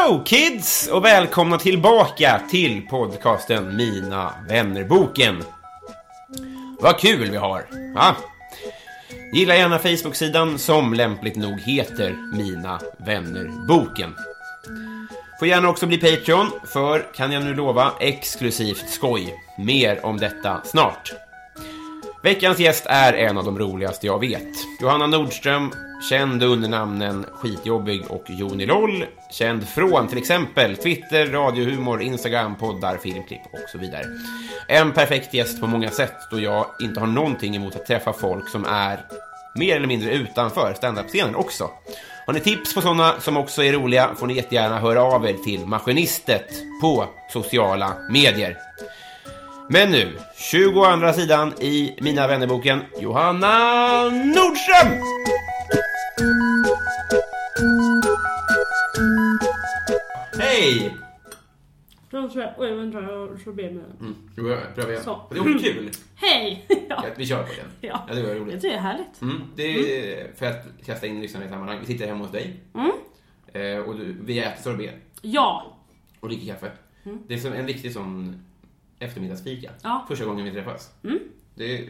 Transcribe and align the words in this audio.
Hello 0.00 0.22
kids 0.24 0.88
och 0.92 1.04
välkomna 1.04 1.58
tillbaka 1.58 2.40
till 2.50 2.86
podcasten 2.86 3.76
Mina 3.76 4.34
vännerboken. 4.48 5.42
Vad 6.80 6.98
kul 6.98 7.30
vi 7.30 7.36
har! 7.36 7.66
Va? 7.94 8.16
Gilla 9.34 9.56
gärna 9.56 9.78
Facebook-sidan 9.78 10.58
som 10.58 10.94
lämpligt 10.94 11.36
nog 11.36 11.60
heter 11.60 12.16
Mina 12.36 12.80
vännerboken. 12.96 14.14
Får 15.38 15.48
gärna 15.48 15.68
också 15.68 15.86
bli 15.86 15.98
Patreon, 15.98 16.50
för 16.72 17.14
kan 17.14 17.32
jag 17.32 17.44
nu 17.44 17.54
lova 17.54 17.92
exklusivt 18.00 18.90
skoj. 18.90 19.34
Mer 19.58 20.06
om 20.06 20.16
detta 20.16 20.60
snart. 20.64 21.12
Veckans 22.22 22.58
gäst 22.58 22.86
är 22.86 23.12
en 23.12 23.38
av 23.38 23.44
de 23.44 23.58
roligaste 23.58 24.06
jag 24.06 24.20
vet. 24.20 24.48
Johanna 24.80 25.06
Nordström, 25.06 25.72
känd 26.10 26.42
under 26.42 26.68
namnen 26.68 27.26
Skitjobbig 27.32 28.02
och 28.08 28.24
Joni 28.28 28.66
Loll. 28.66 29.04
Känd 29.30 29.68
från 29.68 30.08
till 30.08 30.18
exempel 30.18 30.76
Twitter, 30.76 31.26
radiohumor, 31.26 32.02
Instagram, 32.02 32.56
poddar, 32.56 32.96
filmklipp 32.96 33.40
och 33.52 33.70
så 33.72 33.78
vidare. 33.78 34.04
En 34.68 34.92
perfekt 34.92 35.34
gäst 35.34 35.60
på 35.60 35.66
många 35.66 35.90
sätt 35.90 36.14
då 36.30 36.40
jag 36.40 36.66
inte 36.80 37.00
har 37.00 37.06
någonting 37.06 37.56
emot 37.56 37.76
att 37.76 37.86
träffa 37.86 38.12
folk 38.12 38.48
som 38.48 38.64
är 38.64 39.00
mer 39.54 39.76
eller 39.76 39.86
mindre 39.86 40.12
utanför 40.12 40.74
standup-scenen 40.74 41.34
också. 41.34 41.70
Har 42.26 42.34
ni 42.34 42.40
tips 42.40 42.74
på 42.74 42.80
sådana 42.80 43.20
som 43.20 43.36
också 43.36 43.64
är 43.64 43.72
roliga 43.72 44.10
får 44.16 44.26
ni 44.26 44.34
jättegärna 44.34 44.78
höra 44.78 45.02
av 45.02 45.26
er 45.26 45.34
till 45.34 45.66
Maskinistet 45.66 46.46
på 46.80 47.04
sociala 47.32 47.96
medier. 48.10 48.56
Men 49.72 49.90
nu, 49.90 50.12
22 50.36 51.12
sidan 51.12 51.52
i 51.60 51.96
Mina 52.00 52.26
vännerboken, 52.26 52.80
Johanna 53.00 54.04
Nordström! 54.10 55.00
Hej! 60.38 60.96
Jag, 62.10 62.30
oj 62.58 62.74
vänta 62.74 63.00
jag 63.02 63.40
slår 63.40 63.52
ben 63.52 63.74
med 63.74 63.84
den. 63.84 63.96
Mm, 64.00 64.14
ska 64.32 64.42
vi 64.42 64.56
pröva 64.74 64.90
igen? 64.92 65.04
Så. 65.04 65.20
Det 65.30 65.38
var 65.40 65.58
kul. 65.58 65.90
Hej! 66.14 66.66
Ja, 66.88 67.04
vi 67.16 67.26
kör 67.26 67.42
på 67.42 67.52
igen. 67.52 67.66
Ja. 67.80 68.04
ja 68.08 68.14
det 68.14 68.22
var 68.22 68.28
Jag 68.28 68.40
roligt. 68.40 68.54
tycker 68.60 68.68
det 68.68 68.74
är 68.74 68.80
härligt. 68.82 69.22
Mm, 69.22 69.42
det 69.56 69.62
är 69.64 70.34
för 70.36 70.46
att 70.46 70.66
kasta 70.86 71.06
in 71.06 71.20
lyssnarna 71.20 71.46
i 71.46 71.48
sammanhang. 71.48 71.78
Vi 71.80 71.86
sitter 71.86 72.06
hemma 72.06 72.24
hos 72.24 72.32
dig. 72.32 72.60
Mm. 72.74 72.90
Eh, 73.52 73.78
och 73.88 73.96
du, 73.96 74.16
vi 74.24 74.38
äter 74.38 74.62
sorbet 74.62 74.94
Ja. 75.22 75.76
och 76.20 76.28
dricker 76.28 76.54
kaffe. 76.54 76.70
Det 77.28 77.34
är 77.34 77.38
som 77.38 77.52
en 77.52 77.66
riktig 77.66 77.92
sån 77.92 78.44
eftermiddagsfika. 79.00 79.70
Ja. 79.82 80.04
Första 80.08 80.24
gången 80.24 80.44
vi 80.44 80.52
träffas. 80.52 80.94
Mm. 81.04 81.18
Det 81.54 81.78
är 81.78 81.88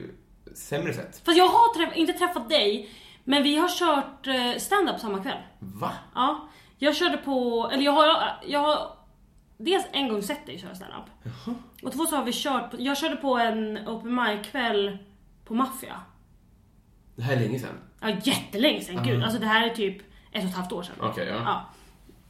sämre 0.55 0.95
sätt. 0.95 1.23
Fast 1.25 1.39
jag 1.39 1.49
har 1.49 1.75
träff, 1.75 1.97
inte 1.97 2.13
träffat 2.13 2.49
dig, 2.49 2.91
men 3.25 3.43
vi 3.43 3.57
har 3.57 3.69
kört 3.69 4.27
eh, 4.27 4.59
stand-up 4.59 5.01
samma 5.01 5.23
kväll. 5.23 5.39
Va? 5.59 5.93
Ja. 6.15 6.49
Jag 6.79 6.97
körde 6.97 7.17
på, 7.17 7.71
eller 7.73 7.85
jag 7.85 7.93
har, 7.93 8.39
jag 8.47 8.61
har 8.61 8.97
dels 9.57 9.85
en 9.93 10.09
gång 10.09 10.23
sett 10.23 10.47
dig 10.47 10.59
köra 10.59 10.75
stand-up. 10.75 11.35
Och 11.83 11.93
två 11.93 12.07
så 12.07 12.17
har 12.17 12.25
vi 12.25 12.33
kört, 12.33 12.71
på, 12.71 12.77
jag 12.81 12.99
körde 12.99 13.17
på 13.17 13.39
en 13.39 13.89
open 13.89 14.15
mic-kväll 14.15 14.99
på 15.45 15.55
Maffia. 15.55 16.01
Det 17.17 17.23
här 17.23 17.37
är 17.37 17.41
länge 17.41 17.59
sedan. 17.59 17.79
Ja, 18.01 18.09
jättelänge 18.23 18.81
sedan, 18.81 19.05
gud. 19.05 19.23
Alltså 19.23 19.39
det 19.39 19.47
här 19.47 19.71
är 19.71 19.75
typ 19.75 20.03
ett 20.33 20.45
och 20.45 20.51
ett 20.51 20.57
halvt 20.57 20.73
år 20.73 20.83
sedan. 20.83 20.97
Okej, 21.01 21.29
ja. 21.29 21.43
Ja. 21.45 21.65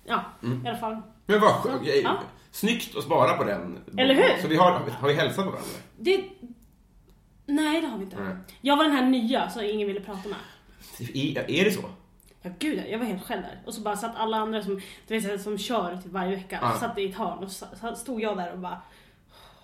Ja, 0.04 0.48
i 0.64 0.68
alla 0.68 0.78
fall. 0.78 1.02
Men 1.26 1.40
vad 1.40 1.52
skönt. 1.52 1.82
Ja. 2.04 2.18
Snyggt 2.50 2.96
att 2.96 3.04
spara 3.04 3.36
på 3.36 3.44
den. 3.44 3.78
Eller 3.98 4.14
hur? 4.14 4.42
Så 4.42 4.48
vi 4.48 4.56
har, 4.56 4.70
har 4.72 5.08
vi 5.08 5.14
hälsat 5.14 5.44
på 5.44 5.50
varandra? 5.50 5.70
Det... 5.98 6.24
Nej, 7.46 7.80
det 7.80 7.86
har 7.86 7.98
vi 7.98 8.04
inte. 8.04 8.16
Nej. 8.22 8.36
Jag 8.60 8.76
var 8.76 8.84
den 8.84 8.92
här 8.92 9.06
nya 9.06 9.50
som 9.50 9.62
ingen 9.64 9.88
ville 9.88 10.00
prata 10.00 10.28
med. 10.28 10.38
Är, 11.14 11.50
är 11.50 11.64
det 11.64 11.70
så? 11.72 11.80
Ja 12.42 12.50
gud 12.58 12.82
jag 12.90 12.98
var 12.98 13.06
helt 13.06 13.22
själv 13.26 13.42
där. 13.42 13.60
Och 13.66 13.74
så 13.74 13.80
bara 13.80 13.96
satt 13.96 14.16
alla 14.16 14.36
andra 14.36 14.62
som, 14.62 14.80
du 15.08 15.18
vet, 15.18 15.42
som 15.42 15.58
kör 15.58 15.96
typ 15.96 16.12
varje 16.12 16.36
vecka, 16.36 16.58
Ja. 16.62 16.72
satt 16.80 16.98
i 16.98 17.04
ett 17.04 17.14
hörn 17.16 17.38
och 17.38 17.50
så, 17.50 17.66
så 17.80 17.94
stod 17.94 18.22
jag 18.22 18.36
där 18.36 18.52
och 18.52 18.58
bara... 18.58 18.80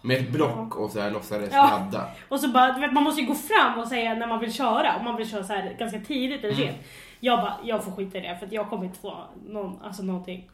Med 0.03 0.17
ett 0.17 0.31
block 0.33 0.77
och 0.77 0.91
så 0.91 1.01
här 1.01 1.11
låtsades 1.11 1.51
Ja. 1.53 1.63
ladda. 1.71 2.09
Och 2.29 2.41
så 2.41 2.49
bara, 2.49 2.73
du 2.73 2.81
vet 2.81 2.93
man 2.93 3.03
måste 3.05 3.21
ju 3.21 3.27
gå 3.27 3.35
fram 3.35 3.79
och 3.79 3.89
säga 3.89 4.15
när 4.15 4.27
man 4.27 4.41
vill 4.41 4.53
köra, 4.53 4.97
om 4.99 5.05
man 5.05 5.17
vill 5.17 5.31
köra 5.31 5.45
så 5.45 5.53
här 5.53 5.77
ganska 5.79 6.01
tidigt 6.01 6.45
eller 6.45 6.55
Mm. 6.55 6.67
sent. 6.67 6.79
Jag 7.21 7.39
bara, 7.41 7.57
jag 7.65 7.85
får 7.85 7.93
skita 7.93 8.19
i 8.19 8.21
det 8.21 8.37
för 8.39 8.47
att 8.47 8.53
jag 8.53 8.71
kommer 8.71 8.85
inte 8.85 8.99
få 8.99 9.25
någon, 9.47 9.83
alltså 9.83 10.03
någonting. 10.03 10.51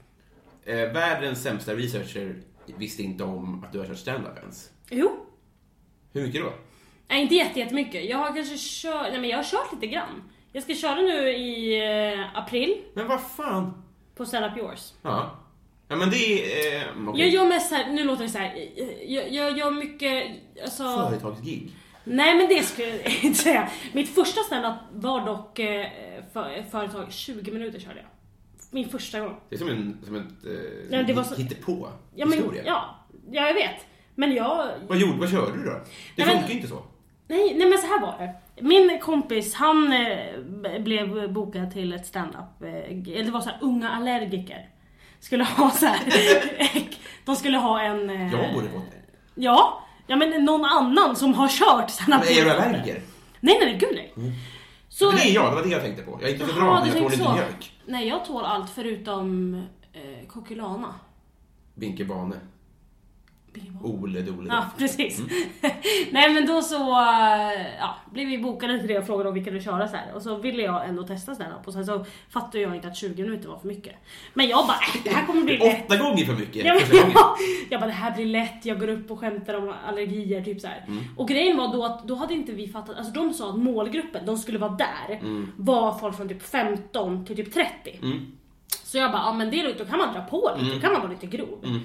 Eh, 0.65 0.75
världens 0.77 1.43
sämsta 1.43 1.75
researcher 1.75 2.37
visste 2.79 3.03
inte 3.03 3.25
om 3.25 3.65
att 3.65 3.73
du 3.73 3.79
har 3.79 3.87
kört 3.87 3.99
stand-up 3.99 4.39
ens. 4.39 4.71
Jo. 4.91 5.27
Hur 6.13 6.27
mycket 6.27 6.43
då? 6.43 6.53
Nej 7.09 7.23
inte 7.23 7.35
jätte- 7.35 7.59
jättemycket. 7.59 8.05
Jag 8.11 8.19
har 8.19 8.35
kanske 8.35 8.57
kört, 8.59 9.07
nej 9.11 9.21
men 9.21 9.31
jag 9.31 9.37
har 9.39 9.45
kört 9.45 9.73
lite 9.73 9.87
grann. 9.87 10.23
Jag 10.53 10.63
ska 10.63 10.75
köra 10.75 10.95
nu 10.95 11.29
i 11.31 11.81
eh, 12.15 12.39
april 12.39 12.77
Men 12.95 13.09
vad 13.09 13.21
fan? 13.23 13.83
på 14.17 14.27
Stand 14.27 14.45
Up 14.45 14.59
Yours. 14.59 14.93
Ja. 15.03 15.39
Ja 15.89 15.97
men 15.97 16.11
det 16.11 16.17
är... 16.17 16.77
Eh, 16.77 17.09
okej. 17.09 17.21
Jag 17.21 17.31
gör 17.31 17.47
mest 17.47 17.69
så 17.69 17.75
här, 17.75 17.91
nu 17.93 18.05
låter 18.05 18.23
det 18.23 18.29
så 18.31 18.39
här. 18.39 18.69
Jag, 19.07 19.33
jag 19.33 19.59
gör 19.59 19.71
mycket, 19.71 20.25
alltså... 20.63 20.83
Företagsgig. 20.83 21.71
Nej 22.05 22.35
men 22.37 22.49
det 22.49 22.63
skulle 22.63 22.89
jag 23.03 23.25
inte 23.25 23.39
säga. 23.39 23.71
Mitt 23.93 24.15
första 24.15 24.41
standup 24.41 24.75
var 24.93 25.27
dock 25.27 25.59
eh, 25.59 25.87
för, 26.33 26.65
företag, 26.71 27.13
20 27.13 27.51
minuter 27.53 27.81
körde 27.81 27.97
jag. 27.97 28.07
Min 28.75 28.89
första 28.89 29.21
gång. 29.21 29.37
Det 29.49 29.55
är 29.55 29.59
som 29.59 29.69
en, 29.69 29.99
som 30.05 30.15
ett 30.17 30.23
eh, 30.47 30.51
Nej, 30.91 31.05
det 31.05 31.13
var 31.13 31.23
så- 31.23 31.35
hittepå 31.35 31.89
Ja, 32.15 32.27
men, 32.27 32.39
historia. 32.39 32.63
ja, 32.67 32.95
ja, 33.31 33.47
jag 33.47 33.55
vet. 33.55 33.87
Men 34.15 34.35
jag... 34.35 34.69
Vad 34.89 34.99
gjorde, 34.99 35.19
vad 35.19 35.31
körde 35.31 35.57
du 35.59 35.65
då? 35.65 35.81
Det 36.17 36.23
funkar 36.23 36.49
ju 36.49 36.55
inte 36.55 36.69
så. 36.69 36.83
Nej, 37.29 37.55
nej 37.57 37.69
men 37.69 37.79
så 37.79 37.87
här 37.87 38.01
var 38.01 38.15
det. 38.19 38.35
Min 38.63 38.99
kompis 39.01 39.55
han 39.55 39.93
eh, 39.93 40.81
blev 40.81 41.33
bokad 41.33 41.71
till 41.73 41.93
ett 41.93 42.07
standup. 42.07 42.63
Eh, 42.63 42.69
eller 43.15 43.25
det 43.25 43.31
var 43.31 43.41
så 43.41 43.49
här 43.51 43.59
unga 43.63 43.91
allergiker. 43.91 44.69
Skulle 45.21 45.45
ha 45.59 45.71
så 45.71 45.87
här. 45.87 46.01
de 47.25 47.37
skulle 47.37 47.59
ha 47.59 47.81
en... 47.81 48.11
Eh, 48.11 48.33
Jag 48.35 48.55
borde 48.55 48.69
fått 48.69 48.91
det. 48.91 48.97
Ja, 49.43 49.83
ja 50.07 50.17
men 50.17 50.45
någon 50.45 50.65
annan 50.65 51.17
som 51.17 51.35
har 51.35 51.49
kört 51.49 51.91
standup. 51.91 52.21
Men 52.29 52.39
är 52.39 52.45
du 52.45 52.51
allergiker? 52.51 53.03
Nej 53.41 53.59
nej 53.61 53.77
gud 53.81 53.91
nej. 53.95 54.13
Så, 54.89 55.07
Men 55.07 55.17
det 55.17 55.23
är 55.23 55.35
jag, 55.35 55.51
det 55.51 55.55
var 55.55 55.63
det 55.63 55.69
jag 55.69 55.83
tänkte 55.83 56.03
på. 56.03 56.19
Jag 56.21 56.31
är 56.31 56.35
inte 56.35 56.47
så 56.47 56.55
bra, 56.55 56.75
men 56.81 56.89
jag 56.89 56.93
tål 56.97 57.03
inte 57.13 57.17
så. 57.25 57.33
mjölk. 57.33 57.73
Nej 57.93 58.09
jag 58.09 58.25
tål 58.25 58.45
allt 58.45 58.71
förutom 58.71 59.55
eh, 59.93 60.27
Kokylana. 60.29 60.95
Binke 61.75 62.05
Ole 63.83 64.23
Dole. 64.23 64.49
Ja, 64.49 64.65
precis. 64.79 65.19
Mm. 65.19 65.31
Nej 66.11 66.33
men 66.35 66.47
då 66.47 66.63
så 66.63 66.77
eh, 67.01 67.77
ja, 67.79 67.97
blev 68.13 68.29
vi 68.29 68.39
bokade 68.39 68.79
till 68.79 68.89
det 68.89 68.99
och 68.99 69.07
frågade 69.07 69.29
om 69.29 69.35
vi 69.35 69.45
kunde 69.45 69.61
köra 69.61 69.89
så 69.89 69.97
här. 69.97 70.15
Och 70.15 70.23
så 70.23 70.37
ville 70.37 70.63
jag 70.63 70.89
ändå 70.89 71.03
testa 71.03 71.35
stand-up 71.35 71.67
och 71.67 71.73
sen 71.73 71.87
så 71.87 72.05
fattade 72.31 72.59
jag 72.61 72.75
inte 72.77 72.89
att 72.89 72.97
20 72.97 73.23
minuter 73.23 73.49
var 73.49 73.59
för 73.59 73.69
mycket. 73.69 73.95
Men 74.35 74.49
jag 74.49 74.67
bara, 74.67 74.77
äh, 74.97 75.03
det 75.05 75.11
här 75.11 75.27
kommer 75.27 75.43
bli 75.43 75.59
lätt. 75.59 75.85
Åtta 75.87 75.97
gånger 75.97 76.25
för 76.25 76.33
mycket 76.33 76.65
Ja, 76.65 76.75
men, 76.75 77.11
ja, 77.15 77.37
jag 77.71 77.81
bara 77.81 77.87
det 77.87 77.93
här 77.93 78.15
blir 78.17 78.27
lätt, 78.27 78.65
jag 78.67 78.81
går 78.81 78.89
upp 78.89 79.11
och 79.11 79.21
skämtar 79.21 79.55
om 79.55 79.75
allergier 79.89 80.43
typ 80.45 80.61
så. 80.61 80.69
Mm. 80.87 81.05
Och 81.17 81.29
grejen 81.29 81.57
var 81.57 81.73
då 81.73 81.85
att 81.85 82.09
då 82.09 82.15
hade 82.15 82.35
inte 82.35 82.53
vi 82.53 82.69
fattat, 82.69 82.97
alltså 82.97 83.13
de 83.13 83.33
sa 83.35 83.51
att 83.51 83.59
målgruppen, 83.59 84.27
de 84.27 84.39
skulle 84.39 84.59
vara 84.59 84.73
där, 84.73 85.15
Mm. 85.21 85.53
var 85.57 85.99
folk 85.99 86.17
från 86.17 86.29
typ 86.29 86.43
15 86.43 87.25
till 87.27 87.37
typ 87.37 87.53
30. 87.55 87.99
Så 88.85 88.99
jag 88.99 89.13
bara, 89.13 89.23
ja 89.23 89.33
men 89.33 89.51
det 89.51 89.61
är 89.61 89.65
lugnt, 89.65 89.79
då 89.79 89.85
kan 89.85 89.99
man 89.99 90.15
dra 90.15 90.21
på 90.23 90.51
lite, 90.59 90.75
då 90.75 90.81
kan 90.81 90.93
man 90.93 91.01
vara 91.03 91.11
lite 91.13 91.27
grov. 91.27 91.81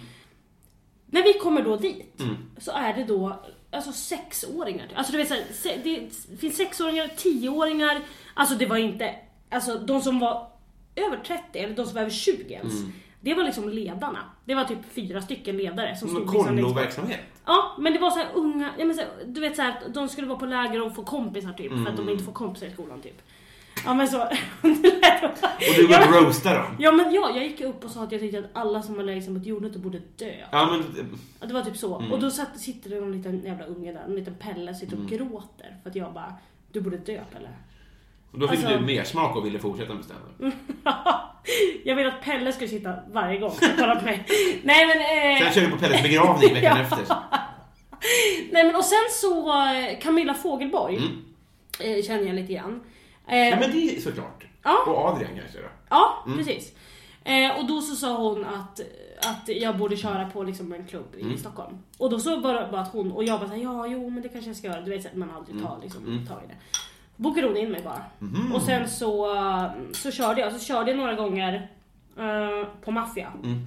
Mm. 1.11 1.25
När 1.25 1.33
vi 1.33 1.39
kommer 1.39 1.61
då 1.61 1.75
dit 1.75 2.21
så 2.57 2.71
är 2.71 2.93
det 2.93 3.03
då 3.03 3.43
alltså 3.71 3.91
sexåringar. 3.91 4.87
Alltså 4.95 5.11
du 5.11 5.17
vet 5.17 5.29
det 5.83 6.09
finns 6.39 6.57
sexåringar, 6.57 7.07
tioåringar. 7.07 8.01
Alltså 8.33 8.55
det 8.55 8.65
var 8.65 8.77
inte, 8.77 9.15
alltså 9.49 9.77
de 9.77 10.01
som 10.01 10.19
var 10.19 10.47
över 10.95 11.17
30 11.17 11.59
eller 11.59 11.75
de 11.75 11.85
som 11.85 11.93
var 11.95 12.01
över 12.01 12.11
20 12.11 12.53
ens. 12.53 12.73
Det 13.21 13.33
var 13.33 13.43
liksom 13.43 13.69
ledarna. 13.69 14.19
Det 14.45 14.55
var 14.55 14.63
typ 14.63 14.93
fyra 14.93 15.21
stycken 15.21 15.57
ledare 15.57 15.95
som 15.95 16.07
Som 16.07 16.17
stod 16.17 16.33
liksom 16.33 16.57
kolloverksamhet. 16.57 17.19
Ja, 17.45 17.75
men 17.79 17.93
det 17.93 17.99
var 17.99 18.11
så 18.11 18.17
här 18.17 18.27
unga, 18.33 18.69
ja, 18.77 18.85
men 18.85 18.95
så 18.95 19.01
här, 19.01 19.09
du 19.25 19.41
vet 19.41 19.55
så 19.55 19.61
här, 19.61 19.69
att 19.69 19.93
de 19.93 20.09
skulle 20.09 20.27
vara 20.27 20.39
på 20.39 20.45
läger 20.45 20.81
och 20.81 20.95
få 20.95 21.03
kompisar 21.03 21.53
typ, 21.53 21.71
för 21.71 21.91
att 21.91 21.97
de 21.97 22.09
inte 22.09 22.23
får 22.23 22.31
kompisar 22.31 22.67
i 22.67 22.71
skolan 22.71 23.01
typ. 23.01 23.21
Ja 23.85 23.93
men 23.93 24.07
så. 24.07 24.17
Och 25.43 25.75
du 25.75 25.81
ja, 25.81 25.87
började 25.87 26.25
roasta 26.27 26.53
dem. 26.53 26.75
ja 26.79 26.91
men 26.91 27.13
ja, 27.13 27.31
jag 27.35 27.43
gick 27.43 27.61
upp 27.61 27.83
och 27.85 27.91
sa 27.91 28.03
att 28.03 28.11
jag 28.11 28.21
tyckte 28.21 28.39
att 28.39 28.45
alla 28.53 28.81
som 28.81 28.95
var 28.95 29.03
lägst 29.03 29.29
mot 29.29 29.45
jordnötter 29.45 29.79
borde 29.79 30.01
dö. 30.17 30.33
Ja 30.51 30.65
men, 30.71 31.07
Ja, 31.39 31.47
Det 31.47 31.53
var 31.53 31.61
typ 31.61 31.77
så. 31.77 31.99
Mm. 31.99 32.11
Och 32.11 32.19
då 32.19 32.31
satt, 32.31 32.59
sitter 32.59 32.89
det 32.89 32.99
någon 32.99 33.11
liten 33.17 33.43
jävla 33.45 33.65
unge 33.65 33.93
där, 33.93 34.03
en 34.07 34.15
liten 34.15 34.35
Pelle, 34.35 34.75
sitter 34.75 34.93
och 34.93 34.99
Mm. 35.11 35.17
gråter 35.17 35.75
för 35.83 35.89
att 35.89 35.95
jag 35.95 36.13
bara, 36.13 36.33
du 36.71 36.81
borde 36.81 36.97
dö 36.97 37.21
Pelle. 37.33 37.49
då 38.31 38.47
fick 38.47 38.59
Alltså- 38.63 38.77
du 38.79 38.85
mer 38.85 39.03
smak 39.03 39.35
och 39.35 39.45
ville 39.45 39.59
fortsätta 39.59 39.93
med 39.93 40.03
stand 40.05 40.19
jag 41.85 41.95
vill 41.95 42.07
att 42.07 42.21
Pelle 42.21 42.51
skulle 42.53 42.67
sitta 42.69 42.93
varje 43.11 43.39
gång 43.39 43.49
och 43.49 43.63
kolla 43.79 43.95
på 43.95 44.05
mig. 44.05 44.25
Nej 44.63 44.85
men... 44.87 44.97
Eh, 44.97 45.43
Sen 45.43 45.53
körde 45.53 45.65
du 45.67 45.71
på 45.71 45.77
Pelles 45.77 46.01
begravning 46.03 46.53
veckan 46.53 46.77
efter. 46.81 46.99
nej 48.51 48.65
men 48.65 48.75
och 48.75 48.85
sen 48.85 48.97
så, 49.11 49.49
eh, 49.65 49.99
Camilla 50.01 50.33
Fogelborg 50.33 50.97
Mm. 50.97 51.97
eh, 51.97 52.03
känner 52.03 52.23
jag 52.23 52.35
lite 52.35 52.53
grann. 52.53 52.79
Eh, 53.27 53.37
Ja 53.37 53.57
men 53.59 53.71
det 53.71 53.95
är 53.97 54.01
såklart. 54.01 54.36
Ja. 54.67 54.83
Och 54.91 54.97
Adrian 54.97 55.31
kanske 55.39 55.57
då. 55.61 55.67
Ja, 55.89 56.23
Mm. 56.25 56.37
precis. 56.37 56.75
Eh, 57.23 57.59
och 57.59 57.65
då 57.67 57.81
så 57.81 57.95
sa 57.95 58.17
hon 58.17 58.45
att, 58.45 58.79
att 59.19 59.47
jag 59.47 59.77
borde 59.77 59.97
köra 59.97 60.29
på 60.29 60.43
liksom 60.43 60.73
en 60.73 60.87
klubb 60.87 61.15
i 61.17 61.21
Mm. 61.21 61.37
Stockholm. 61.37 61.77
Och 61.97 62.09
då 62.09 62.19
så 62.19 62.35
det 62.35 62.41
bara 62.41 62.81
att 62.81 62.91
hon, 62.91 63.11
och 63.11 63.23
jag 63.23 63.39
bara 63.39 63.49
såhär, 63.49 63.61
ja 63.63 63.87
jo 63.87 64.09
men 64.09 64.21
det 64.23 64.29
kanske 64.29 64.49
jag 64.49 64.57
ska 64.57 64.67
göra. 64.67 64.81
Du 64.81 64.91
vet 64.91 65.03
så 65.03 65.09
att 65.09 65.15
man 65.15 65.31
aldrig 65.31 65.63
tar 65.63 65.79
liksom, 65.83 66.05
Mm. 66.05 66.25
tag 66.27 66.41
i 66.43 66.47
det. 66.47 66.55
Bokade 67.15 67.47
hon 67.47 67.57
in 67.57 67.71
mig 67.71 67.81
bara. 67.83 68.01
Mhm. 68.19 68.53
Och 68.55 68.61
sen 68.61 68.89
så, 68.89 69.35
så 69.93 70.11
körde 70.11 70.41
jag, 70.41 70.53
så 70.53 70.59
körde 70.59 70.91
jag 70.91 70.97
några 70.97 71.13
gånger 71.13 71.71
eh, 72.17 72.67
på 72.85 72.91
Maffia. 72.91 73.33
Mm. 73.43 73.65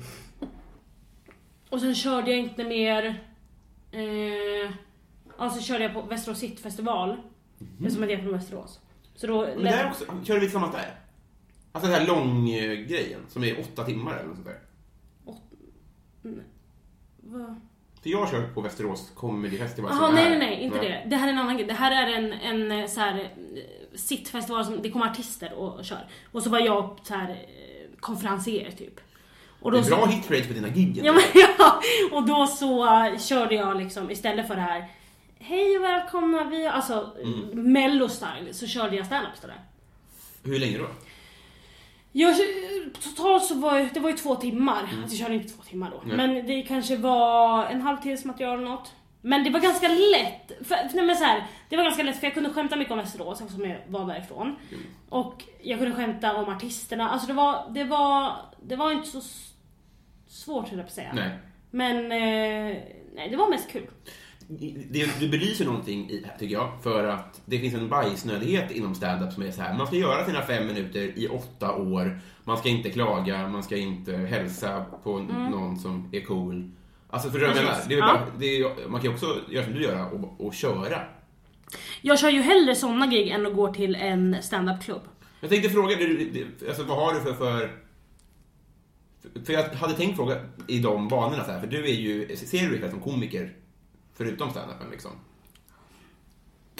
Och 1.70 1.81
sen 1.81 1.94
körde 1.94 2.31
jag 2.31 2.41
inte 2.41 2.64
mer, 2.64 3.25
eh, 3.93 4.70
alltså 5.38 5.61
körde 5.61 5.85
jag 5.85 5.94
på 5.94 6.03
Västerås 6.03 6.38
City 6.38 6.62
festival. 6.62 7.17
Eftersom 7.81 8.03
att 8.03 8.11
jag 8.11 8.19
är 8.19 8.23
från 8.23 8.32
Västerås. 8.32 8.81
Så 9.20 9.26
då 9.26 9.43
Mm. 9.44 9.55
Men 9.55 9.64
det 9.64 9.78
är 9.78 9.90
också, 9.90 10.05
körde 10.25 10.40
vi 10.40 10.46
tillsammans 10.46 10.75
där? 10.75 10.94
Alltså 11.72 11.90
den 11.90 12.00
här 12.00 12.06
långgrejen 12.06 13.20
som 13.28 13.44
är 13.44 13.61
åtta 13.61 13.84
timmar 13.84 14.14
eller 14.17 14.26
något 14.26 14.37
sånt 14.37 14.46
där. 14.46 14.61
Va? 17.22 17.56
För 18.02 18.11
jag 18.11 18.19
har 18.19 18.26
kört 18.26 18.55
på 18.55 18.61
Västerås 18.61 19.12
Comedy 19.14 19.58
Festival 19.58 19.90
Jaha, 19.94 20.11
nej 20.11 20.28
nej 20.31 20.38
nej, 20.38 20.61
inte 20.61 20.78
det. 20.78 21.02
Det 21.06 21.17
här 21.17 21.28
är 21.28 21.32
en 21.32 21.38
annan 21.38 21.56
grej. 21.56 21.67
Det 21.67 21.75
här 21.75 22.06
är 22.08 22.17
en, 22.19 22.32
en 22.32 22.81
eh, 22.81 22.87
så 22.87 23.00
här 23.00 23.19
eh, 23.20 23.28
sittfestival 23.99 24.64
som 24.64 24.82
det 24.82 24.90
kommer 24.90 25.06
artister 25.06 25.52
och, 25.52 25.84
kör. 25.84 26.08
Och 26.32 26.43
så 26.43 26.50
var 26.50 26.58
jag 26.61 26.99
så 27.02 27.14
här 27.14 27.31
eh, 27.31 27.99
konferencier 28.00 28.70
typ. 28.70 29.00
Och 29.61 29.72
Det 29.72 29.78
är 29.78 29.82
så- 29.82 29.96
bra 29.96 30.06
hitrate 30.06 30.44
på 30.49 30.52
dina 30.55 30.69
gig. 30.69 31.00
Ja, 31.05 31.12
men, 31.12 31.22
ja, 31.58 31.81
och 32.12 32.26
då 32.26 32.46
så 32.46 32.87
körde 33.19 33.55
jag 33.55 33.76
liksom 33.76 34.11
istället 34.11 34.49
för 34.49 34.55
det 34.55 34.61
här 34.62 34.88
Hej 35.43 35.79
och 35.79 35.85
välkomna, 35.85 36.45
vi 36.45 36.67
alltså 36.67 37.17
Mm. 37.25 37.73
mello 37.73 38.09
style 38.09 38.55
så 38.55 38.67
körde 38.67 38.97
jag 38.97 39.07
stand-up 39.07 39.35
istället. 39.35 39.57
Hur 40.45 40.59
länge 40.59 40.79
då? 40.79 40.87
Jag, 42.13 42.35
totalt 43.01 43.45
så 43.45 43.55
var 43.55 43.91
det 43.95 44.01
var 44.01 44.11
ju 44.11 44.17
två 44.17 44.35
timmar. 44.35 44.83
Alltså 44.83 45.17
jag 45.17 45.19
körde 45.19 45.35
inte 45.35 45.49
två 45.53 45.63
timmar 45.63 45.91
då. 45.91 46.01
Mm. 46.01 46.17
Nej. 46.17 46.27
Men 46.29 46.47
det 46.47 46.63
kanske 46.63 46.97
var 46.97 47.67
en 47.67 47.81
halvtimmes 47.81 48.25
material 48.25 48.59
eller 48.59 48.71
något. 48.71 48.93
Men 49.23 49.45
det 49.45 49.51
var 49.51 49.61
ganska 49.61 49.89
lätt. 49.89 50.67
För, 50.69 50.77
nej 50.95 51.05
men 51.07 51.17
så 51.17 51.25
här, 51.25 51.45
det 51.69 51.77
var 51.77 51.85
ganska 51.85 52.03
lätt 52.03 52.17
för 52.21 52.27
jag 52.27 52.35
kunde 52.35 52.51
skämta 52.51 52.77
mycket 52.77 52.93
om 52.93 52.99
Västerås 52.99 53.41
eftersom 53.41 53.65
jag 53.65 53.79
var 53.87 54.07
därifrån. 54.07 54.47
Mm. 54.71 54.83
Och 55.09 55.45
jag 55.63 55.79
kunde 55.79 55.95
skämta 55.97 56.35
om 56.37 56.49
artisterna. 56.49 57.11
Alltså 57.11 57.27
det 57.27 57.33
var, 57.33 57.71
det 57.71 57.85
var, 57.85 58.37
det 58.63 58.77
var 58.77 58.93
inte 58.93 59.09
så 59.09 59.21
svårt 60.29 60.69
höll 60.69 60.79
jag 60.79 60.87
på 60.87 60.91
att 60.91 60.95
säga. 60.95 61.13
Nej. 61.15 61.31
Men 61.71 61.97
eh, 61.97 62.77
nej, 63.15 63.29
det 63.31 63.37
var 63.37 63.49
mest 63.51 63.71
kul. 63.71 63.87
Det, 64.91 65.20
du 65.20 65.29
belyser 65.29 65.64
någonting 65.64 66.11
i, 66.11 66.26
tycker 66.38 66.55
jag, 66.55 66.73
för 66.82 67.05
att 67.05 67.41
det 67.44 67.58
finns 67.58 67.75
en 67.75 67.88
bajsnödighet 67.88 68.70
inom 68.70 68.94
stand-up 68.94 69.32
som 69.32 69.43
är 69.43 69.50
så 69.50 69.62
här. 69.62 69.79
Man 69.79 69.87
ska 69.87 69.97
göra 69.97 70.25
sina 70.26 70.43
fem 70.43 70.67
minuter 70.67 71.19
i 71.19 71.29
åtta 71.29 71.75
år. 71.75 72.20
Man 72.44 72.56
ska 72.58 72.69
inte 72.69 72.91
klaga, 72.91 73.49
man 73.49 73.62
ska 73.62 73.76
inte 73.76 74.17
hälsa 74.17 74.85
på 75.02 75.19
någon 75.19 75.79
som 75.79 76.08
är 76.12 76.20
cool. 76.20 76.70
Alltså 77.11 77.31
för 77.31 77.38
du 77.38 77.47
vad 77.47 77.56
jag 77.56 77.64
menar? 77.64 77.79
Det 77.88 77.94
är 77.94 78.00
bara, 78.00 78.26
det 78.38 78.47
är, 78.47 78.88
man 78.88 79.00
kan 79.00 79.11
ju 79.11 79.14
också 79.14 79.37
göra 79.50 79.64
som 79.64 79.75
du 79.75 79.82
gör 79.82 80.14
och, 80.14 80.47
och 80.47 80.55
köra. 80.55 81.00
Jag 82.03 82.19
kör 82.19 82.29
ju 82.31 82.41
hellre 82.43 82.75
såna 82.75 83.06
gig 83.06 83.29
än 83.29 83.46
att 83.46 83.55
gå 83.55 83.75
till 83.75 83.94
en 83.94 84.37
stand-up-klubb. 84.43 85.03
Jag 85.41 85.50
tänkte 85.50 85.69
fråga, 85.70 85.96
det- 85.96 86.69
alltså, 86.69 86.82
vad 86.82 86.96
har 86.99 87.14
du 87.14 87.20
för, 87.20 87.32
för... 87.35 87.70
För 89.44 89.53
jag 89.53 89.62
hade 89.62 89.94
tänkt 89.94 90.17
fråga 90.17 90.37
i 90.67 90.79
de 90.79 91.08
banorna 91.08 91.44
så 91.44 91.50
här, 91.53 91.61
för 91.61 91.67
du 91.67 91.85
är 91.85 91.94
ju, 91.94 92.37
ser 92.37 92.61
du 92.62 92.69
dig 92.70 92.81
själv 92.81 92.91
som 92.91 93.00
komiker 93.00 93.53
förutom 94.20 94.50
stand-upen 94.50 94.90
liksom? 94.90 95.11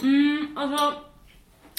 Mm, 0.03 0.59
alltså... 0.59 0.95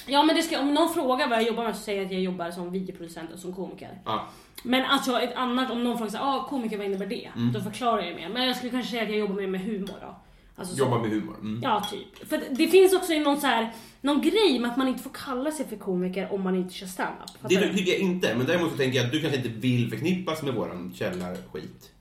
Ja 0.08 0.24
men 0.24 0.36
det 0.36 0.42
ska, 0.42 0.60
om 0.60 0.74
någon 0.74 0.94
frågar 0.94 1.28
vad 1.30 1.38
jag 1.38 1.48
jobbar 1.48 1.64
med 1.64 1.76
så 1.76 1.82
säger 1.82 2.00
jag 2.00 2.06
att 2.06 2.12
jag 2.12 2.22
jobbar 2.22 2.52
som 2.52 2.72
videoproducent 2.72 3.34
och 3.34 3.40
som 3.40 3.54
komiker. 3.56 4.00
Ja. 4.06 4.28
Men 4.64 4.86
alltså 4.86 5.20
ett 5.20 5.36
annat, 5.36 5.72
om 5.72 5.84
någon 5.84 5.98
frågar 5.98 6.12
såhär, 6.12 6.36
ah, 6.38 6.44
komiker 6.50 6.78
vad 6.78 6.86
innebär 6.86 7.06
det? 7.06 7.30
Mm. 7.36 7.52
Då 7.54 7.62
förklarar 7.62 8.02
jag 8.02 8.16
mer. 8.16 8.30
Men 8.30 8.48
jag 8.48 8.56
skulle 8.58 8.72
kanske 8.72 8.92
säga 8.92 9.04
att 9.04 9.10
jag 9.10 9.18
jobbar 9.20 9.36
mer 9.36 9.48
med 9.48 9.62
humor 9.62 9.96
då. 10.02 10.16
Alltså, 10.56 10.76
så- 10.76 10.80
Jobbar 10.80 11.00
med 11.00 11.10
humor. 11.10 11.36
Mm. 11.40 11.60
Ja, 11.64 11.88
typ. 11.92 12.30
För 12.30 12.42
det 12.52 12.68
finns 12.68 12.94
också 12.94 13.14
någon 13.14 13.42
så 13.42 13.48
här, 13.48 13.74
någon 14.02 14.22
grej 14.22 14.60
med 14.60 14.72
att 14.72 14.78
man 14.78 14.88
inte 14.88 15.04
får 15.04 15.12
kalla 15.26 15.52
sig 15.52 15.68
för 15.68 15.76
komiker 15.76 16.34
om 16.34 16.42
man 16.42 16.56
inte 16.56 16.74
kör 16.74 16.88
standup. 16.88 17.30
Det 17.50 17.74
tycker 17.74 17.92
jag 17.92 18.00
inte, 18.02 18.36
men 18.36 18.46
däremot 18.48 18.72
så 18.72 18.78
tänker 18.78 18.98
jag 18.98 19.06
att 19.06 19.12
du 19.12 19.22
kanske 19.22 19.38
inte 19.38 19.50
vill 19.50 19.90
förknippas 19.90 20.42
med 20.44 20.54
våran 20.54 20.94
källarskit. 20.96 21.92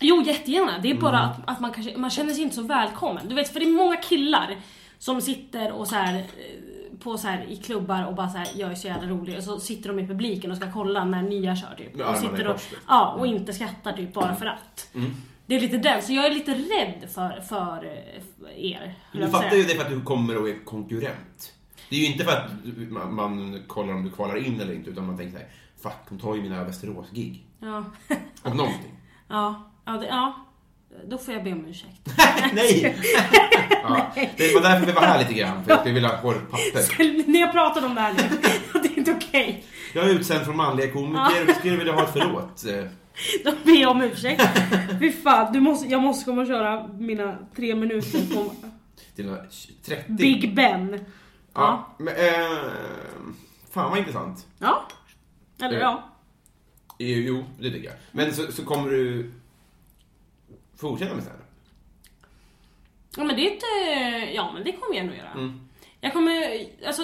Jo, 0.00 0.22
jättegärna. 0.22 0.78
Det 0.78 0.90
är 0.90 0.94
bara 0.94 1.18
Mm. 1.18 1.30
att, 1.30 1.40
att 1.50 1.60
man, 1.60 1.72
kanske, 1.72 1.96
man 1.96 2.10
känner 2.10 2.32
sig 2.32 2.42
inte 2.42 2.56
så 2.56 2.62
välkommen. 2.62 3.28
Du 3.28 3.34
vet, 3.34 3.52
för 3.52 3.60
det 3.60 3.66
är 3.66 3.72
många 3.72 3.96
killar 3.96 4.56
som 4.98 5.20
sitter 5.20 5.72
och 5.72 5.88
så 5.88 5.94
här, 5.94 6.14
eh, 6.18 6.98
på 6.98 7.18
så 7.18 7.28
här, 7.28 7.44
i 7.48 7.56
klubbar 7.56 8.06
och 8.06 8.14
bara 8.14 8.28
så 8.28 8.38
här, 8.38 8.48
jag 8.54 8.70
är 8.70 8.74
så 8.74 8.86
jävla 8.86 9.08
rolig 9.08 9.36
och 9.38 9.44
så 9.44 9.60
sitter 9.60 9.88
de 9.88 9.98
i 9.98 10.06
publiken 10.06 10.50
och 10.50 10.56
ska 10.56 10.72
kolla 10.72 11.04
när 11.04 11.22
nya 11.22 11.56
kör 11.56 11.74
typ. 11.78 11.94
Med 11.94 12.06
och 12.06 12.16
sitter 12.16 12.46
och, 12.48 12.56
typ. 12.58 12.78
ja, 12.88 13.12
och 13.18 13.26
inte 13.26 13.52
skrattar 13.52 13.92
typ 13.92 14.14
bara 14.14 14.34
för 14.36 14.46
att. 14.46 14.88
Mm. 14.94 15.10
Det 15.46 15.56
är 15.56 15.60
lite 15.60 15.76
den, 15.78 16.02
så 16.02 16.12
jag 16.12 16.26
är 16.26 16.30
lite 16.30 16.54
rädd 16.54 17.10
för, 17.14 17.40
för 17.40 17.84
eh, 17.84 18.70
er. 18.72 18.94
Du 19.12 19.28
fattar 19.28 19.56
ju 19.56 19.62
det 19.62 19.74
för 19.74 19.82
att 19.84 19.90
du 19.90 20.00
kommer 20.00 20.36
och 20.42 20.48
är 20.48 20.64
konkurrent. 20.64 21.52
Det 21.90 21.96
är 21.96 22.00
ju 22.00 22.06
inte 22.06 22.24
för 22.24 22.32
att 22.32 22.50
man, 22.90 23.14
man 23.14 23.62
kollar 23.66 23.94
om 23.94 24.04
du 24.04 24.10
kvalar 24.10 24.46
in 24.46 24.60
eller 24.60 24.74
inte, 24.74 24.90
utan 24.90 25.06
man 25.06 25.16
tänker 25.16 25.32
såhär, 25.32 25.48
fuck, 25.82 26.08
hon 26.08 26.18
tar 26.18 26.34
ju 26.34 26.42
mina 26.42 26.64
Västerås-gig. 26.64 27.46
Ja. 27.60 27.84
Om 28.42 28.56
någonting. 28.56 28.92
ja, 29.28 29.70
ja, 29.86 29.92
det, 29.92 30.06
ja. 30.06 30.42
Då 31.04 31.18
får 31.18 31.34
jag 31.34 31.44
be 31.44 31.52
om 31.52 31.66
ursäkt. 31.66 32.00
Nej! 32.52 32.96
ja, 33.82 34.12
det 34.36 34.54
var 34.54 34.60
därför 34.60 34.86
vi 34.86 34.92
var 34.92 35.02
här 35.02 35.18
lite 35.18 35.34
grann, 35.34 35.64
för 35.64 35.72
att 35.72 35.86
vi 35.86 35.92
ville 35.92 36.08
ha 36.08 36.22
vårt 36.22 36.50
papper. 36.50 37.26
Ni 37.32 37.40
har 37.40 37.52
pratat 37.52 37.84
om 37.84 37.94
det 37.94 38.00
här 38.00 38.12
nu. 38.14 38.22
det 38.82 38.88
är 38.88 38.98
inte 38.98 39.12
okej. 39.12 39.64
Jag 39.94 40.04
är 40.04 40.10
utsänd 40.10 40.44
från 40.44 40.56
manliga 40.56 40.92
komiker 40.92 41.42
och 41.42 41.48
vi 41.48 41.54
skulle 41.54 41.76
vilja 41.76 41.92
ha 41.92 42.02
ett 42.02 42.12
förlåt. 42.12 42.64
Då 43.44 43.52
ber 43.64 43.80
jag 43.80 43.90
om 43.90 44.02
ursäkt. 44.02 44.42
Fy 45.00 45.12
fan, 45.12 45.52
du 45.52 45.60
måste, 45.60 45.88
jag 45.88 46.02
måste 46.02 46.24
komma 46.24 46.40
och 46.40 46.46
köra 46.46 46.86
mina 46.88 47.38
tre 47.56 47.74
minuter 47.74 48.34
på 48.34 48.52
Till 49.16 49.36
30. 49.86 50.12
Big 50.12 50.54
Ben. 50.54 51.00
Ja, 51.54 51.94
men, 51.98 52.14
eh, 52.16 52.58
fan 53.72 53.90
vad 53.90 53.98
intressant. 53.98 54.46
Ja. 54.58 54.88
Eller 55.62 55.74
Eh. 55.76 55.80
ja. 55.80 56.12
Jo, 56.98 57.18
jo, 57.18 57.44
det 57.58 57.70
tycker 57.70 57.88
jag. 57.88 57.96
Men 58.12 58.34
så, 58.34 58.52
så 58.52 58.64
kommer 58.64 58.90
du 58.90 59.32
fortsätta 60.76 61.14
med 61.14 61.22
stand 61.24 61.38
Ja 63.16 63.24
men 63.24 63.36
det 63.36 63.42
är 63.48 63.52
inte... 63.52 64.32
Ja 64.34 64.50
men 64.54 64.64
det 64.64 64.72
kommer 64.72 64.96
jag 64.96 65.06
nog 65.06 65.16
göra. 65.16 65.30
Mm. 65.30 65.68
Jag 66.00 66.12
kommer... 66.12 66.66
Alltså... 66.86 67.02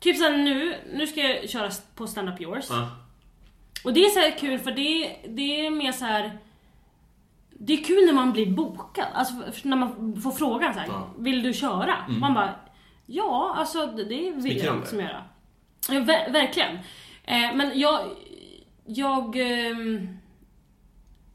Typ 0.00 0.16
såhär 0.16 0.36
nu, 0.36 0.76
nu 0.92 1.06
ska 1.06 1.20
jag 1.20 1.50
köra 1.50 1.70
på 1.94 2.06
Stand 2.06 2.28
Up 2.28 2.40
Yours. 2.40 2.66
Ja. 2.70 2.90
Och 3.84 3.92
det 3.92 4.04
är 4.04 4.10
så 4.10 4.20
här 4.20 4.38
kul 4.38 4.58
för 4.58 4.70
det, 4.70 5.16
det 5.28 5.66
är 5.66 5.70
mer 5.70 5.92
så 5.92 6.04
här. 6.04 6.38
Det 7.50 7.72
är 7.72 7.84
kul 7.84 8.06
när 8.06 8.12
man 8.12 8.32
blir 8.32 8.46
bokad, 8.50 9.06
alltså 9.14 9.34
när 9.62 9.76
man 9.76 10.20
får 10.22 10.30
frågan 10.30 10.74
så 10.74 10.80
här, 10.80 10.86
Ja. 10.88 10.96
Mm. 10.96 11.24
vill 11.24 11.42
du 11.42 11.52
köra? 11.52 11.94
Man 12.08 12.34
bara, 12.34 12.54
ja 13.06 13.54
alltså 13.56 13.86
det 13.86 14.04
det 14.04 14.30
vill 14.30 14.56
jag 14.64 14.76
liksom 14.80 15.00
göra. 15.00 15.24
Ja, 15.88 15.94
ver- 15.94 16.32
verkligen. 16.32 16.74
Eh, 17.24 17.54
men 17.54 17.78
jag, 17.80 18.00
jag, 18.86 19.36
ehm, 19.36 20.18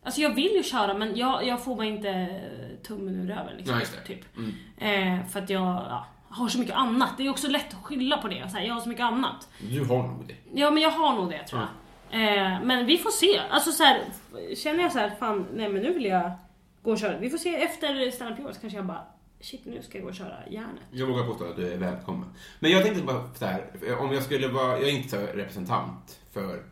alltså 0.04 0.22
jag 0.22 0.36
vill 0.36 0.52
ju 0.56 0.64
köra 0.64 0.94
men 0.94 1.16
jag, 1.16 1.48
jag 1.48 1.64
får 1.64 1.76
bara 1.76 1.86
inte 1.86 2.42
tummen 2.84 3.16
ur 3.16 3.28
röven 3.28 3.58
liksom. 3.58 3.80
Det. 3.80 4.08
Typ. 4.08 4.38
Mm. 4.38 5.20
Eh, 5.20 5.26
för 5.28 5.40
att 5.40 5.50
jag 5.50 5.62
ja, 5.62 6.08
har 6.30 6.48
så 6.48 6.60
mycket 6.60 6.76
annat. 6.76 7.10
Det 7.18 7.26
är 7.26 7.30
också 7.30 7.48
lätt 7.48 7.74
att 7.74 7.84
skylla 7.84 8.18
på 8.18 8.28
det. 8.28 8.50
Så 8.50 8.58
här, 8.58 8.66
jag 8.66 8.74
har 8.74 8.82
så 8.82 8.90
mycket 8.90 9.06
annat. 9.06 9.50
Du 9.60 9.86
har 9.86 10.04
nog 10.04 10.28
det. 10.28 10.36
Ja 10.54 10.72
men 10.72 10.84
jag 10.84 10.92
har 10.92 11.16
nog 11.16 11.30
det 11.30 11.48
tror 11.48 11.62
jag. 11.62 11.70
Eh, 12.12 12.62
men 12.64 12.86
vi 12.86 12.98
får 12.98 13.12
se. 13.12 13.42
Alltså 13.50 13.72
så 13.72 13.84
här, 13.84 14.02
känner 14.56 14.84
jag 14.84 14.92
så 14.92 15.00
här, 15.00 15.10
fan 15.20 15.48
nej 15.54 15.70
men 15.70 15.82
nu 15.82 15.94
vill 15.94 16.06
jag 16.06 16.32
gå 16.84 16.92
och 16.92 17.00
köra. 17.00 17.18
Vi 17.18 17.30
får 17.30 17.38
se 17.38 17.56
efter 17.56 18.12
stand-up 18.12 18.56
så 18.56 18.62
kanske 18.62 18.78
jag 18.78 18.86
bara 18.86 19.04
shit 19.42 19.66
nu 19.66 19.82
ska 19.82 19.98
jag 19.98 20.04
gå 20.04 20.10
och 20.10 20.16
köra 20.16 20.38
järnet. 20.50 20.84
Jag 20.92 21.08
vågar 21.08 21.24
påstå 21.24 21.46
att 21.46 21.56
du 21.56 21.74
är 21.74 21.78
välkommen. 21.78 22.30
Men 22.60 22.72
jag 22.72 22.84
tänkte 22.84 23.04
bara 23.04 23.34
så 23.34 23.46
här, 23.46 23.66
om 24.00 24.14
jag 24.14 24.24
skulle 24.24 24.48
vara, 24.48 24.80
jag 24.80 24.90
är 24.90 24.94
inte 24.94 25.18
representant 25.18 26.20
för, 26.32 26.64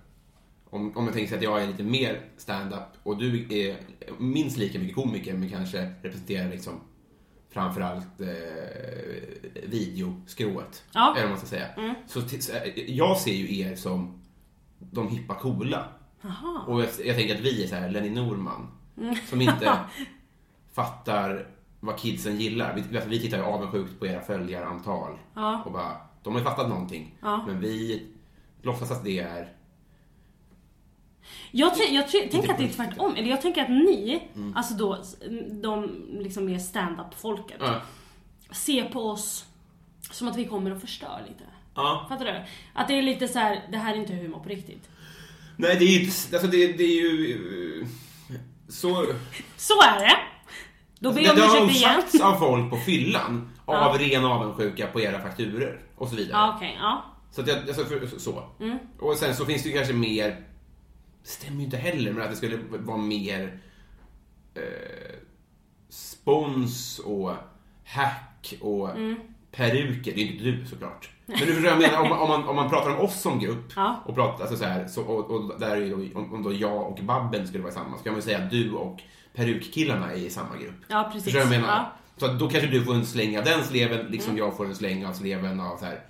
om, 0.70 0.98
om 0.98 1.06
jag 1.06 1.14
tänker 1.14 1.30
sig 1.30 1.38
att 1.38 1.44
jag 1.44 1.64
är 1.64 1.68
lite 1.68 1.84
mer 1.84 2.22
stand-up 2.38 2.82
och 3.04 3.18
du 3.18 3.48
är 3.60 3.78
minst 4.18 4.58
lika 4.58 4.80
mycket 4.80 4.96
komiker 4.96 5.34
men 5.34 5.50
kanske 5.50 5.94
representerar 6.02 6.50
liksom 6.50 6.74
framförallt 7.50 8.22
eh, 8.22 8.28
videoskrået. 9.68 10.84
Ja. 10.94 11.12
Eller 11.12 11.22
vad 11.22 11.30
man 11.30 11.38
ska 11.38 11.48
säga. 11.48 11.68
Så, 12.08 12.22
t- 12.22 12.42
så, 12.42 12.52
eh, 12.54 12.92
jag 12.92 13.18
ser 13.18 13.34
ju 13.34 13.60
er 13.60 13.76
som 13.76 14.22
de 14.80 15.08
hippa 15.08 15.36
coola. 15.36 15.88
Jaha. 16.22 16.62
Och 16.68 16.82
jag, 16.82 16.90
jag 17.06 17.16
tänker 17.16 17.36
att 17.36 17.42
vi 17.42 17.64
är 17.64 17.68
så 17.68 17.76
här 17.76 17.90
Lenny 17.90 18.10
Norman. 18.10 18.68
Som 19.30 19.42
inte 19.42 19.78
fattar 20.74 21.48
vad 21.80 21.98
kidsen 21.98 22.38
gillar. 22.40 22.76
Vi, 22.76 22.96
alltså, 22.98 23.10
vi 23.10 23.20
tittar 23.20 23.38
ju 23.38 23.44
avundsjukt 23.44 24.00
på 24.00 24.08
era 24.08 24.22
följarantal. 24.22 25.18
Ja. 25.34 25.62
Och 25.66 25.72
bara, 25.72 25.98
de 26.24 26.34
har 26.34 26.40
ju 26.40 26.46
fattat 26.46 26.70
någonting. 26.70 27.16
Ja. 27.22 27.44
Men 27.48 27.60
vi 27.60 28.06
låtsas 28.62 28.92
att 28.92 29.04
det 29.04 29.20
är... 29.20 29.54
Jag, 31.52 31.72
jag 31.92 32.12
ty- 32.12 32.30
tänker 32.30 32.52
att 32.52 32.58
det 32.58 32.64
är 32.64 32.68
tvärtom. 32.74 33.16
Eller 33.16 33.30
jag 33.30 33.42
tänker 33.42 33.62
att 33.62 33.70
ni, 33.70 34.24
Mm. 34.36 34.56
alltså 34.58 34.74
då 34.74 35.04
de 35.52 36.06
liksom 36.20 36.46
mer 36.46 36.60
stand-up-folket, 36.60 37.58
Ja. 37.60 37.82
ser 38.52 38.84
på 38.90 39.00
oss 39.10 39.46
som 40.12 40.28
att 40.28 40.36
vi 40.38 40.46
kommer 40.46 40.72
och 40.76 40.82
förstör 40.82 41.24
lite. 41.28 41.44
ja. 41.76 42.06
Fattar 42.10 42.26
du? 42.26 42.44
Att 42.74 42.88
det 42.88 42.94
är 42.98 43.02
lite 43.02 43.28
så 43.28 43.40
här: 43.40 43.64
det 43.72 43.78
här 43.78 43.94
är 43.94 43.98
inte 43.98 44.14
humor 44.14 44.40
på 44.40 44.50
riktigt. 44.50 44.90
Nej, 45.56 45.76
det 45.80 45.86
är. 45.86 46.02
Alltså 46.34 46.48
det, 46.48 46.68
det 46.74 46.84
är 46.84 47.02
ju... 47.02 47.86
Så... 48.70 49.06
Så 49.58 49.74
är 49.82 50.00
det! 50.00 50.18
Då 51.00 51.12
ber 51.14 51.22
Det, 51.22 51.28
jag 51.28 51.36
det 51.36 51.44
om 51.44 51.50
har 51.50 51.66
ursäkt 51.66 51.76
igen. 51.78 52.02
sagts 52.02 52.22
av 52.22 52.36
folk 52.40 52.70
på 52.70 52.78
fyllan. 52.78 53.50
Av 53.66 53.76
Ja. 53.76 53.98
ren 54.00 54.26
avundsjuka 54.26 54.88
på 54.88 55.02
era 55.02 55.22
fakturer 55.22 55.80
och 55.96 56.08
så 56.10 56.16
vidare. 56.16 56.32
Ja, 56.38 56.54
okej. 56.56 56.78
ja. 56.80 57.06
Så, 57.32 57.42
att 57.42 57.48
jag, 57.48 57.58
alltså, 57.58 57.86
för, 57.86 58.20
så. 58.20 58.44
Mm. 58.60 58.78
Och 59.00 59.18
sen 59.18 59.36
så 59.36 59.46
finns 59.46 59.64
det 59.64 59.70
ju 59.70 59.76
kanske 59.76 59.94
mer, 59.94 60.30
det 60.30 60.38
stämmer 61.24 61.58
ju 61.58 61.64
inte 61.64 61.78
heller, 61.78 62.14
men 62.14 62.24
att 62.24 62.30
det 62.30 62.36
skulle 62.36 62.58
vara 62.70 62.98
mer 62.98 63.60
eh, 64.56 65.16
spons 65.90 67.00
och 67.00 67.32
hack 67.86 68.54
och 68.62 68.90
Mm. 68.90 69.16
peruker. 69.52 70.12
Det 70.16 70.22
är 70.22 70.26
ju 70.26 70.32
inte 70.32 70.44
du 70.44 70.66
såklart. 70.66 71.10
Men 71.26 71.38
du 71.40 71.46
förstår 71.46 71.66
jag 71.66 71.80
menar, 71.80 72.02
om, 72.02 72.10
man- 72.10 72.20
om, 72.20 72.28
man, 72.30 72.44
om 72.48 72.56
man 72.56 72.70
pratar 72.70 72.96
om 72.96 73.06
oss 73.06 73.22
som 73.22 73.40
grupp 73.40 73.72
Ja. 73.76 74.04
och 74.06 74.16
pratar 74.16 74.42
alltså 74.42 74.58
så 74.58 74.66
här, 74.66 74.88
så, 74.88 75.02
och, 75.04 75.32
och 75.32 75.60
där 75.60 75.72
är 75.72 75.82
ju, 75.86 76.14
om, 76.16 76.34
om 76.34 76.44
då 76.44 76.54
jag 76.54 76.88
och 76.92 77.00
Babben 77.04 77.48
skulle 77.48 77.64
vara 77.64 77.72
i 77.72 77.76
samma, 77.76 77.98
så 77.98 78.04
kan 78.04 78.14
man 78.14 78.18
ju 78.20 78.26
säga 78.26 78.38
att 78.38 78.52
du 78.52 78.72
och 78.72 79.00
perukkillarna 79.36 80.12
är 80.12 80.16
i 80.18 80.30
samma 80.30 80.58
grupp. 80.58 80.76
Ja, 80.88 81.04
precis. 81.14 81.24
Förstår 81.24 81.42
jag 81.42 81.50
menar? 81.50 81.68
Ja. 81.68 81.92
Så 82.18 82.28
då 82.28 82.50
kanske 82.50 82.70
du 82.70 82.84
får 82.86 82.94
en 82.96 83.06
släng 83.06 83.38
av 83.38 83.44
den 83.44 83.64
sleven, 83.64 84.06
liksom 84.06 84.32
Mm. 84.32 84.46
jag 84.46 84.58
får 84.58 84.66
en 84.66 84.76
släng 84.76 85.06
av 85.06 85.14
sleven 85.14 85.60
av 85.60 85.78
så 85.78 85.86
här. 85.86 86.02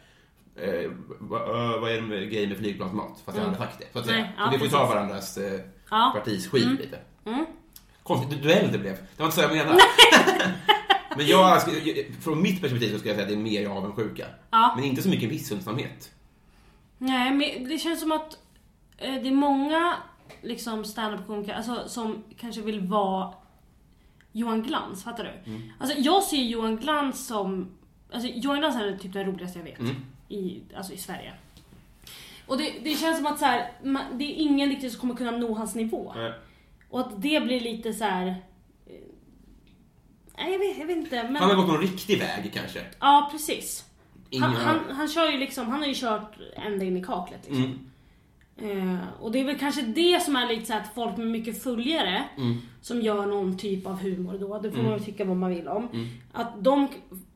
Eh, 0.62 0.92
vad, 1.20 1.42
eh, 1.42 1.80
vad 1.82 1.92
är 1.92 1.96
det 1.96 2.02
med 2.02 2.32
grejer 2.32 2.48
med 2.48 2.58
flygplansmat? 2.58 3.22
Fast 3.26 3.38
jag 3.38 3.46
har 3.46 3.52
aldrig 3.52 3.68
sagt 3.70 3.80
det. 3.80 3.86
Så, 3.94 4.00
att 4.00 4.06
säga. 4.06 4.18
Mm. 4.18 4.28
Nej, 4.30 4.36
ja, 4.38 4.46
så 4.46 4.52
vi 4.52 4.58
får 4.58 4.68
ju 4.68 4.72
ta 4.72 4.86
varandras 4.86 5.38
eh, 5.38 5.60
Ja. 5.90 6.12
partis 6.16 6.48
skit 6.48 6.68
lite. 6.80 7.00
Konstigt 8.04 8.30
du- 8.30 8.48
duell 8.48 8.72
det 8.72 8.78
blev. 8.78 8.94
Det 8.94 9.02
var 9.18 9.26
inte 9.26 9.36
så 9.36 9.42
jag 9.42 9.52
menade. 9.56 9.80
Men 11.18 11.28
jag, 11.28 11.62
från 12.22 12.42
mitt 12.42 12.62
perspektiv 12.62 12.94
så 12.94 13.00
ska 13.00 13.08
jag 13.10 13.16
säga 13.16 13.24
att 13.28 13.30
det 13.30 13.36
är 13.36 13.44
mer 13.44 13.70
avundsjuka. 13.70 14.26
Ja. 14.52 14.74
Men 14.76 14.86
inte 14.86 15.02
så 15.02 15.10
mycket 15.10 15.30
missunnsamhet. 15.30 16.12
Nej, 16.98 17.32
men 17.32 17.70
det 17.70 17.78
känns 17.78 18.00
som 18.00 18.12
att 18.12 18.38
eh, 18.98 19.14
det 19.14 19.28
är 19.28 19.32
många 19.36 19.94
liksom 20.42 20.86
stand-up-komiker 20.86 21.54
alltså, 21.54 21.84
som 21.88 22.24
kanske 22.40 22.62
vill 22.62 22.80
vara 22.80 23.34
Johan 24.32 24.64
Glans, 24.64 25.04
fattar 25.04 25.24
du? 25.24 25.52
Mm. 25.52 25.62
Alltså 25.80 25.98
jag 26.00 26.24
ser 26.24 26.38
Johan 26.38 26.78
Glans 26.78 27.28
som... 27.28 27.68
Alltså 28.14 28.30
Johan 28.30 28.60
Glans 28.60 28.76
är 28.76 28.98
typ 28.98 29.14
den 29.14 29.26
roligaste 29.26 29.60
jag 29.60 29.64
vet. 29.64 29.80
Mm. 29.80 29.96
I, 30.30 30.62
alltså 30.76 30.94
i 30.94 30.98
Sverige. 30.98 31.34
Och 32.48 32.58
det, 32.58 32.74
det 32.84 32.96
känns 32.96 33.18
som 33.18 33.26
att 33.26 33.40
så 33.40 33.46
här, 33.46 33.72
man, 33.84 34.18
det 34.18 34.24
är 34.24 34.34
ingen 34.36 34.70
riktigt 34.70 34.92
som 34.92 35.02
kommer 35.02 35.16
kunna 35.16 35.32
nå 35.32 35.54
hans 35.54 35.76
nivå. 35.76 36.14
Och 36.90 37.00
att 37.00 37.22
det 37.22 37.44
blir 37.44 37.60
lite 37.60 37.94
så 37.94 38.04
här. 38.04 38.28
eh, 38.28 38.94
Nej 40.38 40.52
jag 40.52 40.60
vet, 40.60 40.78
jag 40.78 40.86
vet 40.88 40.98
inte 40.98 41.24
men... 41.24 41.36
Han 41.36 41.50
har 41.50 41.56
gått 41.56 41.68
någon 41.68 41.82
riktig 41.82 42.20
väg 42.20 42.52
kanske. 42.54 42.86
Ja 43.00 43.30
precis. 43.32 43.86
Ingen 44.30 44.50
Han, 44.50 44.56
han, 44.56 44.96
han 44.96 45.08
kör 45.08 45.32
ju 45.32 45.38
liksom, 45.38 45.68
han 45.68 45.80
har 45.80 45.88
ju 45.88 45.96
kört 45.96 46.38
ända 46.56 46.86
in 46.86 46.98
i 46.98 47.04
kaklet 47.04 47.40
liksom. 47.46 47.64
Mm. 47.64 47.87
Eh, 48.62 48.98
och 49.20 49.32
det 49.32 49.40
är 49.40 49.44
väl 49.46 49.60
kanske 49.60 49.82
det 49.82 50.24
som 50.24 50.36
är 50.36 50.48
lite 50.48 50.66
så 50.66 50.74
att 50.74 50.94
folk 50.96 51.18
med 51.18 51.28
mycket 51.28 51.64
följare 51.64 52.24
Mm. 52.38 52.58
som 52.82 53.02
gör 53.02 53.26
någon 53.26 53.58
typ 53.58 53.88
av 53.88 54.00
humor 54.02 54.38
då, 54.40 54.60
det 54.60 54.72
får 54.72 54.82
man 54.84 54.94
ju 54.94 55.00
tycka 55.00 55.26
vad 55.26 55.38
man 55.38 55.50
vill 55.50 55.68
om. 55.68 55.88
Att 56.32 56.64
de 56.64 56.88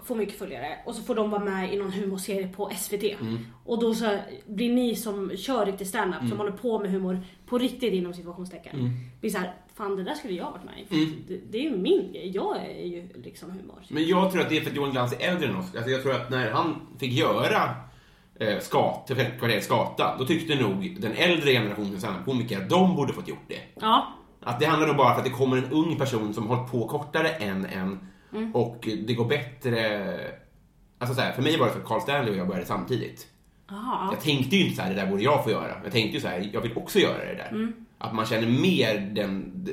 får 0.04 0.16
mycket 0.16 0.38
följare 0.40 0.78
och 0.86 0.96
så 0.96 1.04
får 1.04 1.16
de 1.16 1.30
vara 1.30 1.44
med 1.44 1.74
i 1.74 1.78
någon 1.78 1.92
humorserie 1.92 2.48
på 2.48 2.70
SVT. 2.78 3.04
Mm. 3.22 3.38
Och 3.66 3.80
då 3.82 3.94
så 3.94 4.18
blir 4.48 4.74
ni 4.74 4.96
som 4.96 5.32
kör 5.38 5.66
riktig 5.66 5.88
standup, 5.88 6.20
som 6.30 6.38
håller 6.38 6.52
på 6.52 6.80
med 6.80 6.92
humor 6.92 7.20
på 7.46 7.58
riktigt 7.58 7.94
inom 7.94 8.14
situationstecken. 8.14 8.80
Mm. 8.80 8.92
Blir 9.22 9.32
såhär, 9.32 9.54
fan 9.76 9.96
det 9.96 10.04
där 10.04 10.14
skulle 10.16 10.34
jag 10.34 10.52
varit 10.52 10.64
med 10.64 10.74
i. 10.82 10.86
För 10.86 11.18
Det, 11.28 11.40
det 11.52 11.58
är 11.58 11.62
ju 11.64 11.78
min 11.78 12.12
grej, 12.14 12.32
jag 12.36 12.58
är 12.58 12.86
ju 12.86 13.08
liksom 13.24 13.52
humor. 13.52 13.76
Men 13.88 14.08
jag 14.08 14.32
tror 14.32 14.42
att 14.42 14.50
det 14.50 14.58
är 14.58 14.62
för 14.62 14.70
att 14.70 14.76
Johan 14.76 14.92
Glans 14.92 15.14
är 15.14 15.30
äldre 15.32 15.48
än 15.50 15.56
oss. 15.56 15.76
Alltså 15.76 15.90
jag 15.90 16.02
tror 16.04 16.14
att 16.14 16.30
när 16.30 16.52
han 16.52 16.76
fick 17.00 17.12
göra 17.12 17.70
eh, 18.42 18.60
Skat, 18.60 19.12
kvarteret 19.40 19.64
Skata, 19.64 20.16
då 20.20 20.26
tyckte 20.26 20.56
nog 20.56 20.98
den 21.00 21.12
äldre 21.12 21.52
generationen 21.52 22.00
standup-komiker 22.00 22.58
att 22.62 22.70
de 22.70 22.96
borde 22.96 23.14
fått 23.14 23.28
gjort 23.28 23.46
det. 23.48 23.60
Ja, 23.82 24.08
Att 24.44 24.60
det 24.60 24.66
handlar 24.66 24.88
nog 24.88 24.98
bara 24.98 25.14
för 25.14 25.20
att 25.20 25.26
det 25.26 25.32
kommer 25.32 25.58
en 25.58 25.72
ung 25.72 25.96
person 25.98 26.34
som 26.34 26.48
hållit 26.48 26.72
på 26.72 26.88
kortare 26.88 27.30
än 27.30 27.66
en 27.66 28.00
och 28.54 28.88
det 29.08 29.14
går 29.14 29.26
bättre... 29.26 30.18
Alltså 31.00 31.16
så 31.16 31.22
här, 31.22 31.32
för 31.32 31.42
mig 31.42 31.58
var 31.58 31.66
det 31.68 31.74
så 31.74 31.80
att 31.80 31.86
Carl 31.86 32.02
Stanley 32.02 32.32
och 32.32 32.38
jag 32.38 32.48
började 32.48 32.66
samtidigt. 32.66 33.28
aha. 33.72 34.10
Jag 34.14 34.22
tänkte 34.22 34.56
ju 34.56 34.64
inte 34.64 34.76
så 34.76 34.82
här, 34.82 34.90
det 34.90 34.96
där 35.02 35.08
borde 35.08 35.24
jag 35.24 35.44
få 35.44 35.52
göra. 35.52 35.76
Jag 35.84 35.92
tänkte 35.92 36.18
ju 36.18 36.22
så 36.22 36.28
här, 36.28 36.50
jag 36.54 36.62
vill 36.62 36.78
också 36.78 37.00
göra 37.00 37.18
det 37.18 37.34
där. 37.36 37.74
Att 37.98 38.14
man 38.14 38.26
känner 38.26 38.48
mer 38.62 39.00
den, 39.16 39.52
det, 39.56 39.72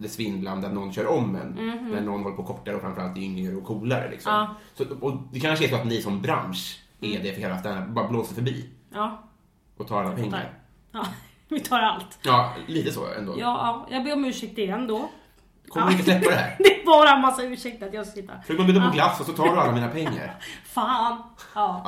det 0.00 0.08
svindlande 0.08 0.66
att 0.66 0.74
någon 0.74 0.92
kör 0.92 1.06
om 1.06 1.36
en. 1.36 1.50
När 1.90 2.00
någon 2.00 2.22
håller 2.22 2.36
på 2.36 2.42
kortare 2.44 2.74
och 2.76 2.80
framförallt 2.82 3.16
är 3.16 3.20
yngre 3.22 3.54
och 3.54 3.64
coolare. 3.64 4.10
Liksom. 4.10 4.32
Ja. 4.32 4.54
Så, 4.74 4.84
och 5.00 5.12
det 5.32 5.40
kanske 5.40 5.64
är 5.64 5.68
så 5.68 5.76
att 5.76 5.86
ni 5.86 6.02
som 6.02 6.22
bransch 6.22 6.80
är 7.00 7.22
det 7.22 7.32
för 7.32 7.40
hela 7.40 7.58
standup, 7.58 7.94
bara 7.94 8.08
blåser 8.08 8.34
förbi 8.34 8.70
Ja, 8.92 9.28
och 9.76 9.88
tar 9.88 10.04
alla 10.04 10.16
pengar. 10.16 10.52
Ja, 10.92 11.06
vi 11.48 11.60
tar 11.60 11.80
allt. 11.80 12.18
Ja, 12.24 12.52
lite 12.66 12.92
så 12.92 13.12
ändå. 13.18 13.32
Ja, 13.32 13.36
ja, 13.38 13.96
jag 13.96 14.04
ber 14.04 14.12
om 14.12 14.24
ursäkt 14.24 14.58
igen 14.58 14.86
då. 14.86 15.08
Kommer 15.68 15.86
du 15.86 15.92
inte 15.92 16.04
släppa 16.04 16.30
det 16.30 16.36
här? 16.36 16.56
Det 16.58 16.80
är 16.80 16.86
bara 16.86 17.10
en 17.10 17.20
massa 17.20 17.42
ursäkter 17.42 17.86
att 17.86 17.94
jag 17.94 18.06
sitta. 18.06 18.40
Försök 18.40 18.58
man 18.58 18.66
bjuda 18.66 18.88
på 18.88 18.94
glass 18.94 19.20
och 19.20 19.26
så 19.26 19.32
tar 19.32 19.44
du 19.44 19.60
alla 19.60 19.72
mina 19.72 19.88
pengar. 19.88 20.34
Fan. 20.64 21.22
Ja. 21.54 21.82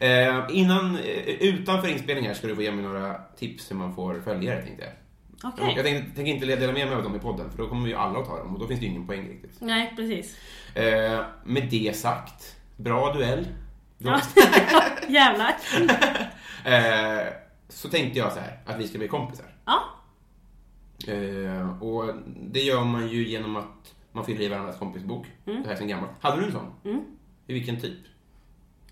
Ja, 0.00 0.06
eh, 0.06 0.44
innan, 0.50 0.96
eh, 0.96 1.02
utanför 1.40 1.88
inspelning 1.88 2.26
här 2.26 2.34
ska 2.34 2.46
du 2.46 2.54
få 2.54 2.62
ge 2.62 2.70
mig 2.72 2.84
några 2.84 3.14
tips 3.38 3.70
hur 3.70 3.76
man 3.76 3.94
får 3.94 4.20
följare 4.20 4.62
tänkte 4.62 4.84
jag. 4.84 4.92
Okej. 5.52 5.72
Jag 5.76 5.84
tänker, 5.84 6.14
tänker 6.14 6.32
inte 6.32 6.46
dela 6.46 6.72
med 6.72 6.86
mig 6.86 6.96
av 6.96 7.02
dem 7.02 7.16
i 7.16 7.18
podden 7.18 7.50
för 7.50 7.58
då 7.58 7.68
kommer 7.68 7.88
ju 7.88 7.94
alla 7.94 8.18
att 8.18 8.26
ta 8.26 8.38
dem 8.38 8.54
och 8.54 8.60
då 8.60 8.66
finns 8.66 8.80
det 8.80 8.86
ingen 8.86 9.06
poäng 9.06 9.28
riktigt. 9.28 9.56
Nej, 9.60 9.92
precis. 9.96 10.36
Eh, 10.74 11.24
med 11.44 11.68
det 11.70 11.96
sagt, 11.96 12.56
bra 12.76 13.12
duell. 13.12 13.46
Ja. 14.04 14.20
Jävlar. 15.08 15.54
Eh, 16.64 17.32
så 17.68 17.88
tänkte 17.88 18.18
jag 18.18 18.32
så 18.32 18.40
här, 18.40 18.58
att 18.66 18.78
vi 18.78 18.88
ska 18.88 18.98
bli 18.98 19.08
kompisar. 19.08 19.46
Ja. 19.64 19.82
Eh, 21.12 21.82
och 21.82 22.14
det 22.40 22.60
gör 22.60 22.84
man 22.84 23.08
ju 23.08 23.28
genom 23.28 23.56
att 23.56 23.94
man 24.12 24.24
fyller 24.24 24.40
i 24.40 24.48
varandras 24.48 24.78
kompisbok. 24.78 25.26
Det 25.44 25.52
här 25.52 25.72
är 25.72 25.76
sen 25.76 25.88
gammalt. 25.88 26.10
Hade 26.20 26.40
du 26.40 26.46
en 26.46 26.52
sån? 26.52 26.72
Mm. 26.84 27.00
I 27.46 27.52
vilken 27.52 27.80
typ? 27.80 27.98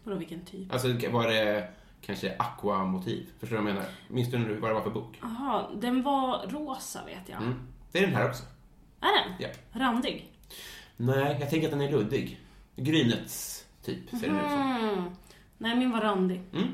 Vadå 0.04 0.18
vilken 0.18 0.44
typ? 0.44 0.72
Alltså 0.72 0.88
var 1.10 1.28
det 1.28 1.68
kanske 2.00 2.36
aqua-motiv? 2.38 3.26
Förstår 3.40 3.56
du 3.56 3.62
vad 3.62 3.70
jag 3.70 3.74
menar? 3.74 3.90
Minns 4.08 4.30
du 4.30 4.54
vad 4.54 4.70
det 4.70 4.74
var 4.74 4.82
för 4.82 4.90
bok? 4.90 5.18
Jaha, 5.22 5.66
den 5.74 6.02
var 6.02 6.46
rosa 6.46 7.04
vet 7.04 7.28
jag. 7.28 7.42
Mm. 7.42 7.54
Det 7.92 7.98
är 7.98 8.06
den 8.06 8.14
här 8.16 8.28
också. 8.28 8.42
Är 9.00 9.24
den? 9.24 9.34
Ja. 9.38 9.48
Randig? 9.80 10.32
Nej, 10.96 11.36
jag 11.40 11.50
tänker 11.50 11.66
att 11.66 11.72
den 11.72 11.80
är 11.80 11.90
luddig. 11.90 12.40
Grynets 12.76 13.66
typ, 13.84 14.10
ser 14.10 14.26
den 14.26 14.36
ut 14.36 14.50
som. 14.50 14.60
Mm. 14.60 15.04
Nej, 15.58 15.76
min 15.76 15.90
var 15.90 16.00
randig. 16.00 16.40
Mm. 16.54 16.68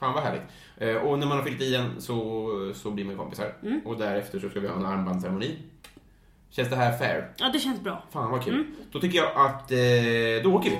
Fan 0.00 0.12
vad 0.14 0.22
härligt. 0.22 0.42
Eh, 0.76 0.94
och 0.96 1.18
när 1.18 1.26
man 1.26 1.36
har 1.38 1.44
fyllt 1.44 1.60
i 1.62 1.72
den 1.72 2.00
så, 2.00 2.48
så 2.74 2.90
blir 2.90 3.04
man 3.04 3.16
kompisar. 3.16 3.52
Mm. 3.62 3.80
Och 3.84 3.96
därefter 3.98 4.38
så 4.40 4.48
ska 4.48 4.60
vi 4.60 4.68
ha 4.68 4.76
en 4.76 4.86
armbandsceremoni. 4.86 5.58
Känns 6.50 6.70
det 6.70 6.76
här 6.76 6.98
fair? 6.98 7.32
Ja, 7.38 7.50
det 7.52 7.58
känns 7.58 7.80
bra. 7.80 8.02
Fan 8.10 8.30
vad 8.30 8.44
kul. 8.44 8.54
Mm. 8.54 8.66
Då 8.92 9.00
tycker 9.00 9.18
jag 9.18 9.32
att 9.36 9.72
eh, 9.72 10.42
då 10.50 10.56
åker 10.56 10.70
vi. 10.70 10.78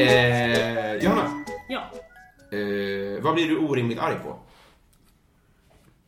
Eh, 0.00 0.94
Johanna, 1.04 1.44
Ja. 1.68 1.80
eh, 2.58 3.22
vad 3.22 3.34
blir 3.34 3.48
du 3.48 3.58
orimligt 3.58 3.98
arg 3.98 4.14
på? 4.24 4.38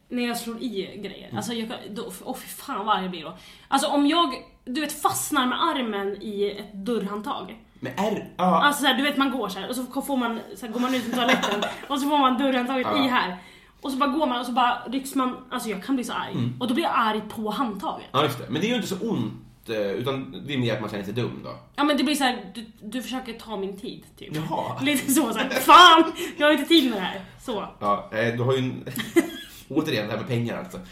När 0.09 0.27
jag 0.27 0.37
slår 0.37 0.63
i 0.63 1.01
grejer. 1.03 1.31
Alltså 1.37 1.53
jag 1.53 1.69
kan, 1.69 1.79
då, 1.91 2.13
åh 2.25 2.37
fy 2.37 2.47
fan 2.49 2.87
vad 2.87 2.95
arg 2.97 3.03
jag 3.03 3.11
blir 3.11 3.25
då. 3.25 3.37
Alltså 3.69 3.89
om 3.89 4.07
jag, 4.07 4.35
du 4.65 4.81
vet 4.81 5.03
fastnar 5.03 5.47
med 5.47 5.63
armen 5.63 6.23
i 6.23 6.51
ett 6.59 6.73
dörrhandtag. 6.75 7.57
Med 7.81 7.93
R? 7.97 8.29
Ja. 8.37 8.63
Alltså 8.65 8.81
så 8.81 8.87
här, 8.87 8.95
du 8.95 9.03
vet 9.03 9.17
man 9.17 9.31
går 9.31 9.49
så 9.49 9.59
här 9.59 9.69
och 9.69 9.77
så 9.77 10.03
får 10.03 10.17
man, 10.17 10.41
så 10.57 10.67
här, 10.67 10.73
går 10.73 10.81
man 10.81 10.95
ut 10.95 11.03
från 11.03 11.15
toaletten 11.15 11.63
och 11.89 12.01
så 12.01 12.09
får 12.09 12.19
man 12.19 12.39
dörrhandtaget 12.39 12.87
Ja. 12.91 13.05
i 13.05 13.09
här. 13.09 13.37
Och 13.81 13.91
så 13.93 13.97
bara 13.99 14.11
går 14.11 14.27
man 14.27 14.41
och 14.41 14.47
så 14.47 14.53
bara 14.53 14.83
rycks 14.87 15.15
man, 15.15 15.37
alltså 15.51 15.69
jag 15.69 15.85
kan 15.85 15.95
bli 15.95 16.05
så 16.05 16.13
arg. 16.13 16.33
Mm. 16.33 16.55
Och 16.61 16.69
då 16.69 16.75
blir 16.75 16.85
jag 16.85 16.93
arg 16.97 17.21
på 17.29 17.51
handtaget. 17.51 18.07
Ja, 18.13 18.23
just 18.25 18.39
det. 18.39 18.45
Men 18.49 18.61
det 18.61 18.67
är 18.67 18.69
ju 18.69 18.75
inte 18.77 18.89
så 18.89 18.97
ont, 19.11 19.69
eh, 19.69 19.77
utan 19.77 20.43
det 20.47 20.55
är 20.55 20.59
mer 20.59 20.75
att 20.75 20.81
man 20.81 20.91
känner 20.91 21.05
sig 21.05 21.15
dum 21.15 21.41
då. 21.45 21.51
Ja 21.77 21.85
men 21.85 21.97
det 21.97 22.05
blir 22.05 22.15
så 22.15 22.25
här, 22.25 22.53
du, 22.55 22.67
du 22.83 23.03
försöker 23.03 23.33
ta 23.33 23.57
min 23.57 23.77
tid 23.81 24.05
typ. 24.19 24.37
Jaha. 24.37 24.81
Lite 24.83 25.13
så, 25.13 25.33
så 25.33 25.39
här, 25.39 25.49
fan! 25.51 26.13
Jag 26.37 26.47
har 26.47 26.53
inte 26.53 26.65
tid 26.65 26.91
med 26.91 26.99
det 26.99 27.05
här. 27.05 27.21
Så. 27.41 27.69
Ja, 27.81 28.11
eh, 28.13 28.35
du 28.37 28.43
har 28.43 28.53
ju 28.53 28.59
en... 28.59 28.85
Återigen, 29.69 30.07
det 30.07 30.13
här 30.13 30.19
med 30.19 30.29
pengar 30.29 30.59
alltså. 30.59 30.81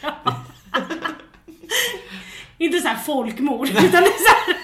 Inte 2.57 2.79
så 2.79 2.87
här 2.87 2.95
folkmord, 2.95 3.69
utan 3.69 3.81
det 3.81 3.87
är 3.87 3.91
så 3.91 4.29
här... 4.29 4.55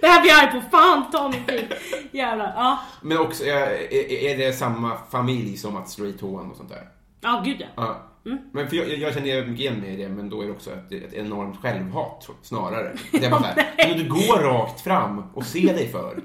Det 0.00 0.06
här 0.06 0.20
blir 0.20 0.30
jag 0.30 0.44
arg 0.44 0.52
på, 0.52 0.60
fan 0.76 1.10
ta 1.10 1.28
min 1.28 1.44
tid. 1.44 1.74
Jävlar, 2.12 2.52
ja. 2.56 2.78
Men 3.02 3.18
också, 3.18 3.44
är, 3.44 4.38
det 4.38 4.52
samma 4.52 4.96
familj 5.10 5.56
som 5.56 5.76
att 5.76 5.88
slå 5.88 6.06
i 6.06 6.12
tån 6.12 6.50
och 6.50 6.56
sånt 6.56 6.68
där? 6.68 6.88
Ja, 7.20 7.42
gud 7.44 7.56
ja. 7.60 7.66
Ja. 7.76 8.10
Men 8.52 8.68
för 8.68 8.76
jag, 8.76 8.88
jag 8.88 9.14
känner 9.14 9.46
mycket 9.46 9.60
igen 9.60 9.80
mig 9.80 9.94
i 9.94 9.96
det, 9.96 10.08
men 10.08 10.30
då 10.30 10.42
är 10.42 10.46
det 10.46 10.52
också 10.52 10.70
ett, 10.70 10.92
ett 10.92 11.14
enormt 11.14 11.60
självhat 11.60 12.28
snarare. 12.42 12.96
Det 13.12 13.26
är 13.26 13.30
bara 13.30 13.40
så 13.40 13.46
här, 13.46 13.74
men 13.76 13.98
du 13.98 14.08
går 14.08 14.38
rakt 14.38 14.80
fram 14.80 15.22
och 15.34 15.44
se 15.44 15.72
dig 15.72 15.88
för. 15.88 16.14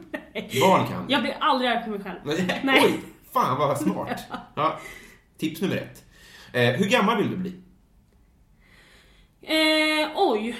Barn 0.62 0.88
kan. 0.88 1.06
Jag 1.08 1.22
blir 1.22 1.38
aldrig 1.40 1.72
arg 1.72 1.84
på 1.84 1.90
mig 1.90 2.04
själv. 2.04 2.20
Nej. 2.24 2.62
Nej. 2.64 2.82
Oj, 2.86 3.00
fan 3.34 3.58
vad 3.58 3.78
smart. 3.78 4.20
Ja. 4.56 4.80
Tips 5.40 5.62
nummer 5.62 5.78
ett. 5.78 6.06
Eh, 6.54 6.80
hur 6.80 6.90
gammal 6.90 7.18
vill 7.18 7.30
du 7.30 7.38
bli? 7.38 7.54
Eh, 9.42 10.10
oj. 10.16 10.56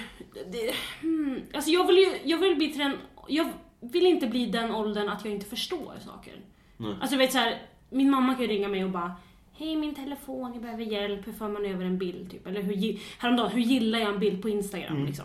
Det, 0.52 0.74
hmm. 1.00 1.40
Alltså 1.54 1.70
jag 1.70 1.86
vill 1.86 1.96
ju, 1.96 2.18
jag 2.24 2.38
vill 2.38 2.56
bli 2.56 2.70
till 2.70 2.78
den, 2.78 2.96
jag 3.28 3.52
vill 3.80 4.06
inte 4.06 4.26
bli 4.26 4.46
den 4.46 4.70
åldern 4.70 5.08
att 5.08 5.24
jag 5.24 5.34
inte 5.34 5.46
förstår 5.46 5.94
saker. 6.04 6.34
Alltså 7.00 7.16
du 7.16 7.16
vet 7.16 7.32
så 7.32 7.38
här, 7.38 7.62
min 7.90 8.10
mamma 8.10 8.34
kan 8.34 8.42
ju 8.42 8.48
ringa 8.48 8.68
mig 8.68 8.84
och 8.84 8.90
bara 8.90 9.14
Hej 9.52 9.76
min 9.76 9.94
telefon, 9.94 10.52
jag 10.52 10.62
behöver 10.62 10.84
hjälp, 10.84 11.26
hur 11.26 11.32
för 11.32 11.48
man 11.48 11.66
över 11.66 11.84
en 11.84 11.98
bild? 11.98 12.30
Typ. 12.30 12.46
Eller 12.46 12.62
hur, 12.62 13.00
häromdagen, 13.18 13.50
hur 13.50 13.60
gillar 13.60 13.98
jag 13.98 14.08
en 14.08 14.18
bild 14.18 14.42
på 14.42 14.48
Instagram? 14.48 14.94
Mm. 14.94 15.06
Liksom. 15.06 15.24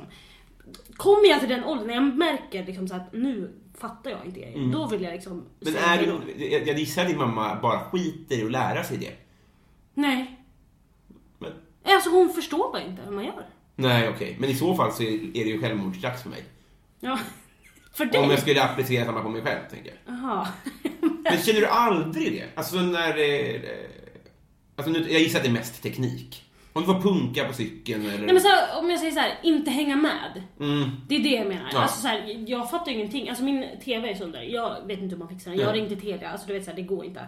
Kommer 0.96 1.30
jag 1.30 1.40
till 1.40 1.50
den 1.50 1.64
åldern, 1.64 1.88
när 1.88 1.94
jag 1.94 2.18
märker 2.18 2.66
liksom, 2.66 2.88
så 2.88 2.96
att 2.96 3.14
nu 3.14 3.54
fattar 3.78 4.12
jag 4.12 4.26
inte 4.26 4.40
grejer, 4.40 4.72
då 4.72 4.88
vill 4.88 5.02
jag 5.02 5.14
liksom 5.14 5.32
Mm. 5.32 5.46
Men 5.60 5.76
är 5.76 5.98
du, 5.98 6.46
jag 6.46 6.68
jag 6.68 6.80
gissar 6.80 7.02
att 7.02 7.08
din 7.08 7.18
mamma 7.18 7.60
bara 7.62 7.80
skiter 7.80 8.36
i 8.36 8.44
att 8.44 8.52
lära 8.52 8.84
sig 8.84 8.98
det. 8.98 9.25
Nej. 9.96 10.40
Men, 11.40 11.52
Alltså 11.84 12.10
hon 12.10 12.30
förstår 12.34 12.72
bara 12.72 12.84
inte 12.84 13.02
hur 13.02 13.12
man 13.12 13.26
gör. 13.26 13.46
nej, 13.76 14.10
okej. 14.10 14.36
Men 14.40 14.50
i 14.50 14.54
så 14.56 14.76
fall 14.76 14.92
så 14.94 15.04
är 15.04 15.30
det 15.34 15.50
ju 15.50 15.62
självmordsdags 15.62 16.24
för 16.24 16.30
mig. 16.30 16.44
Ja. 17.00 17.20
För 17.94 18.06
dig? 18.06 18.22
Om 18.22 18.30
jag 18.30 18.40
skulle 18.40 18.64
applicera 18.64 19.06
samma 19.06 19.22
på 19.22 19.30
mig 19.30 19.42
själv, 19.42 19.60
tänker 19.72 19.90
jag. 20.06 20.16
Jaha. 20.16 20.48
Men 21.24 21.38
känner 21.38 21.60
du 21.62 21.68
aldrig 21.68 22.34
det? 22.34 22.46
Alltså 22.56 22.76
när. 22.76 23.16
Alltså 24.76 24.92
nu, 24.92 25.12
jag 25.12 25.22
gissar 25.22 25.40
att 25.40 25.44
det 25.44 25.50
är 25.50 25.54
mest 25.54 25.84
teknik. 25.84 26.44
Om 26.74 26.82
du 26.82 26.86
får 26.86 27.02
punka 27.02 27.46
på 27.48 27.54
cykeln 27.54 28.06
eller... 28.06 28.18
Nej 28.26 28.34
men 28.34 28.42
så 28.42 28.48
här, 28.48 28.80
om 28.80 28.90
jag 28.90 29.00
säger 29.00 29.12
så 29.12 29.20
här, 29.20 29.40
inte 29.44 29.72
hänga 29.72 29.96
med. 29.96 30.44
Mm. 30.60 30.90
Det 31.08 31.16
är 31.16 31.20
det 31.24 31.30
jag 31.30 31.48
menar. 31.48 31.70
Ja. 31.74 31.80
Alltså 31.80 32.02
så 32.02 32.08
här, 32.08 32.44
jag 32.48 32.70
fattar 32.70 32.92
ingenting. 32.92 33.30
Alltså 33.30 33.44
min 33.44 33.66
TV 33.86 34.10
är 34.10 34.16
sönder. 34.16 34.42
Jag 34.42 34.88
vet 34.88 35.00
inte 35.00 35.16
hur 35.16 35.20
man 35.20 35.30
fixar 35.30 35.52
den. 35.52 35.60
Jag 35.60 35.72
Nej. 35.72 35.82
ringde 35.82 35.96
Telia, 35.96 36.30
alltså 36.30 36.48
du 36.48 36.54
vet 36.54 36.64
så 36.64 36.70
här, 36.70 36.76
det 36.76 36.84
går 36.84 37.06
inte. 37.06 37.28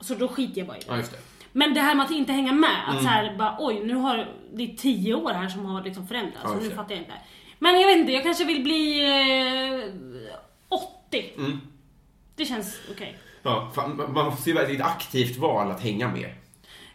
Så 0.00 0.14
då 0.14 0.28
skiter 0.28 0.58
jag 0.58 0.66
bara 0.66 0.76
i 0.76 0.80
det. 0.80 0.86
Ja, 0.88 0.96
just 0.96 1.12
det. 1.12 1.18
Men 1.58 1.74
det 1.74 1.80
här 1.80 1.94
med 1.94 2.04
att 2.06 2.10
inte 2.10 2.32
hänga 2.32 2.52
med, 2.52 2.84
att 2.86 2.92
Mm. 2.92 3.02
så 3.02 3.08
här, 3.08 3.36
bara 3.36 3.56
oj 3.58 3.84
nu 3.84 3.94
har 3.94 4.16
det 4.52 4.62
är 4.72 4.76
tio 4.76 5.14
år 5.14 5.30
här 5.32 5.48
som 5.48 5.64
har 5.66 5.82
liksom 5.82 6.06
förändrats 6.06 6.40
Ja, 6.44 6.50
och 6.54 6.62
nu 6.62 6.70
fattar 6.70 6.90
jag 6.94 6.98
inte. 7.02 7.12
Men 7.58 7.80
jag 7.80 7.86
vet 7.88 7.96
inte, 7.98 8.12
jag 8.12 8.22
kanske 8.22 8.44
vill 8.44 8.62
bli 8.62 9.04
eh, 9.04 10.36
80. 10.68 11.32
Mm. 11.38 11.60
Det 12.36 12.44
känns 12.44 12.80
okej. 12.90 13.18
Ja, 13.42 13.70
fan, 13.74 13.96
man 13.96 14.26
måste 14.26 14.50
ju 14.50 14.56
välja 14.56 14.74
ett 14.74 14.86
aktivt 14.86 15.36
val 15.36 15.70
att 15.70 15.80
hänga 15.82 16.08
med. 16.08 16.34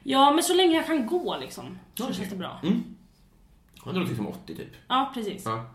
Ja 0.04 0.32
men 0.32 0.44
så 0.44 0.54
länge 0.54 0.76
jag 0.76 0.86
kan 0.86 1.08
gå 1.08 1.38
liksom, 1.38 1.80
så 1.96 2.04
Okej. 2.04 2.16
känns 2.16 2.30
det 2.30 2.36
bra. 2.36 2.60
Mm. 2.64 2.84
Ja, 3.86 3.92
det 3.92 4.00
låter 4.00 4.16
som 4.16 4.28
80 4.28 4.56
typ. 4.56 4.74
Ja 4.88 5.12
precis. 5.14 5.46
Ja. 5.46 5.66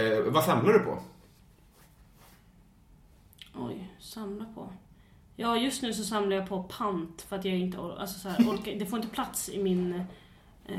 Eh, 0.00 0.18
vad 0.32 0.44
samlar 0.44 0.72
du 0.72 0.78
på? 0.78 0.98
Oj, 3.54 3.90
samla 4.00 4.44
på. 4.54 4.72
Ja, 5.42 5.56
just 5.56 5.82
nu 5.82 5.92
så 5.92 6.04
samlar 6.04 6.36
jag 6.36 6.48
på 6.48 6.62
pant 6.62 7.22
för 7.28 7.36
att 7.36 7.44
jag 7.44 7.54
inte 7.58 7.78
or- 7.78 7.98
alltså 8.00 8.18
så 8.18 8.28
här, 8.28 8.44
orkar. 8.50 8.72
Det 8.78 8.86
får 8.86 8.98
inte 8.98 9.10
plats 9.14 9.48
i 9.48 9.62
min 9.62 10.04
eh, 10.66 10.76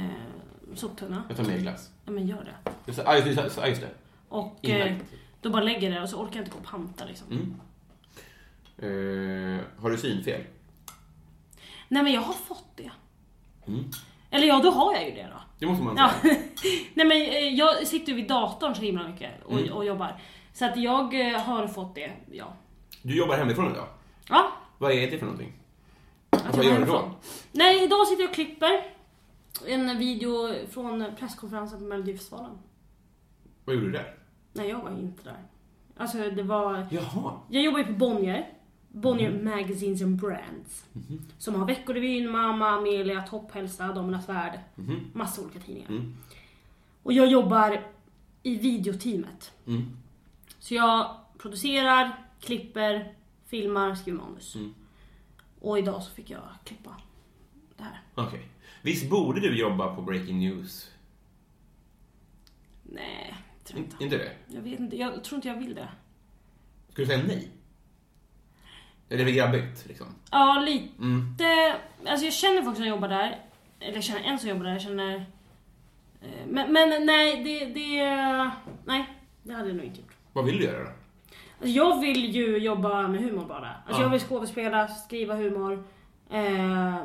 soptunna. 0.75 1.23
Jag 1.27 1.37
tar 1.37 1.43
med 1.43 1.61
glass. 1.61 1.89
Ja, 2.05 2.11
men 2.11 2.27
gör 2.27 2.43
det. 2.43 2.71
Just 2.85 2.99
ah, 3.05 3.15
just 3.15 3.27
just 3.27 3.81
det. 3.81 3.89
Och 4.29 4.69
eh, 4.69 4.95
då 5.41 5.49
bara 5.49 5.63
lägger 5.63 5.81
jag 5.89 5.93
det 5.93 6.01
och 6.03 6.09
så 6.09 6.17
orkar 6.17 6.35
jag 6.35 6.41
inte 6.45 6.51
gå 6.51 6.57
och 6.57 6.65
panta 6.65 7.05
liksom. 7.05 7.27
Mm. 7.31 7.55
Eh, 8.77 9.61
har 9.81 9.89
du 9.89 9.97
synfel? 9.97 10.41
Nej, 11.87 12.03
men 12.03 12.13
jag 12.13 12.21
har 12.21 12.33
fått 12.33 12.67
det. 12.75 12.91
Mm. 13.67 13.83
Eller 14.29 14.47
ja, 14.47 14.59
då 14.63 14.71
har 14.71 14.93
jag 14.93 15.05
ju 15.05 15.11
det 15.11 15.23
då. 15.33 15.41
Det 15.59 15.65
måste 15.65 15.83
man 15.83 15.97
Ja. 15.97 16.11
säga. 16.21 16.35
Nej, 16.93 17.05
men 17.07 17.11
eh, 17.21 17.49
jag 17.55 17.87
sitter 17.87 18.09
ju 18.11 18.15
vid 18.15 18.27
datorn 18.27 18.75
så 18.75 18.81
himla 18.81 19.07
mycket 19.07 19.31
och, 19.45 19.59
Mm. 19.59 19.73
och 19.73 19.85
jobbar. 19.85 20.21
Så 20.53 20.65
att 20.65 20.77
jag 20.77 21.29
eh, 21.33 21.39
har 21.41 21.67
fått 21.67 21.95
det, 21.95 22.11
ja. 22.31 22.53
Du 23.01 23.17
jobbar 23.17 23.37
hemifrån 23.37 23.71
idag. 23.71 23.87
Ja, 24.29 24.51
Vad 24.77 24.91
är 24.91 25.11
det 25.11 25.17
för 25.17 25.25
någonting? 25.25 25.53
att 26.29 26.55
vad 26.55 26.65
gör 26.65 26.79
du 26.79 26.85
då? 26.85 27.11
Nej, 27.51 27.83
idag 27.83 28.07
sitter 28.07 28.23
jag 28.23 28.29
och 28.29 28.35
klipper 28.35 28.85
en 29.67 29.97
video 29.97 30.49
från 30.71 31.05
presskonferensen 31.19 31.79
på 31.79 31.85
Melodifestivalen. 31.85 32.57
Vad 33.65 33.75
gjorde 33.75 33.87
du 33.87 33.91
där? 33.91 34.15
Nej, 34.53 34.69
jag 34.69 34.79
var 34.81 34.91
inte 34.91 35.23
där. 35.23 35.37
Alltså 35.97 36.17
det 36.17 36.43
var... 36.43 36.87
Jaha. 36.91 37.39
Jag 37.49 37.63
jobbar 37.63 37.79
ju 37.79 37.85
på 37.85 37.91
Bonnier. 37.93 38.49
Bonnier 38.91 39.43
Magazines 39.43 40.01
and 40.01 40.15
Brands. 40.21 40.85
Som 41.37 41.55
har 41.55 41.65
Veckorevyn, 41.65 42.31
Mamma, 42.31 42.69
Amelia, 42.69 43.21
Topphälsa, 43.21 43.87
Damernas 43.87 44.29
Värld. 44.29 44.59
Massa 45.13 45.41
olika 45.41 45.59
tidningar. 45.59 45.89
Mm. 45.89 46.15
Och 47.03 47.13
jag 47.13 47.27
jobbar 47.27 47.83
i 48.43 48.55
videoteamet. 48.55 49.51
Mm. 49.67 49.97
Så 50.59 50.73
jag 50.73 51.15
producerar, 51.37 52.15
klipper, 52.39 53.13
filmar, 53.53 53.95
skriver 53.95 54.17
manus. 54.19 54.55
Mm. 54.55 54.73
Och 55.61 55.79
idag 55.79 56.03
så 56.03 56.11
fick 56.11 56.29
jag 56.29 56.41
klippa 56.63 56.95
det 57.77 57.83
här. 57.83 58.01
Okej. 58.15 58.47
Visst 58.81 59.09
borde 59.09 59.39
du 59.41 59.57
jobba 59.59 59.95
på 59.95 60.01
Breaking 60.01 60.39
News? 60.39 60.91
Nej, 62.83 63.35
tror 63.63 63.79
In, 63.79 63.85
inte. 63.85 64.03
inte 64.03 64.17
det? 64.17 64.31
Jag 64.47 64.61
vet 64.61 64.79
inte, 64.79 64.95
jag 64.97 65.23
tror 65.23 65.35
inte 65.35 65.47
jag 65.47 65.57
vill 65.57 65.75
det. 65.75 65.87
Ska 66.89 67.01
du 67.01 67.05
säga 67.05 67.23
nej? 67.27 67.51
Är 69.09 69.17
det 69.17 69.23
väl 69.23 69.33
grabbigt, 69.33 69.85
liksom? 69.87 70.07
Ja, 70.31 70.63
lite. 70.65 70.87
Mm. 70.99 71.35
Alltså 72.07 72.25
jag 72.25 72.33
känner 72.33 72.61
folk 72.61 72.77
som 72.77 72.85
jobbar 72.85 73.07
där. 73.07 73.39
Eller 73.79 73.93
jag 73.95 74.03
känner 74.03 74.21
en 74.21 74.39
som 74.39 74.49
jobbar 74.49 74.63
där. 74.63 74.71
Jag 74.71 74.81
känner... 74.81 75.15
eh, 76.21 76.29
Men, 76.47 76.73
men 76.73 77.05
nej, 77.05 77.43
det, 77.43 77.65
det... 77.65 78.05
Nej, 78.85 79.19
det 79.43 79.53
hade 79.53 79.67
jag 79.67 79.75
nog 79.75 79.85
inte 79.85 79.99
gjort. 80.01 80.13
Vad 80.33 80.45
vill 80.45 80.57
du 80.57 80.63
göra 80.63 80.83
då? 80.83 80.89
Alltså 81.63 81.77
jag 81.77 81.99
vill 82.01 82.35
ju 82.35 82.57
jobba 82.57 83.07
med 83.07 83.21
humor 83.21 83.45
bara. 83.47 83.69
Alltså 83.85 84.01
Ja. 84.01 84.05
jag 84.05 84.09
vill 84.09 84.19
skådespela, 84.19 84.87
skriva 84.87 85.35
humor, 85.35 85.83
eh, 86.29 86.95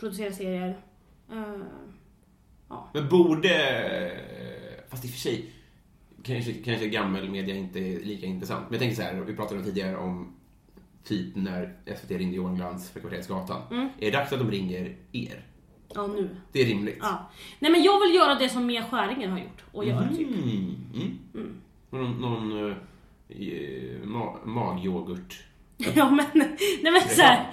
producera 0.00 0.32
serier. 0.32 0.76
Eh, 1.32 1.52
Men 2.92 3.08
borde... 3.08 3.50
Fast 4.90 5.04
i 5.04 5.08
och 5.08 5.12
för 5.12 5.18
sig, 5.18 5.52
kanske, 6.22 6.52
kanske 6.52 6.88
gammelmedia 6.88 7.56
inte 7.56 7.78
är 7.78 8.00
lika 8.04 8.26
intressant. 8.26 8.60
Men 8.64 8.72
jag 8.72 8.80
tänker 8.80 8.96
så 8.96 9.02
här, 9.02 9.14
vi 9.14 9.36
pratade 9.36 9.64
tidigare 9.64 9.96
om 9.96 10.32
typ 11.04 11.36
när 11.36 11.74
SVT 11.96 12.10
ringde 12.10 12.36
Johan 12.36 12.56
Glans 12.56 12.90
för 12.90 13.00
Kvartersgatan. 13.00 13.62
Mm. 13.70 13.88
Är 13.98 14.10
det 14.10 14.18
dags 14.18 14.32
att 14.32 14.38
de 14.38 14.50
ringer 14.50 14.96
er? 15.12 15.44
ja, 15.94 16.06
nu. 16.06 16.28
Det 16.52 16.60
är 16.62 16.66
rimligt. 16.66 16.98
Ja. 17.00 17.30
Nej 17.58 17.70
men 17.72 17.82
jag 17.82 18.00
vill 18.00 18.14
göra 18.14 18.34
det 18.34 18.48
som 18.48 18.66
Mia 18.66 18.84
Skäringer 18.84 19.28
har 19.28 19.38
gjort 19.38 19.64
och 19.72 19.84
gör 19.84 20.08
typ. 20.16 20.28
Mm. 20.28 21.18
Mm. 21.34 21.54
Någon, 21.90 22.20
någon 22.20 22.52
uh, 22.52 22.76
ma 24.04 24.36
magyoghurt. 24.44 25.44
Ja 25.94 26.10
men, 26.10 26.26
nej 26.82 26.92
men 26.92 27.00
såhär. 27.08 27.46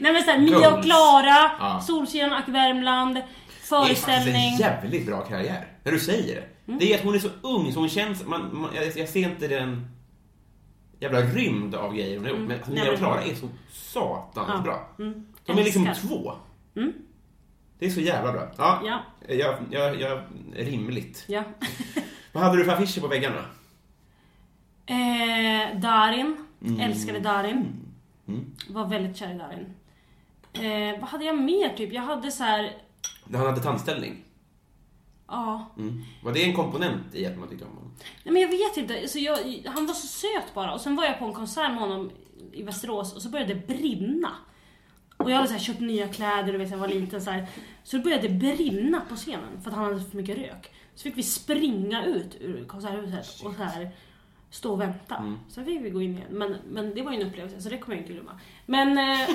nej 0.00 0.12
men 0.12 0.22
såhär, 0.22 0.38
Mia 0.38 0.74
och. 0.74 0.82
Klara, 0.84 1.50
Ja. 1.58 1.80
Solsidan 1.86 2.32
och 2.42 2.54
Värmland, 2.54 3.14
Det 3.14 3.20
är 3.20 3.26
föreställning. 3.84 4.34
en 4.52 4.56
jävligt 4.58 5.06
bra 5.06 5.20
karriär. 5.20 5.66
När 5.84 5.92
du 5.92 5.98
säger 6.00 6.34
det. 6.34 6.46
Mm. 6.66 6.78
Det 6.80 6.92
är 6.92 6.98
att 6.98 7.04
hon 7.04 7.14
är 7.14 7.18
så 7.18 7.28
ung 7.42 7.72
så 7.72 7.78
hon 7.80 7.88
känns... 7.88 8.26
Man, 8.26 8.50
man, 8.60 8.70
jag, 8.74 8.84
jag 8.96 9.08
ser 9.08 9.20
inte 9.20 9.48
den 9.48 9.86
jävla 11.00 11.20
rymd 11.20 11.74
av 11.74 11.94
grejer 11.94 12.16
hon 12.16 12.24
har 12.24 12.30
gjort. 12.32 12.38
Mm. 12.40 12.58
Men 12.66 12.74
Mia 12.74 12.92
och 12.92 12.98
Klara 12.98 13.22
är 13.22 13.34
så 13.34 13.48
satans 13.72 14.48
Ja. 14.54 14.60
bra. 14.64 14.88
Mm. 14.98 15.26
De 15.46 15.58
är 15.58 15.64
liksom 15.64 15.88
två. 16.02 16.32
Mm. 16.76 16.92
Det 17.78 17.86
är 17.86 17.90
så 17.90 18.00
jävla 18.00 18.32
bra. 18.32 18.48
Ja, 18.58 18.80
Ja. 18.84 19.02
Jag, 19.34 19.58
jag, 19.70 20.00
jag, 20.00 20.22
rimligt. 20.56 21.24
Ja. 21.28 21.42
Vad 22.32 22.42
hade 22.44 22.56
du 22.56 22.64
för 22.64 22.72
affischer 22.72 23.00
på 23.00 23.08
väggarna? 23.08 23.44
Eh, 24.92 25.80
Darin. 25.80 26.36
Älskade 26.80 27.20
Darin. 27.20 27.72
Mm. 28.28 28.54
Var 28.68 28.86
väldigt 28.86 29.16
kär 29.16 29.34
i 29.34 29.38
Darin. 29.38 29.74
Eh, 30.52 31.00
vad 31.00 31.08
hade 31.08 31.24
jag 31.24 31.38
mer 31.38 31.68
typ? 31.76 31.92
Jag 31.92 32.02
hade 32.02 32.30
så 32.30 32.44
här. 32.44 32.72
Han 33.32 33.46
hade 33.46 33.60
tandställning. 33.60 34.24
Ja. 35.28 35.72
Mm. 35.78 36.02
Var 36.22 36.32
det 36.32 36.44
en 36.44 36.56
komponent 36.56 37.14
i 37.14 37.26
att 37.26 37.38
man 37.38 37.48
tyckte 37.48 37.64
om 37.64 37.70
honom? 37.70 37.90
Nej 38.24 38.32
men 38.32 38.42
jag 38.42 38.48
vet 38.48 38.76
inte. 38.76 39.08
Så 39.08 39.18
jag, 39.18 39.62
han 39.66 39.86
var 39.86 39.94
så 39.94 40.06
söt 40.06 40.54
bara. 40.54 40.74
Och 40.74 40.80
sen 40.80 40.96
var 40.96 41.04
jag 41.04 41.18
på 41.18 41.24
en 41.24 41.32
konsert 41.32 41.70
med 41.70 41.80
honom 41.80 42.10
i 42.52 42.62
Västerås 42.62 43.14
och 43.14 43.22
så 43.22 43.28
började 43.28 43.54
det 43.54 43.66
brinna. 43.66 44.32
Och 45.16 45.30
jag 45.30 45.36
hade 45.36 45.48
så 45.48 45.54
här, 45.54 45.60
köpt 45.60 45.80
nya 45.80 46.08
kläder, 46.08 46.52
du 46.52 46.58
vet, 46.58 46.70
jag 46.70 46.78
var 46.78 46.88
liten 46.88 47.22
så 47.22 47.30
här. 47.30 47.46
Så 47.82 47.96
det 47.96 48.02
började 48.02 48.28
brinna 48.28 49.00
på 49.08 49.16
scenen 49.16 49.62
för 49.62 49.70
att 49.70 49.76
han 49.76 49.84
hade 49.84 50.04
för 50.04 50.16
mycket 50.16 50.38
rök. 50.38 50.70
Så 50.94 51.02
fick 51.02 51.16
vi 51.16 51.22
springa 51.22 52.04
ut 52.04 52.36
ur 52.40 52.64
konserthuset 52.64 53.46
och 53.46 53.54
så 53.54 53.62
här 53.62 53.90
stå 54.52 54.72
och 54.72 54.80
vänta. 54.80 55.16
Mm. 55.16 55.38
Sen 55.48 55.64
fick 55.64 55.80
vi 55.84 55.90
gå 55.90 56.02
in 56.02 56.10
igen. 56.16 56.26
Men, 56.30 56.56
men 56.70 56.94
det 56.94 57.02
var 57.02 57.12
ju 57.12 57.20
en 57.20 57.26
upplevelse, 57.28 57.60
så 57.62 57.68
det 57.68 57.78
kommer 57.78 57.96
jag 57.96 58.02
inte 58.02 58.12
glömma. 58.12 58.40
Men... 58.66 58.88
Eh, 58.98 59.28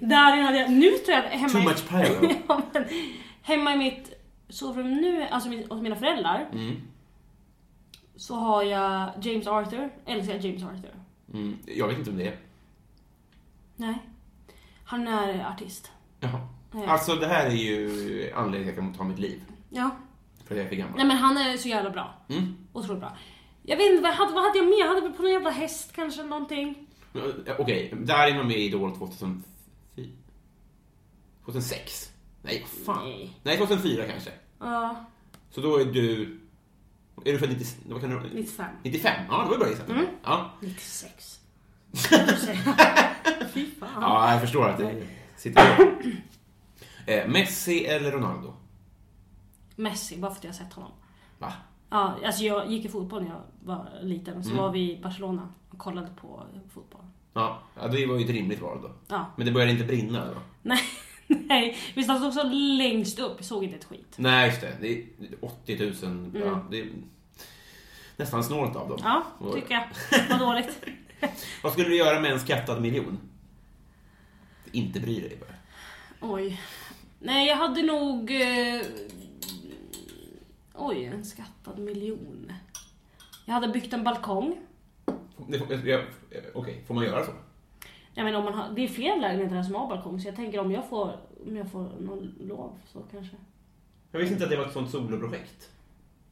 där 0.00 0.42
hade 0.42 0.58
jag... 0.58 0.70
Nu 0.70 0.90
tror 0.90 1.16
jag 1.16 1.22
hemma 1.22 1.48
Too 1.48 1.60
i- 1.60 1.64
much 1.64 1.88
pyro. 1.88 2.30
ja, 2.48 2.62
men, 2.72 2.84
hemma 3.42 3.74
i 3.74 3.76
mitt 3.76 4.12
sovrum 4.48 4.94
nu, 4.94 5.22
alltså 5.22 5.48
min- 5.48 5.70
hos 5.70 5.82
mina 5.82 5.96
föräldrar, 5.96 6.48
Mm. 6.52 6.76
så 8.16 8.34
har 8.34 8.62
jag 8.62 9.10
James 9.22 9.46
Arthur. 9.46 9.90
Älskar 10.06 10.34
James 10.34 10.62
Arthur. 10.64 10.94
Mm. 11.34 11.58
Jag 11.66 11.88
vet 11.88 11.98
inte 11.98 12.10
om 12.10 12.16
det 12.16 12.26
är. 12.28 12.36
Nej. 13.76 13.98
Han 14.84 15.08
är 15.08 15.44
artist. 15.52 15.92
Jaha. 16.20 16.48
Ja. 16.72 16.86
Alltså 16.86 17.14
det 17.14 17.26
här 17.26 17.46
är 17.46 17.50
ju 17.50 18.32
anledningen 18.36 18.74
till 18.74 18.82
att 18.82 18.86
jag 18.86 18.94
kan 18.94 18.94
ta 18.94 19.04
mitt 19.04 19.18
liv. 19.18 19.40
Ja. 19.70 19.90
För 20.44 20.54
att 20.54 20.58
jag 20.58 20.64
är 20.64 20.68
för 20.68 20.76
gammal. 20.76 20.96
Nej 20.96 21.06
men 21.06 21.16
han 21.16 21.36
är 21.36 21.56
så 21.56 21.68
jävla 21.68 21.90
bra. 21.90 22.14
Mm. 22.28 22.56
Otroligt 22.72 23.00
bra. 23.00 23.16
Jag 23.62 23.76
vet 23.76 23.90
inte, 23.90 24.02
vad 24.02 24.14
hade, 24.14 24.32
vad 24.32 24.42
hade 24.44 24.58
jag 24.58 24.66
mer? 24.68 24.78
Jag 24.78 24.88
hade 24.88 25.00
väl 25.00 25.12
på 25.12 25.22
någon 25.22 25.32
jävla 25.32 25.50
häst 25.50 25.92
kanske, 25.94 26.22
någonting. 26.22 26.86
Okej, 27.58 27.94
Darin 27.96 28.36
var 28.36 28.44
med 28.44 28.56
i 28.56 28.60
Idol 28.64 28.96
2004. 28.96 29.42
2006? 31.44 32.10
Nej, 32.42 32.66
vad 32.86 32.96
fan. 32.96 33.04
Nej. 33.08 33.30
Nej, 33.42 33.56
2004 33.58 34.06
kanske. 34.06 34.30
Ja, 34.58 35.04
Så 35.50 35.60
då 35.60 35.76
är 35.76 35.84
du... 35.84 36.36
Är 37.24 37.32
du 37.32 37.38
född 37.38 37.48
90, 37.50 37.66
vad 37.88 38.00
kan 38.00 38.10
du, 38.10 38.20
95. 38.34 38.66
95? 38.82 39.24
Ja, 39.28 39.42
det 39.44 39.50
var 39.50 39.58
bra 39.58 39.68
gissat. 39.68 39.88
Mm. 39.88 40.06
Ja. 40.24 40.50
96. 40.60 41.40
Fy 43.52 43.66
fan. 43.80 43.88
ja, 44.02 44.32
jag 44.32 44.40
förstår 44.40 44.68
att 44.68 44.78
det 44.78 45.06
sitter 45.36 45.92
eh, 47.06 47.28
Messi 47.28 47.84
eller 47.84 48.12
Ronaldo? 48.12 48.54
Messi, 49.76 50.16
bara 50.18 50.30
för 50.30 50.38
att 50.38 50.44
jag 50.44 50.50
har 50.50 50.56
sett 50.58 50.72
honom. 50.72 50.92
Va? 51.38 51.52
Ja, 51.90 52.16
alltså 52.24 52.42
jag 52.44 52.70
gick 52.72 52.84
i 52.84 52.88
fotboll 52.88 53.22
när 53.22 53.30
jag 53.30 53.42
var 53.64 53.88
liten. 54.02 54.44
Så 54.44 54.50
Mm. 54.50 54.62
var 54.62 54.72
vi 54.72 54.92
i 54.92 55.00
Barcelona 55.02 55.48
och 55.70 55.78
kollade 55.78 56.08
på 56.20 56.42
fotboll. 56.74 57.04
Ja, 57.34 57.62
ja, 57.80 57.88
det 57.88 58.06
var 58.06 58.16
ju 58.18 58.24
ett 58.24 58.30
rimligt 58.30 58.60
val 58.60 58.78
då. 58.82 58.90
Ja. 59.08 59.26
Men 59.36 59.46
det 59.46 59.52
började 59.52 59.72
inte 59.72 59.84
brinna 59.84 60.26
då? 60.26 60.40
Nej, 60.62 60.80
nej. 61.26 61.76
Vi 61.94 62.02
stod 62.04 62.24
också 62.24 62.42
längst 62.78 63.18
upp, 63.18 63.32
jag 63.36 63.44
såg 63.44 63.64
inte 63.64 63.76
ett 63.76 63.84
skit. 63.84 64.14
Nej, 64.16 64.46
just 64.48 64.60
det. 64.60 64.76
Det 64.80 64.92
är 64.98 65.04
80 65.40 66.06
000. 66.06 66.30
Ja, 66.44 66.64
det 66.70 66.80
är 66.80 66.88
nästan 68.16 68.44
snålt 68.44 68.76
av 68.76 68.88
dem. 68.88 68.98
Mm. 69.00 69.12
Ja, 69.12 69.22
Och- 69.38 69.54
tycker 69.54 69.74
jag. 69.74 69.84
Vad 70.30 70.38
dåligt. 70.38 70.80
Vad 71.62 71.72
skulle 71.72 71.88
du 71.88 71.96
göra 71.96 72.20
med 72.20 72.32
en 72.32 72.40
skattad 72.40 72.82
miljon? 72.82 73.18
Inte 74.72 75.00
bry 75.00 75.20
dig 75.20 75.38
bara. 75.40 75.54
Oj. 76.32 76.60
Nej, 77.18 77.48
jag 77.48 77.56
hade 77.56 77.82
nog... 77.82 78.30
Eh... 78.30 78.80
Oj, 80.82 81.04
en 81.04 81.24
skattad 81.24 81.78
miljon. 81.78 82.52
Jag 83.44 83.54
hade 83.54 83.68
byggt 83.68 83.92
en 83.92 84.04
balkong. 84.04 84.56
Okej, 86.54 86.84
får 86.86 86.94
man 86.94 87.04
göra 87.04 87.24
så? 87.24 87.32
Jag 88.14 88.24
menar, 88.24 88.38
om 88.38 88.44
man 88.44 88.54
har, 88.54 88.72
det 88.74 88.84
är 88.84 88.88
fler 88.88 89.20
lägenheter 89.20 89.56
här 89.56 89.62
som 89.62 89.74
har 89.74 89.88
balkong, 89.88 90.20
så 90.20 90.28
jag 90.28 90.36
tänker 90.36 90.58
om 90.60 90.72
jag 90.72 90.88
får, 90.88 91.16
om 91.46 91.56
jag 91.56 91.70
får 91.70 91.82
någon 92.00 92.34
lov 92.40 92.78
så 92.92 92.98
kanske. 93.10 93.36
Jag 94.12 94.20
visste 94.20 94.32
inte 94.32 94.44
att 94.44 94.50
det 94.50 94.56
var 94.56 94.66
ett 94.66 94.72
sånt 94.72 94.90
soloprojekt. 94.90 95.70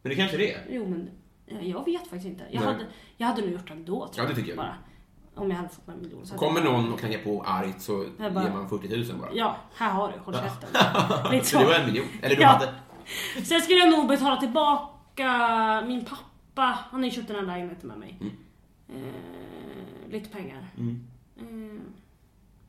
Men 0.02 0.10
det 0.10 0.16
kanske 0.16 0.36
det 0.36 0.52
är. 0.54 0.66
Jo, 0.70 0.86
men 0.88 1.10
jag, 1.62 1.84
vet 1.84 2.00
faktiskt 2.02 2.26
inte. 2.26 2.44
Jag 2.50 2.60
Nej. 2.64 2.72
hade, 2.72 2.86
jag 3.16 3.26
hade 3.26 3.40
nog 3.42 3.50
gjort 3.50 3.66
det 3.68 3.72
ändå, 3.74 4.08
tror 4.08 4.24
Ja, 4.26 4.30
det 4.30 4.34
tycker 4.36 4.48
jag. 4.48 4.56
Bara. 4.56 4.74
Om 5.34 5.50
jag 5.50 5.56
hade 5.56 5.68
fått 5.68 5.88
en 5.88 6.00
miljon. 6.00 6.24
Kommer 6.26 6.60
någon 6.60 6.92
och 6.92 6.98
knackar 6.98 7.18
på 7.18 7.42
argt 7.46 7.80
så 7.82 8.04
bara- 8.18 8.42
ger 8.44 8.50
man 8.50 8.68
40 8.68 8.96
000 9.12 9.20
bara. 9.20 9.30
Ja, 9.34 9.56
här 9.76 9.90
har 9.90 10.12
du, 10.12 10.18
håll 10.18 10.34
käften. 10.34 10.68
Lite 11.32 11.46
Så 11.46 11.58
det 11.58 11.64
var 11.64 11.74
en 11.74 11.86
miljon. 11.86 12.06
Eller 12.22 12.36
du 12.36 12.42
Ja. 12.42 12.48
hade... 12.48 12.74
Sen 13.44 13.60
skulle 13.60 13.78
jag 13.78 13.90
nog 13.90 14.08
betala 14.08 14.36
tillbaka 14.36 15.84
min 15.86 16.04
pappa. 16.04 16.78
Han 16.90 17.00
har 17.00 17.04
ju 17.04 17.10
köpt 17.10 17.28
den 17.28 17.36
här 17.36 17.42
lägenheten 17.46 17.88
med 17.88 17.98
mig. 17.98 18.16
Mm. 18.20 18.32
Eh, 18.88 20.12
lite 20.12 20.28
pengar. 20.28 20.66
Mm. 20.78 21.06
Eh, 21.36 21.82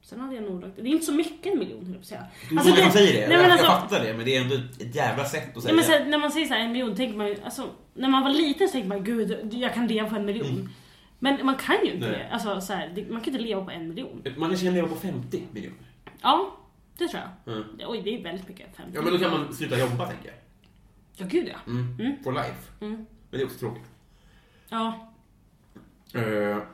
sen 0.01 0.19
hade 0.19 0.35
jag 0.35 0.43
nog 0.43 0.61
lagt... 0.61 0.75
Det 0.75 0.81
är 0.81 0.85
inte 0.87 1.05
så 1.05 1.13
mycket 1.13 1.53
en 1.53 1.59
miljon 1.59 1.85
höll 1.85 1.87
jag 1.87 1.95
på 1.95 1.99
att 1.99 2.05
säga. 2.05 2.25
Alltså, 2.51 2.69
många 2.69 2.81
som 2.81 2.91
säger 2.91 3.13
det. 3.21 3.27
Nej, 3.27 3.37
jag, 3.37 3.41
men 3.41 3.49
jag 3.49 3.51
alltså, 3.51 3.65
fattar 3.65 4.03
det, 4.05 4.13
men 4.13 4.25
det 4.25 4.35
är 4.35 4.41
ändå 4.41 4.55
ett 4.55 4.95
jävla 4.95 5.25
sätt 5.25 5.57
att 5.57 5.63
säga. 5.63 5.75
nej, 5.75 5.85
men 5.89 5.99
så, 5.99 6.09
när 6.09 6.17
man 6.17 6.31
säger 6.31 6.45
så 6.47 6.53
här, 6.53 6.61
en 6.61 6.71
miljon 6.71 6.95
tänker 6.95 7.17
man 7.17 7.27
ju... 7.27 7.37
Alltså, 7.43 7.69
när 7.93 8.09
man 8.09 8.23
var 8.23 8.29
liten 8.29 8.67
så 8.67 8.71
tänkte 8.71 8.89
man 8.89 9.03
gud, 9.03 9.53
jag 9.53 9.73
kan 9.73 9.87
leva 9.87 10.09
på 10.09 10.15
en 10.15 10.25
miljon. 10.25 10.69
Men 11.19 11.45
man 11.45 11.55
kan 11.55 11.75
ju 11.85 11.91
inte 11.93 12.07
Mm. 12.07 12.19
Nej. 12.19 12.27
det. 12.29 12.33
Alltså, 12.33 12.61
så 12.61 12.73
här. 12.73 13.05
Man 13.09 13.21
kan 13.21 13.33
inte 13.33 13.45
leva 13.45 13.65
på 13.65 13.71
en 13.71 13.87
miljon. 13.87 14.23
Man 14.37 14.55
kan 14.55 14.73
leva 14.73 14.87
på 14.87 14.95
50 14.95 15.43
miljoner. 15.51 15.77
Ja, 16.21 16.55
det 16.99 17.07
tror 17.07 17.23
jag. 17.45 17.53
Mm. 17.55 17.65
Oj, 17.87 18.01
det 18.03 18.19
är 18.19 18.23
väldigt 18.23 18.47
mycket. 18.47 18.75
50. 18.75 18.91
Ja, 18.95 19.01
men 19.01 19.13
då 19.13 19.19
kan 19.19 19.31
man 19.31 19.53
sluta 19.53 19.79
jobba, 19.79 20.07
tänker 20.07 20.25
jag. 20.27 20.35
Ja, 21.15 21.25
gud 21.29 21.47
ja. 21.47 21.57
Mm. 21.71 22.23
For 22.23 22.31
life. 22.31 22.71
Mm. 22.81 22.95
Men 22.95 23.05
det 23.29 23.41
är 23.41 23.45
också 23.45 23.59
tråkigt. 23.59 23.85
Ja, 24.69 25.05
Uh, 26.15 26.21
50 26.21 26.25
miljoner. 26.25 26.65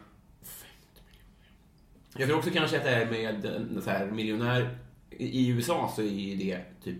Jag 2.17 2.27
tror 2.27 2.37
också 2.37 2.49
kanske 2.51 2.77
att 2.77 2.83
det 2.83 2.89
är 2.89 3.11
med 3.11 3.45
en 3.45 3.81
så 3.81 3.89
här 3.89 4.05
miljonär... 4.11 4.77
I 5.09 5.49
USA 5.49 5.91
så 5.95 6.01
är 6.01 6.35
det 6.35 6.59
typ 6.83 6.97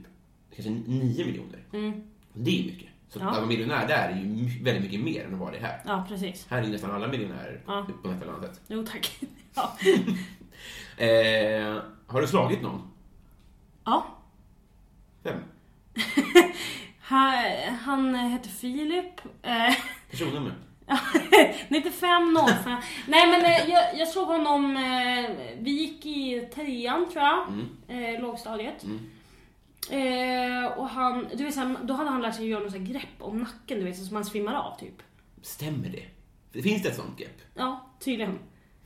kanske 0.55 0.69
9 0.71 1.25
miljoner. 1.25 1.59
mm. 1.73 2.03
Det 2.33 2.59
är 2.59 2.63
mycket. 2.65 2.89
Så 3.09 3.19
Ja. 3.19 3.29
att 3.29 3.35
vara 3.37 3.45
miljonär 3.45 3.87
där 3.87 4.09
är 4.09 4.15
ju 4.15 4.63
väldigt 4.63 4.83
mycket 4.83 4.99
mer 4.99 5.25
än 5.25 5.33
att 5.33 5.39
vara 5.39 5.51
det 5.51 5.59
här. 5.59 5.81
ja 5.85 6.05
precis. 6.09 6.47
Här 6.49 6.59
är 6.59 6.63
ju 6.65 6.71
nästan 6.71 6.91
alla 6.91 7.07
miljonärer 7.07 7.61
Ja. 7.67 7.87
på 8.03 8.09
ett 8.11 8.21
eller 8.21 8.33
annat 8.33 8.55
sätt. 8.55 8.61
Jo, 8.67 8.85
tack. 8.85 9.19
Ja. 9.55 9.77
Eh, 10.97 11.77
har 12.07 12.21
du 12.21 12.27
slagit 12.27 12.61
någon? 12.61 12.81
Ja. 13.85 14.05
Vem? 15.23 15.37
Han, 16.99 17.35
han 17.75 18.15
heter 18.15 18.49
Filip. 18.49 19.21
Eh, 19.43 19.73
Personnummer? 20.11 20.53
9505. 21.69 22.77
Nej 23.07 23.27
men 23.31 23.45
eh, 23.45 23.69
jag, 23.69 23.99
jag 23.99 24.07
såg 24.07 24.27
honom, 24.27 24.77
eh, 24.77 25.31
vi 25.59 25.71
gick 25.71 26.05
i 26.05 26.47
trean 26.55 27.05
tror 27.11 27.23
jag, 27.23 27.47
Mm. 27.89 28.21
lågstadiet. 28.21 28.83
Mm. 28.83 28.99
Eh, 29.91 30.65
och 30.71 30.89
han, 30.89 31.27
du 31.35 31.43
vet, 31.43 31.55
då 31.83 31.93
hade 31.93 32.09
han 32.09 32.21
lärt 32.21 32.35
sig 32.35 32.47
göra 32.47 32.63
något 32.63 32.75
grepp 32.75 33.03
om 33.19 33.39
nacken 33.39 33.79
du 33.79 33.83
vet, 33.83 34.05
så 34.05 34.13
man 34.13 34.25
svimmar 34.25 34.53
av 34.53 34.79
typ. 34.79 35.01
Stämmer 35.41 35.89
det? 35.89 36.61
Finns 36.61 36.83
det 36.83 36.89
ett 36.89 36.95
sånt 36.95 37.17
grepp? 37.19 37.41
Ja, 37.55 37.85
tydligen. 37.99 38.39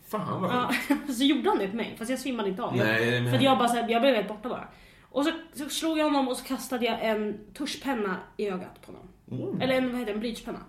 Fan 0.07 0.41
vad 0.41 0.51
Ja, 0.51 0.71
så 1.13 1.23
gjorde 1.23 1.49
han 1.49 1.57
det 1.59 1.67
på 1.67 1.75
mig, 1.75 1.95
fast 1.97 2.09
jag 2.09 2.19
svimmade 2.19 2.49
inte 2.49 2.63
av. 2.63 2.75
Nej, 2.75 3.21
men- 3.21 3.29
För 3.29 3.37
att 3.37 3.43
jag 3.43 3.57
bara 3.57 3.67
så 3.67 3.75
här, 3.75 3.89
jag 3.89 4.01
blev 4.01 4.15
helt 4.15 4.27
borta 4.27 4.49
bara. 4.49 4.67
Och 5.11 5.25
så, 5.25 5.31
så 5.53 5.69
slog 5.69 5.97
jag 5.97 6.03
honom 6.05 6.27
och 6.27 6.37
så 6.37 6.43
kastade 6.43 6.85
jag 6.85 7.05
en 7.05 7.39
tuschpenna 7.53 8.19
i 8.37 8.47
ögat 8.47 8.81
på 8.85 8.91
honom. 8.91 9.07
Mm. 9.49 9.61
Eller 9.61 9.75
en, 9.75 9.91
vad 9.91 9.99
heter 9.99 10.05
det, 10.05 10.15
en 10.15 10.19
blyertspenna. 10.19 10.59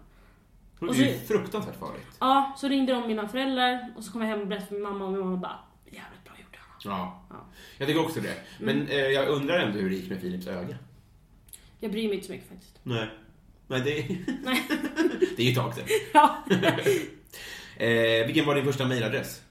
Det 0.81 0.87
är 0.87 0.95
ju 0.95 1.19
fruktansvärt 1.19 1.79
farligt. 1.79 2.07
Ja, 2.21 2.57
så 2.59 2.69
ringde 2.69 2.93
de 2.93 3.07
mina 3.07 3.29
föräldrar 3.29 3.93
och 3.97 4.05
så 4.05 4.13
kom 4.13 4.21
jag 4.23 4.29
hem 4.29 4.41
och 4.41 4.47
berättade 4.47 4.67
för 4.69 4.75
min 4.75 4.83
mamma 4.83 5.05
och 5.05 5.13
min 5.13 5.21
mamma 5.21 5.37
bara 5.37 5.59
Jävligt 5.85 6.25
bra 6.25 6.33
gjort 6.39 6.57
Hanna. 6.57 6.97
Ja. 6.97 7.23
Ja. 7.31 7.37
Jag 7.79 7.89
tycker 7.89 8.05
också 8.05 8.21
det. 8.21 8.35
Men 8.61 8.77
Mm. 8.77 8.89
eh, 8.89 8.97
jag 8.97 9.29
undrar 9.29 9.59
ändå 9.59 9.79
hur 9.79 9.91
det 9.91 9.97
gick 9.97 10.11
med 10.11 10.21
Philips 10.21 10.47
öga. 10.47 10.77
Jag 11.81 11.91
bryr 11.93 12.07
mig 12.09 12.15
inte 12.15 12.27
så 12.27 12.33
mycket 12.33 12.49
faktiskt. 12.49 12.81
Nej. 12.83 13.09
Nej, 13.67 13.81
det, 13.81 14.19
Nej. 14.45 14.63
det 15.37 15.43
är 15.43 15.47
ju 15.47 15.51
ett 15.51 15.57
tag 15.57 15.75
sedan. 15.75 15.85
ja. 16.13 16.45
Eh, 17.77 18.27
vilken 18.27 18.47
var 18.47 18.55
din 18.55 18.65
första 18.65 18.87
mailadress? 18.87 19.43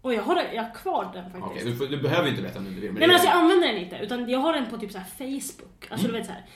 Och 0.00 0.14
jag 0.14 0.22
har, 0.22 0.36
jag 0.54 0.62
har 0.62 0.74
kvar 0.74 1.10
den 1.14 1.24
faktiskt. 1.24 1.44
Okej, 1.46 1.64
du, 1.64 1.76
får- 1.76 1.86
du 1.86 2.02
behöver 2.02 2.24
ju 2.24 2.30
inte 2.30 2.42
berätta 2.42 2.58
om 2.58 2.64
du 2.64 2.70
inte 2.70 2.80
vill. 2.82 2.92
Nej 2.92 3.00
men 3.00 3.10
alltså 3.10 3.28
jag 3.28 3.36
använder 3.36 3.68
den 3.68 3.76
inte, 3.76 3.96
utan 3.96 4.28
jag 4.30 4.38
har 4.38 4.52
den 4.52 4.66
på 4.70 4.78
typ 4.78 4.92
så 4.92 4.98
här 4.98 5.06
Facebook. 5.18 5.86
Alltså 5.90 6.06
Mm. 6.08 6.12
du 6.12 6.18
vet 6.18 6.26
så 6.26 6.32
här. 6.32 6.46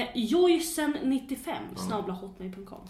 Eh, 0.00 0.06
Joysen95 0.14 1.54
snabla 1.76 2.14
hotmail.com. 2.14 2.80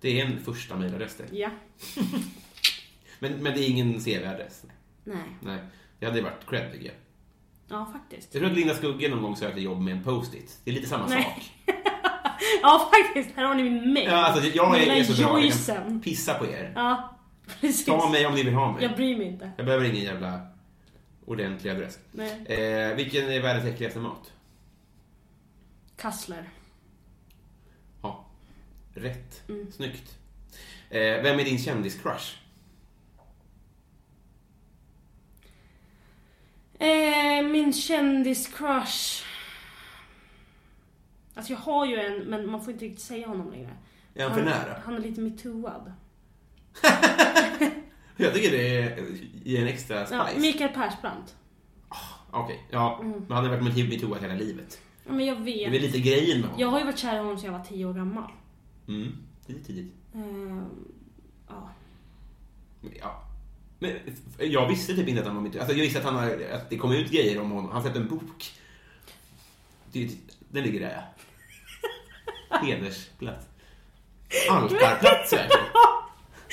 Det 0.00 0.20
är 0.20 0.26
en 0.26 0.44
första 0.44 0.76
mailadress 0.76 1.16
det. 1.16 1.36
Ja. 1.38 1.50
Men, 3.18 3.32
men 3.42 3.54
det 3.54 3.60
är 3.60 3.68
ingen 3.70 4.00
CV-adress? 4.00 4.64
Nej. 5.04 5.16
Nej. 5.40 5.58
Det 5.98 6.06
hade 6.06 6.22
varit 6.22 6.46
cred 6.48 6.72
tycker 6.72 6.86
jag. 6.86 6.94
Ja 7.68 7.88
faktiskt. 7.92 8.34
Jag 8.34 8.40
tror 8.40 8.50
att 8.50 8.56
Linda 8.58 8.74
Skugge 8.74 9.08
någon 9.08 9.22
gång 9.22 9.36
sökte 9.36 9.60
jobb 9.60 9.80
med 9.80 9.96
en 9.96 10.02
post-it. 10.04 10.58
Det 10.64 10.70
är 10.70 10.74
lite 10.74 10.88
samma 10.88 11.06
Nej. 11.06 11.22
sak. 11.22 11.74
Ja 12.62 12.90
faktiskt, 12.92 13.36
här 13.36 13.44
har 13.44 13.54
ni 13.54 13.62
min 13.62 13.92
mail. 13.92 14.06
Ja, 14.10 14.16
alltså, 14.26 14.50
jag 14.54 14.76
är, 14.76 14.80
Lilla 14.80 14.94
är 14.96 15.04
så 15.04 15.12
bra. 15.12 15.20
Jag 15.22 15.30
kan 15.30 15.42
Joysen. 15.42 16.00
pissa 16.00 16.34
på 16.34 16.46
er. 16.46 16.72
Ja, 16.74 17.13
precis. 17.60 17.84
Ta 17.86 18.10
mig 18.10 18.26
om 18.26 18.34
ni 18.34 18.42
vill 18.42 18.54
ha 18.54 18.72
mig. 18.72 18.82
Jag 18.82 18.96
bryr 18.96 19.16
mig 19.16 19.26
inte. 19.26 19.50
Jag 19.56 19.66
behöver 19.66 19.84
ingen 19.84 20.04
jävla 20.04 20.46
ordentlig 21.26 21.70
adress. 21.70 21.98
Nej. 22.12 22.46
Eh, 22.46 22.94
vilken 22.96 23.30
är 23.30 23.40
världens 23.42 23.66
äckligaste 23.66 23.98
mat? 23.98 24.32
Kassler. 25.96 26.48
Ja. 28.02 28.24
Rätt. 28.94 29.48
Mm. 29.48 29.72
Snyggt. 29.72 30.18
Eh, 30.90 31.00
vem 31.00 31.38
är 31.38 31.44
din 31.44 31.58
kändis-crush? 31.58 32.36
Eh, 36.78 37.42
min 37.48 37.72
kändis-crush. 37.72 39.24
Alltså 41.34 41.52
jag 41.52 41.60
har 41.60 41.86
ju 41.86 41.96
en, 42.00 42.18
men 42.18 42.50
man 42.50 42.64
får 42.64 42.72
inte 42.72 42.84
riktigt 42.84 43.04
säga 43.04 43.26
honom 43.28 43.50
längre. 43.50 43.76
Är 44.14 44.24
han 44.24 44.34
för 44.34 44.44
nära? 44.44 44.82
Han 44.84 44.94
är 44.94 44.98
lite 44.98 45.20
metooad. 45.20 45.92
Jag 48.16 48.34
tycker 48.34 48.50
det 48.50 48.98
ger 49.44 49.60
en 49.62 49.66
extra 49.68 49.96
Ja, 50.10 50.26
spice. 50.26 50.40
Mikael 50.40 50.70
Persbrandt. 50.74 51.34
Okej, 52.30 52.64
ja. 52.70 52.98
Mm. 53.02 53.10
Men 53.12 53.36
han 53.36 53.44
har 53.44 53.50
varit 53.50 53.64
med 53.64 53.78
i 53.78 53.88
metoo 53.88 54.14
hela 54.14 54.34
livet. 54.34 54.80
Ja, 55.06 55.12
men 55.12 55.26
jag 55.26 55.44
Det 55.44 55.64
är 55.64 55.70
väl 55.70 55.80
vet. 55.80 55.82
lite 55.92 55.98
grejen 56.00 56.40
med 56.40 56.44
honom. 56.50 56.60
Jag 56.60 56.68
har 56.68 56.78
ju 56.78 56.84
varit 56.84 56.98
kär 56.98 57.14
i 57.14 57.18
honom 57.18 57.38
sedan 57.38 57.52
jag 57.52 57.58
var 57.58 57.64
10 57.64 57.84
år 57.84 57.94
gammal. 57.94 58.30
Mm. 58.88 59.12
Lite 59.46 59.64
tidigt. 59.66 59.92
Ehm, 60.14 60.64
ja. 61.48 61.70
Ja. 63.00 63.22
Men 63.78 63.92
jag 64.38 64.68
visste 64.68 64.94
typ 64.96 65.08
inte 65.08 65.20
att 65.20 65.26
han 65.26 65.36
var 65.36 65.42
metoo. 65.42 65.60
Alltså 65.60 65.76
jag 65.76 65.82
visste 65.84 65.98
att, 65.98 66.04
han 66.04 66.14
har, 66.14 66.40
att 66.52 66.70
det 66.70 66.76
kom 66.76 66.92
ut 66.92 67.10
grejer 67.10 67.40
om 67.40 67.50
honom. 67.50 67.70
Han 67.72 67.82
släppte 67.82 68.00
en 68.00 68.08
bok. 68.08 68.52
Det, 69.92 70.10
den 70.48 70.62
ligger 70.64 70.80
där, 70.80 71.02
ja. 72.50 72.56
Hedersplats. 72.66 73.46
Altarplats, 74.50 75.30
säkert. 75.30 75.58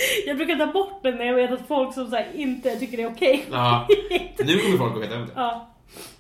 Jag 0.28 0.38
brukar 0.38 0.56
ta 0.56 0.68
bort 0.68 1.04
den 1.04 1.16
när 1.16 1.26
jag 1.26 1.36
vet 1.36 1.52
att 1.52 1.68
folk 1.68 1.94
som 1.94 2.10
så 2.12 2.18
inte 2.34 2.80
tycker 2.80 2.98
det 2.98 3.04
är 3.04 3.12
okej. 3.12 3.46
Ja. 3.52 3.88
Nu 4.46 4.58
kommer 4.60 4.78
folk 4.78 4.96
att 4.96 5.02
veta 5.02 5.16
om 5.16 5.26
det. 5.26 5.32
Ja. 5.36 5.68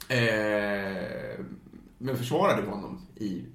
Eh, 0.10 1.40
men 1.98 2.18
försvarade 2.18 2.62
du 2.62 2.68
honom 2.68 3.08
i... 3.16 3.46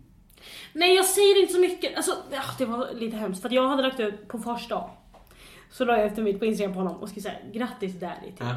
Nej 0.73 0.95
jag 0.95 1.05
säger 1.05 1.41
inte 1.41 1.53
så 1.53 1.61
mycket, 1.61 1.97
alltså 1.97 2.13
det 2.59 2.65
var 2.65 2.89
lite 2.95 3.17
hemskt 3.17 3.45
att 3.45 3.53
jag 3.53 3.69
hade 3.69 3.83
lagt 3.83 4.01
ut 4.01 4.29
på 4.29 4.39
fars 4.39 4.69
dag. 4.69 4.91
Så 5.71 5.85
la 5.85 5.97
jag 5.97 6.07
efter 6.07 6.23
mitt 6.23 6.39
på 6.39 6.45
Instagram 6.45 6.73
på 6.75 6.79
honom 6.81 6.97
och 6.97 7.09
skrev 7.09 7.23
såhär, 7.23 7.41
grattis 7.53 7.95
daddy 8.01 8.27
typ. 8.31 8.41
Ja. 8.41 8.57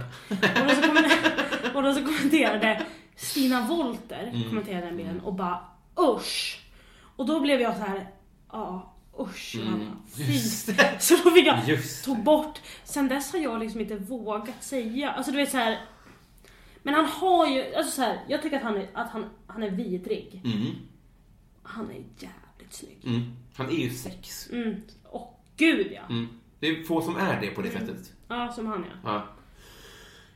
Och 0.55 0.63
då 0.63 0.73
så, 0.75 0.81
kommenterade, 0.81 1.71
och 1.75 1.83
då 1.83 1.93
så 1.93 2.05
kommenterade 2.05 2.81
Stina 3.15 3.61
Wolter, 3.67 4.29
Mm. 4.33 4.49
kommenterade 4.49 4.85
den 4.85 4.97
bilden 4.97 5.19
och 5.19 5.33
bara 5.33 5.59
usch. 5.99 6.61
Och 7.15 7.25
då 7.25 7.39
blev 7.39 7.61
jag 7.61 7.75
så 7.75 7.81
här, 7.81 8.07
ja 8.51 8.93
usch. 9.19 9.55
Mm. 9.55 9.91
Just 10.15 10.77
det. 10.77 10.97
Så 10.99 11.15
då 11.23 11.31
fick 11.31 11.47
jag, 11.47 11.67
Just 11.67 12.05
tog 12.05 12.23
bort. 12.23 12.59
Sen 12.83 13.07
dess 13.07 13.33
har 13.33 13.39
jag 13.39 13.59
liksom 13.59 13.81
inte 13.81 13.95
vågat 13.95 14.63
säga, 14.63 15.11
alltså 15.11 15.31
du 15.31 15.37
vet 15.37 15.51
så 15.51 15.57
här. 15.57 15.79
Men 16.83 16.93
han 16.93 17.05
har 17.05 17.47
ju, 17.47 17.75
alltså 17.75 17.91
så 17.91 18.01
här, 18.01 18.19
jag 18.27 18.41
tycker 18.41 18.57
att 18.57 18.63
han 18.63 18.77
är, 18.77 18.89
att 18.93 19.09
han, 19.09 19.25
han 19.47 19.63
är 19.63 19.69
vidrig. 19.69 20.41
Mm. 20.45 20.75
Han 21.63 21.85
är 21.85 22.03
jävligt 22.17 22.73
snygg. 22.73 22.99
Mm. 23.05 23.35
Han 23.55 23.69
är 23.69 23.73
ju 23.73 23.89
sex. 23.89 24.49
Mm. 24.51 24.81
Åh 25.11 25.29
gud 25.59 25.91
ja. 25.91 26.01
Mm. 26.09 26.27
Det 26.59 26.67
är 26.67 26.83
få 26.83 27.01
som 27.01 27.15
är 27.15 27.41
det 27.41 27.47
på 27.47 27.61
det 27.61 27.71
sättet. 27.71 28.13
Ja, 28.27 28.51
som 28.51 28.67
han 28.67 28.85
ja. 29.03 29.25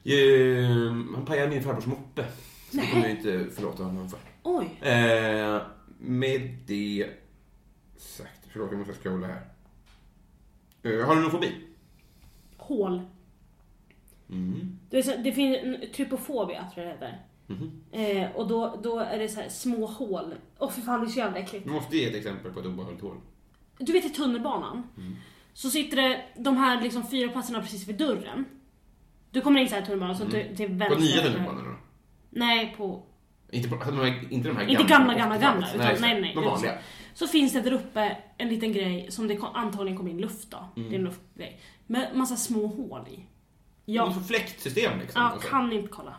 Ja. 0.03 0.13
Ehm, 0.15 1.11
han 1.15 1.25
pajade 1.25 1.49
min 1.49 1.63
farbrors 1.63 1.85
moppe. 1.85 2.25
Så 2.71 2.77
det 2.77 2.87
kommer 2.87 3.03
jag 3.07 3.17
inte 3.17 3.55
förlåta 3.55 3.83
honom 3.83 4.09
för. 4.09 4.19
Oj. 4.43 4.79
Eh, 4.81 5.61
med 5.97 6.57
det 6.67 7.09
sagt. 7.97 8.42
Förlåt, 8.53 8.71
jag 8.71 8.79
måste 8.79 8.93
scrolla 8.93 9.27
här. 9.27 9.41
Eh, 10.83 11.05
har 11.07 11.15
du 11.15 11.21
någon 11.21 11.31
fobi? 11.31 11.51
Hål. 12.57 13.01
Mm. 14.29 14.79
Det, 14.89 15.03
så, 15.03 15.15
det 15.17 15.31
finns 15.31 15.57
en 15.57 15.77
trypofobia 15.95 16.69
tror 16.73 16.85
jag 16.85 16.99
det 16.99 17.05
heter. 17.05 17.21
Mhm. 17.47 17.81
Eh, 17.91 18.31
och 18.31 18.47
då, 18.47 18.79
då 18.83 18.99
är 18.99 19.19
det 19.19 19.29
så 19.29 19.41
här 19.41 19.49
små 19.49 19.85
hål. 19.85 20.33
Åh 20.57 20.69
för 20.69 20.81
fan 20.81 20.99
det 20.99 21.07
är 21.07 21.09
så 21.09 21.19
jävla 21.19 21.39
äckligt. 21.39 21.65
Du 21.65 21.71
måste 21.71 21.97
ge 21.97 22.09
ett 22.09 22.15
exempel 22.15 22.51
på 22.51 22.59
ett 22.59 22.65
obehagligt 22.65 23.01
hål. 23.01 23.17
Du 23.77 23.93
vet 23.93 24.05
i 24.05 24.09
tunnelbanan. 24.09 24.87
Mm. 24.97 25.15
Så 25.53 25.69
sitter 25.69 25.97
det 25.97 26.21
de 26.37 26.57
här 26.57 26.81
liksom 26.81 27.07
fyra 27.07 27.31
platserna 27.31 27.61
precis 27.61 27.87
vid 27.87 27.97
dörren. 27.97 28.45
Du 29.31 29.41
kommer 29.41 29.59
in 29.59 29.69
så 29.69 29.75
här 29.75 29.81
i 29.81 29.85
tunnelbanan 29.85 30.17
så 30.17 30.25
till, 30.25 30.57
till 30.57 30.67
vänster. 30.67 30.85
Mm. 30.85 30.97
På 30.97 31.03
nya 31.03 31.21
tunnelbanor 31.21 31.63
då? 31.63 31.75
Nej, 32.29 32.75
på... 32.77 33.03
Inte, 33.51 33.69
på, 33.69 33.75
alltså, 33.75 33.91
de 33.91 33.97
här, 33.97 34.33
inte 34.33 34.47
de 34.49 34.57
här 34.57 34.67
Inte 34.67 34.83
gamla, 34.83 35.13
gamla, 35.13 35.37
gamla. 35.37 35.67
80-talet. 35.67 35.91
Utan, 35.91 36.09
nej, 36.09 36.21
nej. 36.21 36.33
De 36.35 36.43
vanliga. 36.43 36.77
Så 37.13 37.28
finns 37.28 37.54
det 37.54 37.62
där 37.62 37.71
uppe 37.73 38.17
en 38.38 38.47
liten 38.49 38.73
grej 38.73 39.08
som 39.12 39.28
det 39.28 39.39
antagligen 39.54 39.97
kom 39.97 40.08
in 40.08 40.17
luft 40.21 40.52
då. 40.52 40.58
Mm. 40.76 40.89
Det 40.89 40.95
är 40.95 40.99
en 40.99 41.06
luftgrej. 41.06 41.60
Med 41.88 42.15
massa 42.15 42.36
små 42.36 42.67
hål 42.67 43.02
i. 43.12 43.15
Ja. 43.86 44.06
Jag, 44.06 44.13
Som 44.13 44.23
fläktsystem 44.23 44.99
liksom. 44.99 45.21
ja, 45.21 45.32
och 45.36 45.41
så. 45.43 45.47
kan 45.49 45.71
inte 45.73 45.88
kolla. 45.88 46.15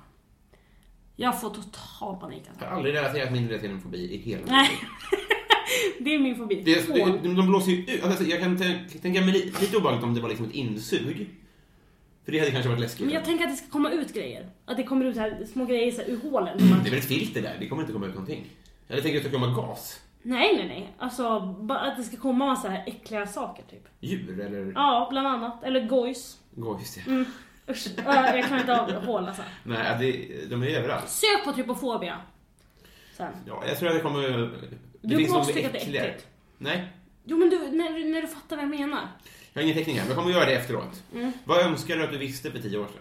Jag 1.16 1.40
får 1.40 1.50
total 1.50 2.16
panik 2.20 2.42
alltså. 2.48 2.64
Jag 2.64 2.70
har 2.70 2.76
aldrig 2.76 2.94
relaterat 2.94 3.32
min 3.32 3.48
relationsfobi 3.48 3.98
i 4.14 4.16
hela 4.18 4.40
mitt 4.42 4.50
Nej. 4.50 4.68
liv. 4.70 4.78
Det 6.00 6.14
är 6.14 6.18
min 6.18 6.36
fobi. 6.36 6.62
Det, 6.64 6.74
är- 6.74 7.22
det, 7.22 7.34
de 7.34 7.46
blåser 7.46 7.70
ju 7.72 7.78
ut. 7.94 8.04
Alltså, 8.04 8.24
jag 8.24 8.40
kan 8.40 8.58
tän- 8.58 9.00
tänka 9.02 9.20
mig 9.20 9.32
li- 9.32 9.52
lite 9.60 9.76
obehagligt 9.76 10.04
om 10.04 10.14
det 10.14 10.20
var 10.20 10.28
liksom 10.28 10.46
ett 10.46 10.52
insug. 10.54 11.28
För 12.24 12.32
det 12.32 12.38
hade 12.38 12.50
kanske 12.50 12.68
varit 12.68 12.80
läskigt. 12.80 13.06
Men 13.06 13.14
jag 13.14 13.24
tänker 13.24 13.44
att 13.44 13.50
det 13.50 13.56
ska 13.56 13.66
komma 13.70 13.90
ut 13.90 14.14
grejer. 14.14 14.50
Att 14.64 14.76
det 14.76 14.82
kommer 14.82 15.04
ut 15.04 15.14
så 15.14 15.20
här, 15.20 15.44
små 15.52 15.64
grejer 15.64 15.92
så 15.92 16.02
här, 16.02 16.08
ur 16.10 16.20
hålen. 16.30 16.68
man- 16.70 16.82
Det 16.82 16.88
är 16.88 16.90
väl 16.90 16.98
ett 16.98 17.04
filter 17.04 17.42
där, 17.42 17.56
det 17.60 17.68
kommer 17.68 17.82
inte 17.82 17.92
komma 17.92 18.06
ut 18.06 18.14
någonting. 18.14 18.46
Jag 18.88 19.02
tänkt 19.02 19.16
att 19.16 19.22
det 19.22 19.28
ska 19.28 19.38
komma 19.40 19.54
gas. 19.56 20.00
Nej, 20.26 20.56
nej, 20.56 20.68
nej. 20.68 20.94
Alltså, 20.98 21.40
bara 21.40 21.80
att 21.80 21.96
det 21.96 22.02
ska 22.02 22.16
komma 22.16 22.46
massa 22.46 22.68
här 22.68 22.84
äckliga 22.86 23.26
saker 23.26 23.62
typ. 23.70 23.88
Djur 24.00 24.40
eller... 24.40 24.72
Ja, 24.74 25.06
bland 25.10 25.26
annat. 25.26 25.64
Eller 25.64 25.86
gojs. 25.86 26.38
Just 26.80 26.94
det. 27.04 27.10
Mm. 27.10 27.24
Usch. 27.70 27.86
Ja, 28.04 28.36
Jag 28.36 28.44
kan 28.48 28.58
inte 28.60 28.80
av 28.80 28.92
hål 28.92 29.28
alltså. 29.28 29.42
Nej, 29.64 29.96
det, 29.98 30.46
de 30.50 30.62
är 30.62 30.66
ju 30.66 30.76
överallt. 30.76 31.08
Sök 31.08 31.44
på 31.44 31.52
trypofobia. 31.52 32.20
Sen. 33.16 33.32
Ja, 33.46 33.62
jag 33.68 33.78
tror 33.78 33.88
att 33.88 33.94
det 33.94 34.00
kommer... 34.00 34.22
Det 34.28 34.50
Du 35.00 35.16
finns 35.16 35.32
måste 35.32 35.52
tycka 35.52 35.66
att 35.66 35.72
det 35.72 35.78
är 35.78 35.82
äckligare. 35.82 36.06
äckligt. 36.08 36.26
Nej, 36.58 36.92
Jo 37.24 37.36
men 37.38 37.50
du, 37.50 37.58
när, 37.58 38.10
när 38.12 38.22
du 38.22 38.28
fattar 38.28 38.56
vad 38.56 38.64
jag 38.64 38.70
menar. 38.70 39.08
jag 39.52 39.60
har 39.60 39.64
ingen 39.64 39.76
teckning 39.76 39.96
här. 39.96 40.02
Men 40.04 40.10
jag 40.14 40.18
kommer 40.24 40.34
göra 40.34 40.44
det 40.46 40.52
efteråt. 40.54 41.02
Mm. 41.14 41.32
Vad 41.44 41.60
önskar 41.66 41.96
du 41.96 42.04
att 42.04 42.10
du 42.12 42.18
visste 42.18 42.50
för 42.50 42.58
tio 42.58 42.78
år 42.78 42.86
sedan? 42.86 43.00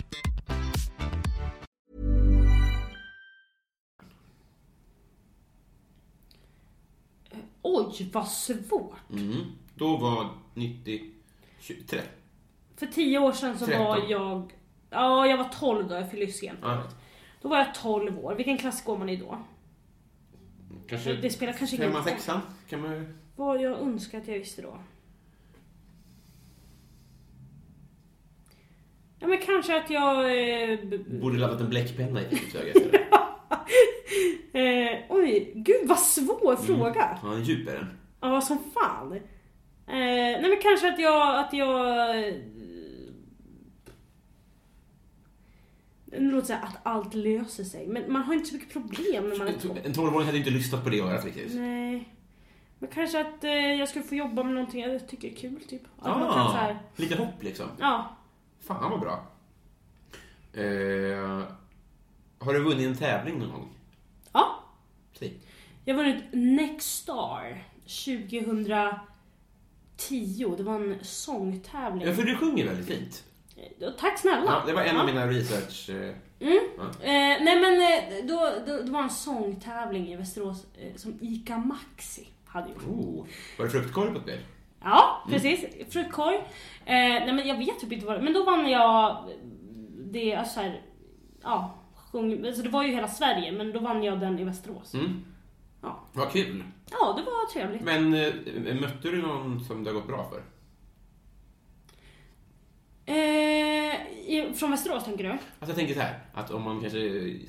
Oj, 7.61 8.09
vad 8.13 8.27
svårt. 8.27 9.09
Mm. 9.09 9.35
Då 9.75 9.97
var 9.97 10.29
90... 10.53 11.01
20, 11.59 11.83
30. 11.83 12.07
För 12.75 12.85
tio 12.85 13.19
år 13.19 13.31
sedan 13.31 13.59
så 13.59 13.65
13. 13.65 13.85
var 13.85 13.97
jag... 14.09 14.53
Ja, 14.89 15.27
jag 15.27 15.37
var 15.37 15.49
12 15.59 15.87
då, 15.87 15.95
jag 15.95 16.11
fyllde 16.11 16.25
ju 16.25 16.31
sent. 16.31 16.59
Ja. 16.61 16.83
Då 17.41 17.49
var 17.49 17.57
jag 17.57 17.75
12 17.75 18.19
år. 18.25 18.35
Vilken 18.35 18.57
klass 18.57 18.83
går 18.85 18.97
man 18.97 19.09
i 19.09 19.15
då? 19.15 19.37
Kanske... 20.87 21.13
Det 21.13 21.29
spelar 21.29 21.53
kanske 21.53 21.75
ingen 21.75 21.93
roll. 21.93 22.03
sexan? 22.03 22.39
Kan 22.69 22.81
man... 22.81 23.17
Vad 23.35 23.61
jag 23.61 23.79
önskar 23.79 24.17
att 24.17 24.27
jag 24.27 24.39
visste 24.39 24.61
då? 24.61 24.77
Ja 29.19 29.27
men 29.27 29.37
kanske 29.37 29.77
att 29.77 29.89
jag... 29.89 30.15
Eh, 30.71 30.79
Borde 31.21 31.37
laddat 31.37 31.61
en 31.61 31.69
bläckpenna 31.69 32.21
i 32.21 32.25
ditt 32.29 32.55
öga. 32.55 32.73
Eh, 34.53 34.99
oj, 35.09 35.51
gud 35.55 35.87
vad 35.87 35.99
svår 35.99 36.53
Mm. 36.53 36.65
fråga. 36.65 37.19
Ja, 37.23 37.33
en 37.33 37.43
djup 37.43 37.67
är 37.69 37.73
den. 37.73 37.87
Ja, 38.21 38.41
som 38.41 38.57
fan. 38.73 39.13
Eh, 39.13 39.21
nej 39.87 40.41
men 40.41 40.57
kanske 40.61 40.93
att 40.93 40.99
jag... 40.99 41.39
Att 41.39 41.53
jag 41.53 42.09
eh, 42.27 42.33
nu 46.05 46.31
låter 46.31 46.47
det 46.53 46.59
att 46.59 46.77
allt 46.83 47.13
löser 47.13 47.63
sig, 47.63 47.87
men 47.87 48.11
man 48.13 48.23
har 48.23 48.33
inte 48.33 48.45
så 48.45 48.55
mycket 48.55 48.73
problem 48.73 49.29
när 49.29 49.37
man 49.37 49.47
är 49.47 49.53
tolv. 49.53 49.79
En 49.83 49.93
tolvåring 49.93 50.25
hade 50.25 50.37
inte 50.37 50.49
lyssnat 50.49 50.83
på 50.83 50.89
det 50.89 50.99
örat 50.99 51.25
riktigt. 51.25 51.55
Nej. 51.55 52.15
Men 52.79 52.89
kanske 52.89 53.21
att 53.21 53.43
eh, 53.43 53.51
jag 53.51 53.89
skulle 53.89 54.05
få 54.05 54.15
jobba 54.15 54.43
med 54.43 54.53
någonting 54.53 54.81
jag 54.81 55.07
tycker 55.07 55.27
är 55.31 55.35
kul, 55.35 55.59
typ. 55.69 55.81
Att 55.99 56.19
man 56.19 56.33
kan 56.33 56.33
så 56.33 56.39
Ah, 56.39 56.51
här, 56.51 56.79
lite 56.95 57.15
hopp 57.17 57.43
liksom. 57.43 57.65
ja. 57.79 58.15
Fan 58.59 58.91
vad 58.91 58.99
bra. 58.99 59.25
Eh, 60.53 61.43
har 62.39 62.53
du 62.53 62.59
vunnit 62.63 62.87
en 62.87 62.97
tävling 62.97 63.39
någon 63.39 63.51
gång? 63.51 63.69
Ja. 65.85 65.93
Jag 65.93 65.95
har 65.95 66.03
vunnit 66.03 66.23
Nexstar 66.31 67.63
2010 68.05 68.99
tio. 69.97 70.55
Det 70.55 70.63
var 70.63 70.75
en 70.75 70.97
sångtävling. 71.01 72.07
Ja, 72.07 72.13
för 72.13 72.23
du 72.23 72.35
sjunger 72.37 72.65
väldigt 72.65 72.87
fint. 72.87 73.23
Eh, 73.81 73.89
Tack 73.99 74.19
snälla. 74.19 74.45
Ja, 74.45 74.63
det 74.67 74.73
var 74.73 74.81
en 74.81 74.95
Ja. 74.95 74.99
av 75.01 75.05
mina 75.07 75.27
research... 75.27 75.89
eh, 75.89 76.15
Eh, 77.01 77.43
nej 77.43 77.59
men 77.61 77.81
eh, 77.81 78.25
då, 78.25 78.51
då, 78.67 78.81
det 78.83 78.91
var 78.91 79.03
en 79.03 79.09
sångtävling 79.09 80.07
i 80.07 80.15
Västerås 80.15 80.65
eh, 80.77 80.95
som 80.95 81.17
ICA 81.21 81.57
Maxi 81.57 82.27
hade 82.45 82.69
gjort. 82.69 82.83
Oh, 82.87 83.25
var 83.57 83.65
det 83.65 83.71
fruktkorg 83.71 84.13
på 84.13 84.19
spel? 84.19 84.39
Ja, 84.83 85.23
precis. 85.29 85.65
Fruktkorg. 85.93 86.35
Eh, 86.35 86.43
nej 86.95 87.33
men 87.33 87.47
jag 87.47 87.57
vet 87.57 87.79
typ 87.79 87.91
inte 87.91 88.05
vad 88.05 88.15
det 88.19 88.21
Men 88.23 88.33
då 88.33 88.43
vann 88.43 88.69
jag 88.69 89.17
det, 90.11 90.35
alltså 90.35 90.53
så 90.53 90.59
här, 90.59 90.81
ja, 91.43 91.75
sjung, 91.95 92.45
alltså 92.45 92.61
det 92.61 92.69
var 92.69 92.83
ju 92.83 92.91
hela 92.93 93.07
Sverige 93.07 93.51
men 93.51 93.71
då 93.71 93.79
vann 93.79 94.03
jag 94.03 94.19
den 94.19 94.39
i 94.39 94.43
Västerås. 94.43 94.93
Mm. 94.93 95.25
Ja. 95.81 95.99
Vad 96.13 96.31
kul. 96.31 96.63
ja, 96.91 97.13
det 97.17 97.23
var 97.23 97.51
trevligt. 97.53 97.81
Men 97.81 98.13
eh, 98.13 98.81
mötte 98.81 99.11
du 99.11 99.21
någon 99.21 99.63
som 99.63 99.83
det 99.83 99.89
har 99.89 99.95
gått 99.95 100.07
bra 100.07 100.29
för? 100.29 100.43
Eh, 103.05 104.53
från 104.53 104.71
Västerås 104.71 105.05
tänker 105.05 105.23
du? 105.23 105.29
Alltså 105.29 105.43
jag 105.59 105.75
tänker 105.75 105.93
så 105.93 105.99
här, 105.99 106.19
att 106.33 106.51
om 106.51 106.61
man 106.63 106.81
kanske... 106.81 106.99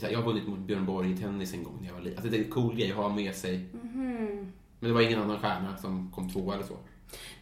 Så 0.00 0.06
här, 0.06 0.12
jag 0.12 0.18
har 0.18 0.26
vunnit 0.26 0.48
mot 0.48 0.58
Björn 0.58 0.86
Borg 0.86 1.10
i 1.12 1.16
tennis 1.16 1.54
en 1.54 1.62
gång 1.62 1.78
när 1.80 1.86
jag 1.88 1.94
var 1.94 2.00
liten. 2.00 2.18
Alltså 2.18 2.30
det 2.30 2.38
är 2.38 2.44
en 2.44 2.50
cool 2.50 2.74
grej 2.76 2.90
att 2.90 2.96
ha 2.96 3.08
med 3.08 3.34
sig. 3.34 3.66
Mhm. 3.82 4.52
Men 4.80 4.88
det 4.88 4.92
var 4.92 5.00
ingen 5.00 5.22
annan 5.22 5.38
stjärna 5.40 5.76
som 5.76 6.12
kom 6.14 6.30
tvåa 6.30 6.54
eller 6.54 6.64
så. 6.64 6.76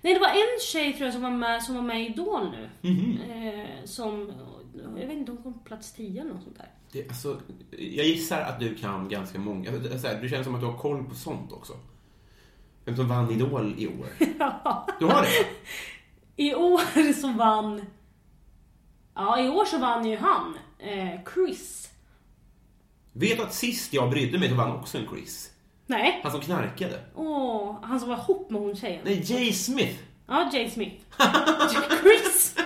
Nej, 0.02 0.14
det 0.14 0.20
var 0.20 0.28
en 0.28 0.60
tjej 0.72 0.92
tror 0.92 1.04
jag 1.04 1.12
som 1.12 1.22
var 1.22 1.30
med, 1.30 1.62
som 1.62 1.74
var 1.74 1.82
med 1.82 2.02
i 2.02 2.06
Idol 2.06 2.50
nu. 2.50 2.90
Mhm. 2.90 3.18
Eh, 3.30 3.84
som, 3.84 4.32
jag 4.74 5.06
vet 5.06 5.18
inte, 5.18 5.32
hon 5.32 5.42
kom 5.42 5.52
på 5.52 5.58
plats 5.64 5.92
10 5.92 6.20
eller 6.20 6.34
något 6.34 6.42
sånt 6.42 6.56
där. 6.58 6.68
Det, 6.92 7.08
alltså, 7.08 7.40
jag 7.70 8.06
gissar 8.06 8.40
att 8.40 8.60
du 8.60 8.74
kan 8.74 9.08
ganska 9.08 9.38
många. 9.38 9.70
Så 9.98 10.06
här, 10.08 10.22
du 10.22 10.28
känns 10.28 10.44
som 10.44 10.54
att 10.54 10.60
du 10.60 10.66
har 10.66 10.78
koll 10.78 11.04
på 11.04 11.14
sånt 11.14 11.52
också. 11.52 11.72
Vem 12.84 12.96
som 12.96 13.08
vann 13.08 13.30
Idol 13.30 13.74
i 13.78 13.86
år? 13.86 14.06
Du 14.98 15.06
har 15.06 15.22
det? 15.22 15.46
I 16.42 16.54
år 16.54 17.12
så 17.12 17.32
vann... 17.32 17.84
Ja, 19.14 19.40
i 19.40 19.48
år 19.48 19.64
så 19.64 19.78
vann 19.78 20.06
ju 20.06 20.16
han, 20.16 20.54
eh, 20.78 21.20
Chris. 21.34 21.90
Vet 23.12 23.36
du 23.36 23.42
att 23.42 23.54
sist 23.54 23.92
jag 23.92 24.10
brydde 24.10 24.38
mig 24.38 24.48
så 24.48 24.54
vann 24.54 24.72
också 24.76 24.98
en 24.98 25.06
Chris? 25.08 25.50
Nej, 25.86 26.20
Han 26.22 26.32
som 26.32 26.40
knarkade. 26.40 27.00
åh, 27.14 27.76
han 27.82 28.00
som 28.00 28.08
var 28.08 28.16
ihop 28.16 28.50
med 28.50 28.60
hon 28.60 28.76
tjejen. 28.76 29.00
Nej, 29.04 29.22
Jay 29.24 29.52
Smith. 29.52 29.98
Ja, 30.26 30.50
Jay 30.52 30.70
Smith. 30.70 30.96
Chris. 32.02 32.56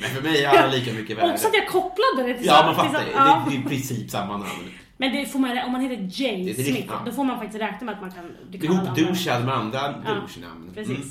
Men 0.00 0.10
för 0.10 0.22
mig 0.22 0.44
är 0.44 0.48
alla 0.48 0.72
lika 0.72 0.92
mycket 0.92 1.18
värda. 1.18 1.32
Också 1.32 1.48
att 1.48 1.54
jag 1.54 1.68
kopplade 1.68 2.22
det 2.28 2.34
till 2.38 2.46
Ja, 2.46 2.62
man 2.66 2.74
till- 2.74 2.94
fattar. 2.94 3.06
ja. 3.14 3.44
Det, 3.44 3.50
det 3.50 3.56
är 3.56 3.60
i 3.60 3.62
princip 3.68 4.10
samma 4.10 4.36
namn. 4.36 4.70
Men 4.96 5.12
det 5.12 5.26
får 5.26 5.38
man, 5.38 5.58
om 5.58 5.72
man 5.72 5.80
heter 5.80 6.22
Jay 6.22 6.44
Det 6.44 6.50
är 6.50 6.54
direkt, 6.54 6.68
Smith, 6.70 6.86
ja. 6.88 7.02
då 7.06 7.12
får 7.12 7.24
man 7.24 7.38
faktiskt 7.38 7.60
räkna 7.62 7.84
med 7.84 7.94
att 7.94 8.00
man 8.00 8.10
kan... 8.12 8.36
du 8.50 8.58
kan. 8.60 8.72
Ihopduschad 8.72 9.44
med 9.44 9.54
andra 9.54 9.94
Ja, 10.06 10.14
douchenamn. 10.14 10.70
Precis. 10.74 10.96
Mm. 10.98 11.08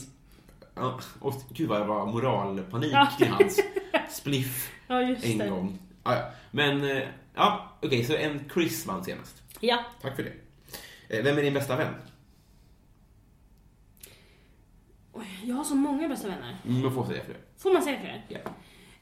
Ja, 0.76 1.00
och 1.20 1.34
gud 1.50 1.70
vad 1.70 1.82
det 1.82 1.86
var 1.86 2.06
moralpanik 2.06 2.94
Ja. 2.94 3.08
till 3.18 3.28
hans 3.28 3.60
spliff 4.10 4.72
Ja, 4.88 5.02
en 5.02 5.38
det. 5.38 5.48
gång. 5.50 5.80
Ja. 6.04 6.32
Men, 6.52 6.84
eh, 6.92 7.04
ja, 7.36 7.72
okej, 7.82 8.04
så 8.04 8.16
en 8.16 8.50
Chris 8.54 8.86
vann 8.86 9.04
senast. 9.04 9.42
Ja. 9.60 9.80
Tack 10.02 10.16
för 10.16 10.24
det. 10.24 10.34
Eh, 11.18 11.24
Vem 11.24 11.38
är 11.38 11.42
din 11.42 11.54
bästa 11.54 11.76
vän? 11.76 11.94
Jag 15.44 15.56
har 15.56 15.64
så 15.64 15.76
många 15.76 16.08
bästa 16.08 16.28
vänner. 16.28 16.58
Mm, 16.68 16.82
Man 16.82 16.94
får 16.94 17.06
säga 17.06 17.24
det. 17.28 17.62
Får 17.62 17.74
man 17.74 17.82
säga 17.82 18.00
fler? 18.00 18.26
Ja. 18.28 18.40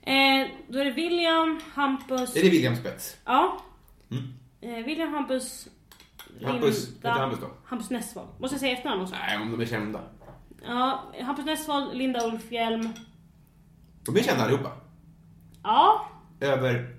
Eh, 0.05 0.47
då 0.67 0.79
är 0.79 0.85
det 0.85 0.91
William, 0.91 1.59
Hampus... 1.73 2.35
Är 2.35 2.43
det 2.43 2.49
William 2.49 2.75
Spets? 2.75 3.17
Ja. 3.25 3.57
Mm. 4.11 4.23
Eh, 4.61 4.85
William, 4.85 5.13
Hampus... 5.13 5.67
Hampus, 6.45 6.87
Linda- 6.89 7.09
heter 7.09 7.21
Hampus 7.21 7.39
då? 7.39 7.47
Hampus 7.65 7.89
Nessvold. 7.89 8.27
Måste 8.39 8.53
jag 8.53 8.59
säga 8.61 8.73
efternamn 8.77 9.01
också? 9.01 9.15
Nej, 9.27 9.37
om 9.37 9.51
de 9.51 9.61
är 9.61 9.65
kända. 9.65 10.01
Ja, 10.65 11.03
Hampus 11.21 11.45
Nessvold, 11.45 11.97
Linda 11.97 12.27
Ulfhjelm. 12.27 12.89
De 14.05 14.15
är 14.17 14.23
kända 14.23 14.43
allihopa. 14.43 14.71
Ja, 15.63 16.07
Över... 16.39 16.95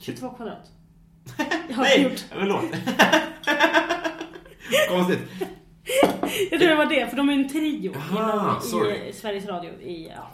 22 0.00 0.30
kvadrat. 0.30 0.70
Jag 1.68 1.76
har 1.76 1.82
Nej, 1.82 2.02
gjort. 2.02 2.24
förlåt. 2.30 2.64
Konstigt. 4.88 5.20
Jag 6.50 6.60
tror 6.60 6.68
det 6.68 6.74
var 6.76 6.86
det, 6.86 7.08
för 7.10 7.16
de 7.16 7.28
är 7.28 7.32
en 7.32 7.48
trio 7.48 7.94
Aha, 8.18 8.60
sorry. 8.60 9.08
i 9.08 9.12
Sveriges 9.12 9.46
Radio. 9.46 9.70
I, 9.80 10.08
ja. 10.16 10.30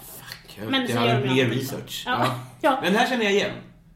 Jag, 0.58 0.70
Men 0.70 0.86
jag 0.90 0.96
hade 0.96 1.20
mer 1.26 1.46
research. 1.46 2.02
Ja. 2.06 2.18
Ja. 2.20 2.38
Ja. 2.60 2.78
Men 2.82 2.94
här 2.94 3.06
känner 3.06 3.24
jag 3.24 3.32
igen. 3.32 3.50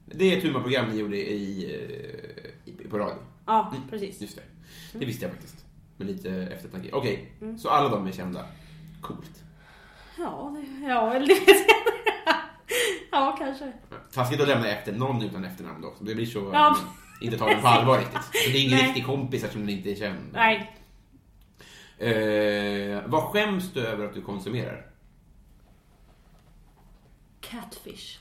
Det 0.07 0.33
är 0.33 0.37
ett 0.37 0.43
humorprogram 0.43 0.89
ni 0.91 0.99
gjorde 1.01 1.17
i, 1.17 1.65
eh, 2.65 2.73
i, 2.73 2.89
på 2.89 2.99
radio. 2.99 3.19
ja, 3.47 3.75
precis. 3.91 4.21
Just 4.21 4.37
det. 4.37 4.43
Det 4.99 5.05
visste 5.07 5.25
jag 5.25 5.33
faktiskt. 5.33 5.65
Med 5.97 6.07
lite 6.07 6.31
eftertanke. 6.31 6.89
Okej, 6.93 7.33
så 7.59 7.69
alla 7.69 7.89
de 7.89 8.07
är 8.07 8.13
kända. 8.13 8.45
Coolt. 9.01 9.43
Ja, 10.19 10.57
det, 10.57 10.87
ja, 10.89 11.15
eller 11.15 11.31
inte. 11.31 11.53
Ja, 13.11 13.37
kanske. 13.39 13.73
Taskigt 14.13 14.41
att 14.41 14.49
lämna 14.49 14.69
efter 14.69 14.93
någon 14.93 15.23
utan 15.23 15.45
efternamn 15.45 15.81
då. 15.83 15.95
Det 16.01 16.15
blir 16.15 16.27
så... 16.27 16.51
Ja. 16.53 16.77
Inte 17.21 17.39
ta 17.39 17.49
den 17.49 17.61
på 17.61 17.69
allvar 17.69 17.99
riktigt. 17.99 18.25
Så 18.45 18.51
det 18.51 18.59
är 18.59 18.65
ingen 18.65 18.79
Nej. 18.79 18.87
riktig 18.87 19.07
kompis 19.07 19.45
eftersom 19.45 19.67
den 19.67 19.77
inte 19.77 19.91
är 19.91 19.95
känd. 19.95 20.19
Nej. 20.33 20.73
Eh, 21.99 23.03
vad 23.07 23.23
skäms 23.23 23.73
du 23.73 23.81
över 23.87 24.05
att 24.05 24.15
du 24.15 24.23
konsumerar? 24.23 24.87
Catfish. 27.51 28.19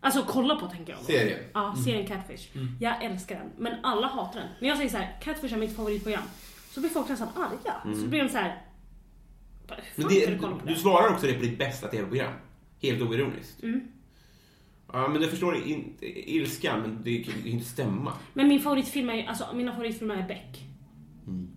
Alltså 0.00 0.24
kolla 0.28 0.56
på 0.56 0.66
tänker 0.66 0.92
jag. 0.92 1.02
Serien? 1.02 1.38
Ja, 1.54 1.76
serien 1.84 2.06
Catfish. 2.06 2.48
Jag 2.80 3.04
älskar 3.04 3.36
den. 3.38 3.50
Men 3.58 3.84
alla 3.84 4.06
hatar 4.06 4.40
den. 4.40 4.48
När 4.60 4.68
jag 4.68 4.76
säger 4.76 4.90
så 4.90 4.96
här, 4.96 5.20
Catfish 5.22 5.52
är 5.52 5.56
mitt 5.58 5.76
favoritprogram. 5.76 6.22
Så 6.70 6.80
blir 6.80 6.90
folk 6.90 7.08
nästan 7.08 7.28
arga. 7.36 7.94
Så 8.02 8.06
blir 8.08 8.22
de 8.22 8.28
så 8.28 8.38
här. 8.38 8.62
"Vad 9.68 9.78
Men 9.96 10.08
det, 10.08 10.26
du 10.26 10.38
kolla 10.38 10.56
på 10.56 10.66
du 10.66 10.74
det? 10.74 10.80
svarar 10.80 11.08
också 11.12 11.26
det 11.26 11.32
på 11.32 11.42
ditt 11.42 11.58
bästa 11.58 11.88
tv-program. 11.88 12.32
Helt 12.82 13.02
oironiskt. 13.02 13.62
Mm. 13.62 13.80
Ja, 14.92 15.08
men 15.08 15.22
jag 15.22 15.30
förstår 15.30 15.66
inte 15.66 16.30
ilskan, 16.32 16.80
men 16.82 17.02
det 17.02 17.24
kan 17.24 17.34
ju 17.44 17.50
inte 17.50 17.64
stämma. 17.66 18.12
Men 18.34 18.48
min 18.48 18.60
favoritfilm 18.60 19.10
är, 19.10 19.26
alltså 19.26 19.46
mina 19.54 19.72
favoritfilmer 19.72 20.14
är 20.16 20.28
Beck. 20.28 20.62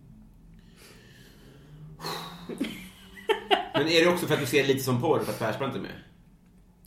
Men 3.74 3.88
är 3.88 4.06
det 4.06 4.08
också 4.08 4.26
för 4.28 4.34
att 4.34 4.40
du 4.40 4.46
ser 4.46 4.68
lite 4.68 4.80
som 4.80 5.02
porr 5.02 5.20
för 5.20 5.32
att 5.32 5.40
Persbrandt 5.40 5.76
är 5.76 5.80
med? 5.80 5.92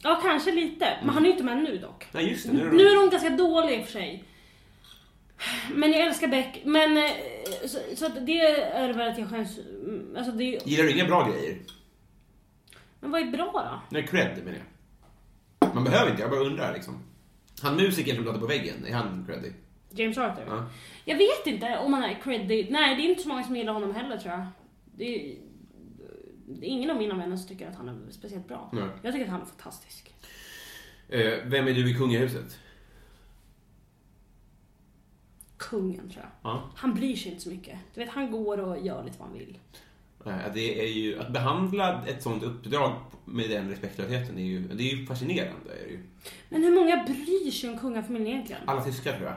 Ja, 0.02 0.20
kanske 0.22 0.52
lite. 0.52 0.98
Men 1.02 1.14
han 1.14 1.22
är 1.22 1.26
ju 1.26 1.32
inte 1.32 1.44
med 1.44 1.56
nu 1.56 1.78
dock. 1.78 2.06
Nej, 2.12 2.28
just 2.30 2.46
det. 2.46 2.52
Nu 2.52 2.66
är 2.68 2.70
Nu 2.72 2.86
är 2.86 3.00
hon 3.00 3.10
ganska 3.10 3.30
dålig 3.30 3.78
i 3.78 3.82
och 3.82 3.84
för 3.84 3.92
sig. 3.92 4.24
Men 5.74 5.92
jag 5.92 6.00
älskar 6.00 6.28
Beck. 6.28 6.60
Men 6.64 6.96
eh, 6.96 7.10
så, 7.66 7.78
så 7.96 8.06
att 8.06 8.26
det 8.26 8.40
är 8.40 8.92
väl 8.92 9.08
att 9.08 9.18
jag 9.18 9.30
skäms. 9.30 9.58
mm, 9.58 10.14
Alltså 10.16 10.32
det 10.32 10.44
Gillar 10.44 10.84
du 10.84 10.92
inga 10.92 11.04
bra 11.04 11.30
grejer? 11.30 11.58
Men 13.00 13.10
vad 13.10 13.20
är 13.22 13.26
bra 13.26 13.50
då? 13.54 13.80
Nej, 13.90 14.06
cred 14.06 14.38
menar 14.44 14.58
jag. 14.58 15.74
Man 15.74 15.84
behöver 15.84 16.10
inte, 16.10 16.22
jag 16.22 16.30
bara 16.30 16.40
undrar 16.40 16.74
liksom. 16.74 17.02
Han 17.62 17.76
musikern 17.76 18.16
som 18.16 18.24
låter 18.24 18.40
på 18.40 18.46
väggen, 18.46 18.86
är 18.86 18.92
han 18.94 19.24
creddig? 19.28 19.52
James 19.90 20.18
Arthur? 20.18 20.44
Ja. 20.46 20.66
Jag 21.04 21.16
vet 21.16 21.46
inte 21.46 21.78
om 21.78 21.92
han 21.92 22.02
är 22.04 22.20
creddig. 22.22 22.70
Nej, 22.70 22.96
det 22.96 23.02
är 23.02 23.08
inte 23.08 23.22
så 23.22 23.28
många 23.28 23.44
som 23.44 23.56
gillar 23.56 23.72
honom 23.72 23.94
heller 23.94 24.16
tror 24.16 24.32
jag. 24.34 24.46
Det 24.96 25.04
är 25.14 25.34
ingen 26.62 26.90
av 26.90 26.96
mina 26.96 27.14
vänner 27.16 27.36
som 27.36 27.48
tycker 27.48 27.68
att 27.68 27.76
han 27.76 27.88
är 27.88 28.10
speciellt 28.10 28.48
bra. 28.48 28.70
Nej. 28.72 28.88
Jag 29.02 29.12
tycker 29.12 29.24
att 29.26 29.30
han 29.32 29.40
är 29.40 29.46
fantastisk. 29.46 30.14
Eh, 31.08 31.32
vem 31.44 31.66
är 31.68 31.72
du 31.74 31.90
i 31.90 31.94
kungahuset? 31.94 32.58
Kungen 35.56 36.10
tror 36.10 36.24
jag. 36.24 36.52
Ja. 36.52 36.70
Han 36.76 36.94
bryr 36.94 37.16
sig 37.16 37.30
inte 37.32 37.42
så 37.44 37.48
mycket. 37.50 37.78
Du 37.94 38.00
vet, 38.00 38.08
han 38.10 38.30
går 38.30 38.58
och 38.60 38.86
gör 38.86 39.04
lite 39.04 39.18
vad 39.18 39.28
han 39.28 39.38
vill. 39.38 39.58
Det 40.54 40.80
är 40.84 40.88
ju, 40.92 41.18
att 41.20 41.32
behandla 41.32 42.06
ett 42.06 42.22
sånt 42.22 42.42
uppdrag 42.42 42.92
med 43.24 43.50
den 43.50 43.70
respektlösheten 43.70 44.38
är 44.38 44.42
ju, 44.42 44.60
det 44.68 44.82
är 44.82 44.96
ju 44.96 45.06
fascinerande. 45.06 45.72
Är 45.82 45.84
det 45.86 45.90
ju. 45.92 46.00
Men 46.48 46.62
hur 46.62 46.74
många 46.74 47.04
bryr 47.04 47.50
sig 47.50 47.70
om 47.70 47.78
kungafamiljen 47.78 48.28
egentligen? 48.32 48.62
Alla 48.68 48.84
tyskar 48.84 49.12
tror 49.16 49.24
jag. 49.26 49.36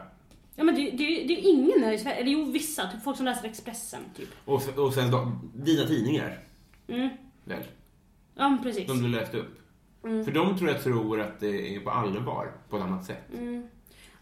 Ja 0.56 0.64
men 0.64 0.76
det, 0.76 0.82
det, 0.82 0.98
det 0.98 1.08
är 1.08 1.28
ju 1.28 1.42
ingen 1.42 1.84
här 1.84 1.92
i 1.94 1.98
Sverige, 1.98 2.16
eller 2.18 2.32
jo 2.32 2.52
vissa, 2.52 2.92
typ 2.92 3.04
folk 3.04 3.18
som 3.18 3.26
läser 3.26 3.48
Expressen 3.48 4.02
typ. 4.18 4.30
Och, 4.46 4.62
sen- 4.62 4.80
och 4.80 4.94
sen 4.94 5.12
då, 5.12 5.32
dina 5.56 5.88
tidningar, 5.88 6.40
Mm. 6.88 7.10
väl? 7.44 7.64
Ja 8.36 8.58
precis. 8.64 8.88
De 8.88 9.02
du 9.04 9.08
läste 9.10 9.38
upp. 9.38 9.60
För 10.02 10.32
de 10.32 10.58
tror 10.58 10.70
jag 10.70 10.84
tror 10.84 11.22
att 11.22 11.40
det 11.40 11.76
är 11.76 11.80
på 11.80 11.90
allvar 11.92 12.52
på 12.70 12.78
ett 12.78 12.84
annat 12.84 13.06
sätt. 13.06 13.24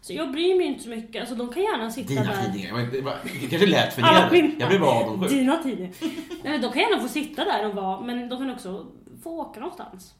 Så 0.00 0.12
jag 0.12 0.32
bryr 0.32 0.56
mig 0.58 0.66
inte 0.66 0.82
så 0.82 0.88
mycket, 0.90 1.20
alltså 1.20 1.34
de 1.34 1.52
kan 1.52 1.62
gärna 1.62 1.90
sitta 1.90 2.08
Dina 2.08 2.22
där. 2.24 2.42
tidningar. 2.44 2.72
Var 2.72 2.80
inte- 2.80 2.96
Det, 2.96 3.02
var, 3.02 3.16
det 3.22 3.48
kanske 3.48 3.66
lät 3.66 3.92
förnedrande. 3.94 4.52
Jag 4.58 4.68
blev 4.68 4.84
avundsjuk. 4.84 5.30
Dina 5.30 5.56
tidningar. 5.62 5.92
Nej 6.00 6.40
men 6.52 6.60
de 6.60 6.72
kan 6.72 6.82
gärna 6.82 7.02
få 7.02 7.08
sitta 7.08 7.44
där 7.44 7.68
och 7.68 7.74
vara, 7.74 8.00
men 8.00 8.28
de 8.28 8.38
kan 8.38 8.50
också 8.50 8.86
få 9.22 9.40
åka 9.40 9.60
någonstans. 9.60 10.14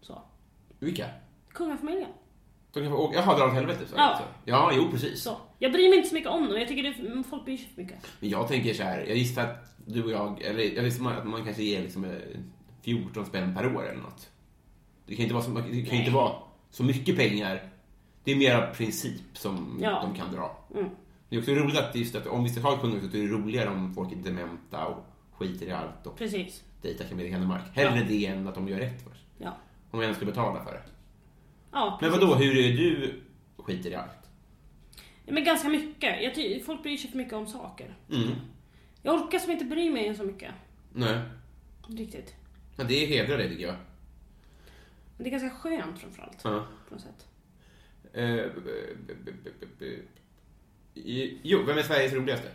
Så. 0.00 0.22
Vilka? 0.78 1.06
Kungafamiljen. 1.52 2.08
De 2.72 2.80
kan 2.82 2.90
få 2.90 2.96
åka, 2.98 3.16
jaha, 3.16 3.38
dra 3.38 3.46
åt 3.46 3.52
helvete? 3.54 3.80
Så. 3.86 3.94
Ja. 3.96 4.20
ja, 4.44 4.72
jo 4.74 4.90
precis. 4.90 5.22
Så. 5.22 5.36
Jag 5.62 5.72
bryr 5.72 5.88
mig 5.88 5.96
inte 5.98 6.08
så 6.08 6.14
mycket 6.14 6.30
om 6.30 6.48
dem, 6.48 6.58
jag 6.58 6.68
tycker 6.68 6.82
det, 6.82 7.22
folk 7.30 7.44
bryr 7.44 7.56
sig 7.56 7.68
för 7.74 7.82
mycket. 7.82 7.98
Men 8.20 8.28
jag 8.30 8.48
tänker 8.48 8.74
så 8.74 8.82
här, 8.82 9.04
jag 9.08 9.16
gissar 9.16 9.42
att 9.42 9.76
du 9.86 10.04
och 10.04 10.10
jag, 10.10 10.42
eller 10.42 10.62
jag 10.76 10.84
gissar 10.84 11.12
att 11.12 11.26
man 11.26 11.44
kanske 11.44 11.62
ger 11.62 11.82
liksom 11.82 12.04
eh, 12.04 12.10
14 12.82 13.26
spänn 13.26 13.54
per 13.54 13.76
år 13.76 13.88
eller 13.88 14.02
något. 14.02 14.30
Det 15.06 15.14
kan 15.16 15.22
inte 15.22 15.34
vara 15.34 15.44
så, 15.44 15.50
det 15.50 15.82
kan 15.82 15.98
inte 15.98 16.10
vara 16.10 16.32
så 16.70 16.84
mycket 16.84 17.16
pengar. 17.16 17.62
Det 18.24 18.32
är 18.32 18.36
mera 18.36 18.66
princip 18.66 19.20
som 19.32 19.78
Ja. 19.82 20.02
de 20.02 20.18
kan 20.18 20.32
dra. 20.34 20.56
Mm. 20.74 20.90
Det 21.28 21.36
är 21.36 21.40
också 21.40 21.52
roligt 21.52 21.76
att, 21.78 21.94
just 21.96 22.14
att 22.14 22.26
om 22.26 22.44
vi 22.44 22.50
ska 22.50 22.60
ha 22.60 22.76
kungahus 22.78 23.10
så 23.10 23.16
är 23.16 23.22
det 23.22 23.28
roligare 23.28 23.68
om 23.70 23.94
folk 23.94 24.12
är 24.12 24.16
dementa 24.16 24.86
och 24.86 25.04
skiter 25.32 25.66
i 25.66 25.70
allt. 25.72 26.06
Och 26.06 26.18
Precis. 26.18 26.62
dejta 26.82 27.04
Camilla 27.04 27.30
Henemark. 27.30 27.62
Hellre 27.74 27.98
Ja. 27.98 28.04
det 28.08 28.26
än 28.26 28.48
att 28.48 28.54
de 28.54 28.68
gör 28.68 28.78
rätt 28.78 29.02
för 29.02 29.10
sig. 29.10 29.24
Ja. 29.38 29.56
Om 29.90 29.98
jag 30.00 30.02
ens 30.02 30.16
ska 30.16 30.26
betala 30.26 30.64
för 30.64 30.72
det. 30.72 30.82
Ja, 31.72 31.98
Men 32.00 32.10
precis. 32.10 32.28
vad 32.28 32.38
då? 32.38 32.44
hur 32.44 32.56
är 32.58 32.72
du 32.76 33.20
skiter 33.58 33.90
i 33.90 33.94
allt? 33.94 34.21
Men 35.26 35.44
ganska 35.44 35.68
mycket. 35.68 36.22
Jag 36.22 36.34
ty- 36.34 36.60
folk 36.60 36.82
bryr 36.82 36.96
sig 36.96 37.10
för 37.10 37.18
mycket 37.18 37.32
om 37.34 37.46
saker. 37.46 37.94
Mm. 38.10 38.30
Jag 39.02 39.14
orkar 39.14 39.38
som 39.38 39.50
inte 39.50 39.64
bry 39.64 39.90
mig 39.90 40.14
så 40.14 40.24
mycket. 40.24 40.54
Nej. 40.92 41.20
Riktigt. 41.88 42.34
Ja, 42.76 42.84
det 42.84 43.06
hedrar 43.06 43.38
dig 43.38 43.48
tycker 43.48 43.64
jag. 43.66 43.76
Men 45.16 45.24
det 45.24 45.28
är 45.28 45.40
ganska 45.40 45.50
skönt 45.50 45.98
framförallt. 45.98 46.40
Ja. 46.44 46.66
På 46.88 46.94
något 46.94 47.02
sätt. 47.02 47.26
Eh, 48.12 48.34
b- 48.34 48.50
b- 49.06 49.14
b- 49.44 49.50
b- 49.60 49.66
b- 49.78 49.98
i- 51.00 51.38
Jo, 51.42 51.62
vem 51.62 51.78
är 51.78 51.82
Sveriges 51.82 52.12
roligaste? 52.12 52.48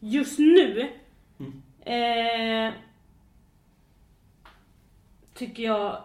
Just 0.00 0.38
nu 0.38 0.90
Mm. 1.38 1.62
eh, 1.80 2.74
tycker 5.34 5.62
jag, 5.62 6.02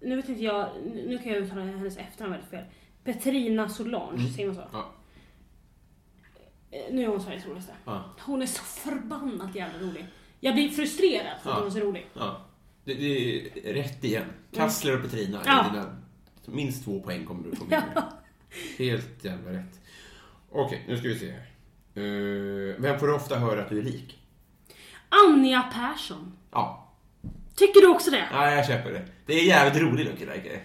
nu 0.00 0.16
vet 0.16 0.28
inte 0.28 0.42
jag, 0.44 0.70
nu 0.84 1.18
kan 1.18 1.32
jag 1.32 1.42
uttala 1.42 1.62
hennes 1.62 1.96
efternamn 1.96 2.32
väldigt 2.32 2.50
fel. 2.50 2.64
Petrina 3.06 3.68
Solange, 3.68 4.28
säger 4.28 4.46
man 4.46 4.54
så? 4.54 4.60
Mm. 4.62 4.72
Ja. 4.72 4.92
Eh, 6.70 6.94
Nu 6.94 7.02
är 7.04 7.06
hon 7.08 7.20
Sveriges 7.22 7.46
roligaste. 7.46 7.72
Ja. 7.84 8.04
Hon 8.20 8.42
är 8.42 8.46
så 8.46 8.62
förbannat 8.62 9.54
jävla 9.54 9.78
rolig. 9.78 10.06
Jag 10.40 10.54
blir 10.54 10.68
frustrerad 10.68 11.40
för 11.42 11.50
att 11.50 11.56
Ja. 11.56 11.58
hon 11.58 11.66
är 11.66 11.70
så 11.70 11.78
rolig. 11.80 12.06
ja. 12.14 12.40
Det, 12.84 12.94
det 12.94 13.70
är 13.70 13.74
rätt 13.74 14.04
igen. 14.04 14.24
Kassler 14.52 14.96
och 14.96 15.02
Petrina. 15.02 15.40
Ja. 15.46 15.66
Dina, 15.72 15.96
minst 16.46 16.84
två 16.84 17.00
poäng 17.00 17.24
kommer 17.26 17.50
du 17.50 17.56
få 17.56 17.64
med. 17.68 18.02
Helt 18.78 19.24
jävla 19.24 19.52
rätt. 19.52 19.80
Okej, 20.50 20.84
nu 20.88 20.96
ska 20.96 21.08
vi 21.08 21.18
se 21.18 21.30
här. 21.30 21.40
Eh, 21.94 22.74
vem 22.78 22.98
får 22.98 23.06
du 23.06 23.14
ofta 23.14 23.38
höra 23.38 23.62
att 23.62 23.68
du 23.68 23.78
är 23.78 23.82
lik? 23.82 24.18
Anja 25.08 25.62
Persson. 25.62 26.32
Ja, 26.52 26.82
Tycker 27.56 27.80
du 27.80 27.86
också 27.88 28.10
det? 28.10 28.28
ja 28.32 28.50
jag 28.54 28.66
köper 28.66 28.92
det. 28.92 29.06
Det 29.26 29.32
är 29.34 29.44
jävligt 29.44 29.82
rolig 29.82 30.04
lookalike. 30.06 30.60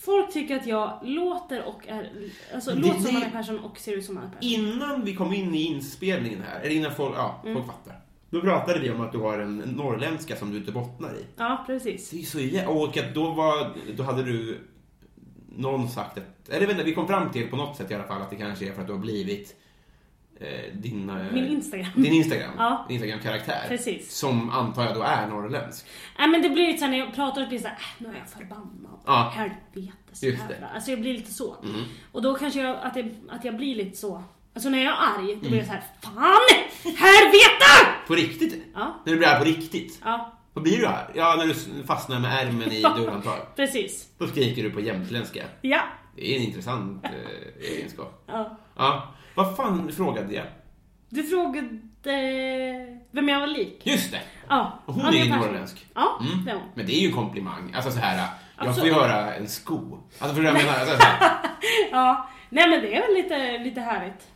Folk 0.00 0.32
tycker 0.32 0.56
att 0.56 0.66
jag 0.66 0.98
låter 1.02 1.64
och 1.64 1.88
är, 1.88 2.10
alltså 2.54 2.70
Det- 2.74 2.80
låter 2.80 3.00
som 3.00 3.16
Anja 3.16 3.30
Persson 3.30 3.58
och 3.58 3.78
ser 3.78 3.92
ut 3.92 4.04
som 4.04 4.16
Anja 4.16 4.30
Persson. 4.30 4.50
Innan 4.50 5.04
vi 5.04 5.14
kom 5.14 5.32
in 5.34 5.54
i 5.54 5.62
inspelningen 5.62 6.42
här, 6.42 6.60
eller 6.60 6.74
innan 6.74 6.94
folk, 6.94 7.14
ja, 7.16 7.40
Mm. 7.44 7.54
folk 7.54 7.66
fattar. 7.66 8.00
Då 8.30 8.40
pratade 8.40 8.78
vi 8.80 8.90
om 8.90 9.00
att 9.00 9.12
du 9.12 9.18
har 9.18 9.38
en 9.38 9.56
norrländska 9.58 10.36
som 10.36 10.50
du 10.50 10.56
inte 10.56 10.72
bottnar 10.72 11.14
i. 11.14 11.24
Ja, 11.36 11.64
precis. 11.66 12.10
Det 12.10 12.20
är 12.20 12.22
så 12.24 12.38
jä- 12.38 12.66
Och 12.66 12.96
att 12.98 13.14
då 13.14 13.30
var, 13.30 13.70
då 13.96 14.02
hade 14.02 14.22
du 14.22 14.58
någon 15.56 15.88
sagt 15.88 16.18
att, 16.18 16.48
eller 16.48 16.70
inte, 16.70 16.82
vi 16.84 16.94
kom 16.94 17.06
fram 17.06 17.30
till 17.30 17.48
på 17.50 17.56
något 17.56 17.76
sätt 17.76 17.90
i 17.90 17.94
alla 17.94 18.04
fall 18.04 18.22
att 18.22 18.30
det 18.30 18.36
kanske 18.36 18.68
är 18.68 18.72
för 18.72 18.80
att 18.80 18.86
du 18.86 18.92
har 18.92 19.00
blivit 19.00 19.56
din... 20.72 21.10
eh, 21.10 21.32
Min 21.32 21.46
Instagram. 21.46 21.88
Din 21.94 22.12
Instagram. 22.12 22.50
Ja. 22.58 22.84
Din 22.88 22.94
Instagram-karaktär. 22.96 23.64
Precis. 23.68 24.14
Som 24.14 24.50
antar 24.50 24.84
jag 24.84 24.94
då 24.94 25.02
är 25.02 25.26
norrländsk. 25.26 25.86
Nej 26.18 26.28
men 26.28 26.42
det 26.42 26.48
blir 26.50 26.66
lite 26.66 26.78
såhär 26.78 26.90
när 26.92 26.98
jag 26.98 27.14
pratar, 27.14 27.40
det 27.40 27.46
blir 27.46 27.58
såhär, 27.58 27.74
äh, 27.74 27.82
nu 27.98 28.08
är 28.08 28.18
jag 28.18 28.28
förbannad. 28.28 28.98
Ja. 29.06 29.32
Helvete 29.36 29.92
så 30.12 30.26
Just 30.26 30.38
jävla. 30.38 30.48
det. 30.48 30.54
Mm. 30.56 30.68
Alltså 30.74 30.90
jag 30.90 31.00
blir 31.00 31.14
lite 31.14 31.32
så. 31.32 31.56
Och 32.12 32.22
då 32.22 32.34
kanske 32.34 32.60
jag, 32.62 32.76
att 32.82 32.96
jag, 32.96 33.10
att 33.30 33.44
jag 33.44 33.56
blir 33.56 33.74
lite 33.74 33.96
så. 33.96 34.22
Alltså 34.54 34.70
när 34.70 34.78
jag 34.84 34.92
är 34.94 34.96
arg, 35.18 35.34
då 35.42 35.48
blir 35.48 35.58
jag 35.58 35.66
såhär, 35.66 35.82
fan! 36.02 36.64
Helvete! 36.84 37.94
På 38.06 38.14
riktigt? 38.14 38.64
Ja. 38.74 39.02
När 39.04 39.12
du 39.12 39.18
blir 39.18 39.28
arg 39.28 39.38
på 39.38 39.44
riktigt? 39.44 40.00
Ja, 40.04 40.32
Vad 40.52 40.64
blir 40.64 40.76
du 40.78 40.86
arg? 40.86 41.12
Ja, 41.14 41.34
när 41.38 41.46
du 41.46 41.54
fastnar 41.86 42.20
med 42.20 42.46
ärmen 42.46 42.72
i 42.72 42.82
dörrhandtag. 42.96 43.38
precis. 43.56 44.08
Då 44.18 44.26
skriker 44.26 44.62
du 44.62 44.70
på 44.70 44.80
jämtländska. 44.80 45.42
Ja. 45.60 45.80
Det 46.16 46.32
är 46.34 46.36
en 46.36 46.42
intressant 46.42 47.04
eh, 47.04 47.70
egenskap. 47.76 48.24
ja. 48.26 48.58
Ja. 48.76 49.14
Vad 49.38 49.56
fan 49.56 49.92
frågade 49.92 50.34
jag? 50.34 50.44
Du 51.08 51.22
frågade 51.22 51.68
vem 53.10 53.28
jag 53.28 53.40
var 53.40 53.46
lik. 53.46 53.80
Just 53.84 54.10
det! 54.12 54.20
Ja. 54.48 54.78
Hon 54.86 55.04
Anja 55.06 55.20
är 55.20 55.24
ju 55.24 55.36
norrländsk. 55.36 55.86
Ja, 55.94 56.20
Mm. 56.20 56.44
det 56.44 56.50
är 56.50 56.54
hon. 56.54 56.64
Men 56.74 56.86
det 56.86 56.92
är 56.96 57.00
ju 57.00 57.08
en 57.08 57.14
komplimang. 57.14 57.72
Alltså 57.74 57.90
så 57.90 57.98
här, 57.98 58.28
jag 58.58 58.76
får 58.76 58.86
ju 58.86 58.92
höra 58.92 59.34
en 59.34 59.48
sko. 59.48 59.98
Alltså 60.18 60.36
för 60.36 60.42
jag 60.42 60.54
menar, 60.54 60.74
alltså, 60.78 60.96
så 60.96 61.02
här, 61.02 61.38
Ja. 61.92 62.28
Nej 62.48 62.68
men 62.68 62.80
det 62.80 62.94
är 62.96 63.00
väl 63.00 63.14
lite, 63.14 63.58
lite 63.64 63.80
härligt. 63.80 64.28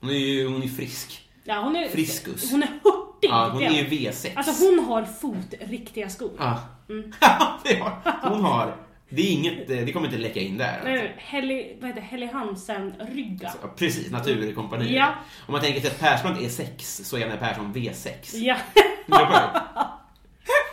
hon 0.00 0.10
är 0.10 0.14
ju 0.14 0.48
hon 0.48 0.62
är 0.62 0.68
frisk. 0.68 1.28
Ja, 1.44 1.60
hon 1.60 1.76
är... 1.76 1.88
Friskus. 1.88 2.50
Hon 2.50 2.62
är 2.62 2.66
hurtig. 2.66 3.30
Ja, 3.30 3.48
hon 3.52 3.62
är 3.62 3.70
ju 3.70 3.84
V6. 3.86 4.32
Alltså 4.36 4.64
hon 4.64 4.84
har 4.84 5.04
fotriktiga 5.04 6.08
skor. 6.08 6.30
Ja. 6.38 6.58
Mm. 6.88 7.12
det 7.64 7.74
har, 7.80 8.30
hon 8.30 8.44
har, 8.44 8.76
det 9.08 9.22
är 9.22 9.32
inget, 9.32 9.68
det 9.68 9.92
kommer 9.92 10.06
inte 10.06 10.18
läcka 10.18 10.40
in 10.40 10.58
där. 10.58 10.80
Nej, 10.84 10.92
Alltså. 10.92 11.14
Helly, 11.16 11.76
vad 11.80 11.88
heter? 11.88 12.02
Helly 12.02 12.26
Hansen-rygga. 12.26 13.52
Precis, 13.76 14.10
naturkompani. 14.10 14.94
Ja. 14.96 15.14
Om 15.46 15.52
man 15.52 15.60
tänker 15.60 15.80
sig 15.80 15.90
att 15.90 16.00
Persbrandt 16.00 16.40
är 16.40 16.48
6 16.48 17.00
så 17.04 17.16
är 17.16 17.20
Janne 17.20 17.36
Persson 17.36 17.74
V6. 17.74 18.36
Ja, 18.36 18.56
Ja. 19.06 20.00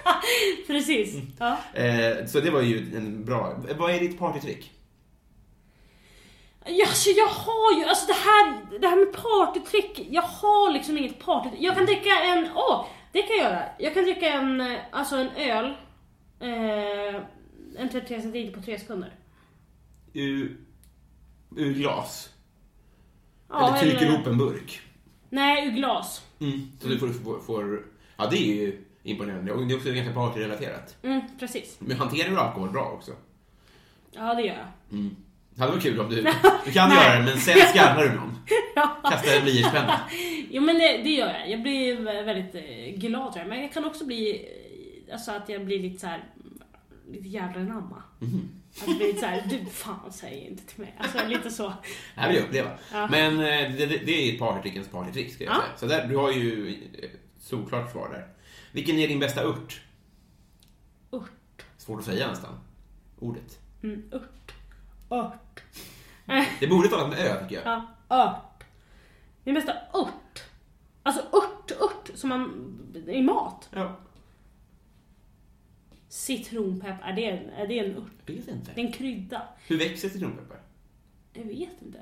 precis. 0.67 1.15
Ja. 1.39 1.57
Eh, 1.73 2.25
så 2.25 2.39
det 2.39 2.51
var 2.51 2.61
ju 2.61 2.77
en 2.97 3.25
bra... 3.25 3.55
Vad 3.77 3.91
är 3.91 3.99
ditt 3.99 4.19
partytrick? 4.19 4.71
Ja, 6.67 6.85
så 6.87 7.09
jag 7.17 7.27
har 7.27 7.79
ju, 7.79 7.85
alltså 7.85 8.07
det 8.07 8.13
här, 8.13 8.79
det 8.79 8.87
här 8.87 8.95
med 8.95 9.13
partytrick, 9.23 10.07
jag 10.11 10.21
har 10.21 10.73
liksom 10.73 10.97
inget 10.97 11.19
partytrick. 11.25 11.61
Jag 11.61 11.75
kan 11.75 11.85
dricka 11.85 12.09
en, 12.23 12.49
åh, 12.55 12.85
det 13.11 13.21
kan 13.21 13.35
jag 13.37 13.45
göra. 13.45 13.63
Jag 13.79 13.93
kan 13.93 14.03
dricka 14.03 14.29
en, 14.29 14.61
eh, 14.61 14.77
alltså 14.91 15.15
en 15.15 15.29
öl, 15.29 15.65
eh, 16.39 17.21
en 17.77 17.89
33 17.89 18.21
centiliter 18.21 18.53
på 18.59 18.65
3 18.65 18.79
sekunder. 18.79 19.15
Ur, 20.13 20.57
ur 21.55 21.73
glas? 21.73 22.29
Ja, 23.49 23.77
eller 23.77 23.79
trycker 23.79 24.05
ihop 24.05 24.27
en 24.27 24.37
burk? 24.37 24.81
Nej, 25.29 25.67
ur 25.67 25.71
glas. 25.71 26.25
Mm. 26.39 26.71
Så 26.81 26.87
du 26.87 26.99
får, 26.99 27.07
får, 27.07 27.39
får... 27.39 27.85
Ja, 28.17 28.27
det 28.31 28.37
är 28.37 28.55
ju 28.55 28.85
imponerande. 29.03 29.51
Och 29.51 29.67
det 29.67 29.73
är 29.73 29.77
också 29.77 29.91
ganska 29.91 30.13
partyrelaterat. 30.13 30.97
Mm, 31.03 31.21
precis. 31.39 31.77
Men 31.79 31.97
hanterar 31.97 32.29
du 32.29 32.39
alkohol 32.39 32.71
bra 32.71 32.91
också? 32.97 33.11
Ja, 34.11 34.33
det 34.33 34.41
gör 34.41 34.55
jag. 34.55 34.99
Det 35.55 35.61
hade 35.61 35.71
varit 35.71 35.83
kul 35.83 35.99
om 35.99 36.09
du... 36.09 36.15
Du 36.65 36.71
kan 36.71 36.91
göra 36.91 37.17
det, 37.17 37.23
men 37.23 37.37
sen 37.37 37.57
skallar 37.57 38.03
du 38.03 38.15
någon. 38.15 38.37
Ja. 38.75 38.97
Kastar 39.09 39.37
en 39.37 39.43
blyertspenna. 39.43 39.99
Jo 40.49 40.61
men 40.61 40.75
det, 40.75 40.97
det 40.97 41.09
gör 41.09 41.33
jag. 41.33 41.49
Jag 41.49 41.61
blir 41.61 42.01
väldigt 42.23 42.55
eh, 42.55 42.99
glad 42.99 43.33
tror 43.33 43.41
jag. 43.41 43.49
Men 43.49 43.61
jag 43.61 43.73
kan 43.73 43.85
också 43.85 44.05
bli, 44.05 44.45
alltså 45.13 45.31
att 45.31 45.49
jag 45.49 45.65
blir 45.65 45.79
lite 45.79 45.99
så 45.99 46.07
här 46.07 46.23
lite 47.07 47.27
jävla 47.27 47.63
namma. 47.63 48.03
Att 48.81 48.85
det 48.85 48.95
blir 48.95 49.07
lite 49.07 49.19
såhär, 49.19 49.45
du 49.49 49.65
fan 49.65 50.11
säg 50.11 50.47
inte 50.47 50.63
till 50.65 50.81
mig. 50.81 50.95
Alltså 50.97 51.27
lite 51.27 51.49
så. 51.49 51.67
Det 52.15 52.21
här 52.21 52.27
vill 52.27 52.37
jag 52.37 52.45
uppleva. 52.45 52.71
Ja. 52.93 53.07
Men 53.11 53.33
eh, 53.33 53.71
det, 53.77 53.85
det, 53.85 54.11
är 54.29 54.33
ett 54.33 54.39
partytrickens 54.39 54.87
partytrick, 54.87 55.33
ska 55.33 55.43
jag 55.43 55.53
Ja. 55.53 55.55
säga. 55.57 55.77
Så 55.77 55.85
där, 55.85 56.07
du 56.07 56.17
har 56.17 56.31
ju 56.31 56.77
solklart 57.39 57.91
svar 57.91 58.09
där. 58.09 58.27
Vilken 58.71 58.95
är 58.95 59.07
din 59.07 59.19
bästa 59.19 59.43
ört? 59.43 59.81
Ört. 61.11 61.65
Svårt 61.77 61.99
att 61.99 62.05
säga 62.05 62.27
nästan. 62.27 62.59
Ordet. 63.19 63.59
Mm, 63.83 64.03
ört. 64.11 64.53
Ört. 65.09 65.63
Det 66.59 66.67
borde 66.67 66.87
talas 66.87 67.09
med 67.09 67.19
ö, 67.27 67.43
tycker 67.43 67.55
jag. 67.55 67.81
Ja, 68.07 68.15
ört. 68.17 68.63
Min 69.43 69.55
bästa 69.55 69.73
ört. 69.93 70.43
Alltså 71.03 71.21
ört, 71.21 71.71
ört 71.71 72.09
som 72.15 72.29
man, 72.29 72.77
i 73.07 73.21
mat. 73.21 73.69
Ja. 73.71 73.95
Citronpepp, 76.15 76.95
är 77.03 77.13
det, 77.13 77.25
en- 77.25 77.49
är 77.49 77.67
det 77.67 77.79
en 77.79 77.95
ört? 77.97 78.11
Jag 78.25 78.33
vet 78.35 78.47
inte. 78.47 78.71
Det 78.75 78.81
är 78.81 78.85
en 78.85 78.91
krydda. 78.91 79.47
Hur 79.67 79.77
växer 79.77 80.09
citronpeppar? 80.09 80.61
Jag 81.33 81.43
vet 81.43 81.81
inte. 81.81 82.01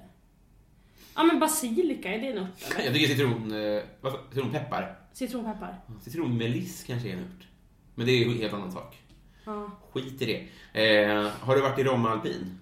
Ja 1.15 1.23
men 1.23 1.39
basilika, 1.39 2.13
är 2.13 2.21
det 2.21 2.27
en 2.27 2.37
ört 2.37 2.49
eller? 2.75 2.85
Jag 2.85 2.93
tycker 2.93 3.07
citron... 3.07 3.51
Eh, 3.51 3.83
vad 4.01 4.13
sa- 4.13 4.23
citronpeppar. 4.29 4.99
Citronpeppar. 5.13 5.81
Citronmeliss 6.01 6.83
kanske 6.83 7.09
är 7.09 7.13
en 7.13 7.19
ört. 7.19 7.47
Men 7.95 8.05
det 8.05 8.11
är 8.11 8.17
ju 8.25 8.31
en 8.31 8.37
helt 8.37 8.53
annan 8.53 8.71
sak. 8.71 9.01
Ja. 9.45 9.71
Skit 9.91 10.21
i 10.21 10.25
det. 10.73 11.03
Eh, 11.03 11.27
har 11.29 11.55
du 11.55 11.61
varit 11.61 11.79
i 11.79 11.83
Romme 11.83 12.09
alpin? 12.09 12.59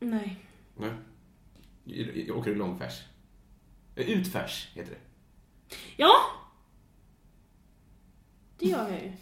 Nej. 0.00 0.36
Nej. 0.76 0.90
I- 1.84 2.02
i- 2.02 2.30
Åker 2.30 2.50
du 2.50 2.56
långfärs? 2.56 3.02
Eh, 3.96 4.10
Utfärs 4.10 4.68
heter 4.74 4.90
det. 4.90 5.76
Ja! 5.96 6.12
Det 8.58 8.66
gör 8.66 8.88
jag 8.90 9.02
ju. 9.02 9.12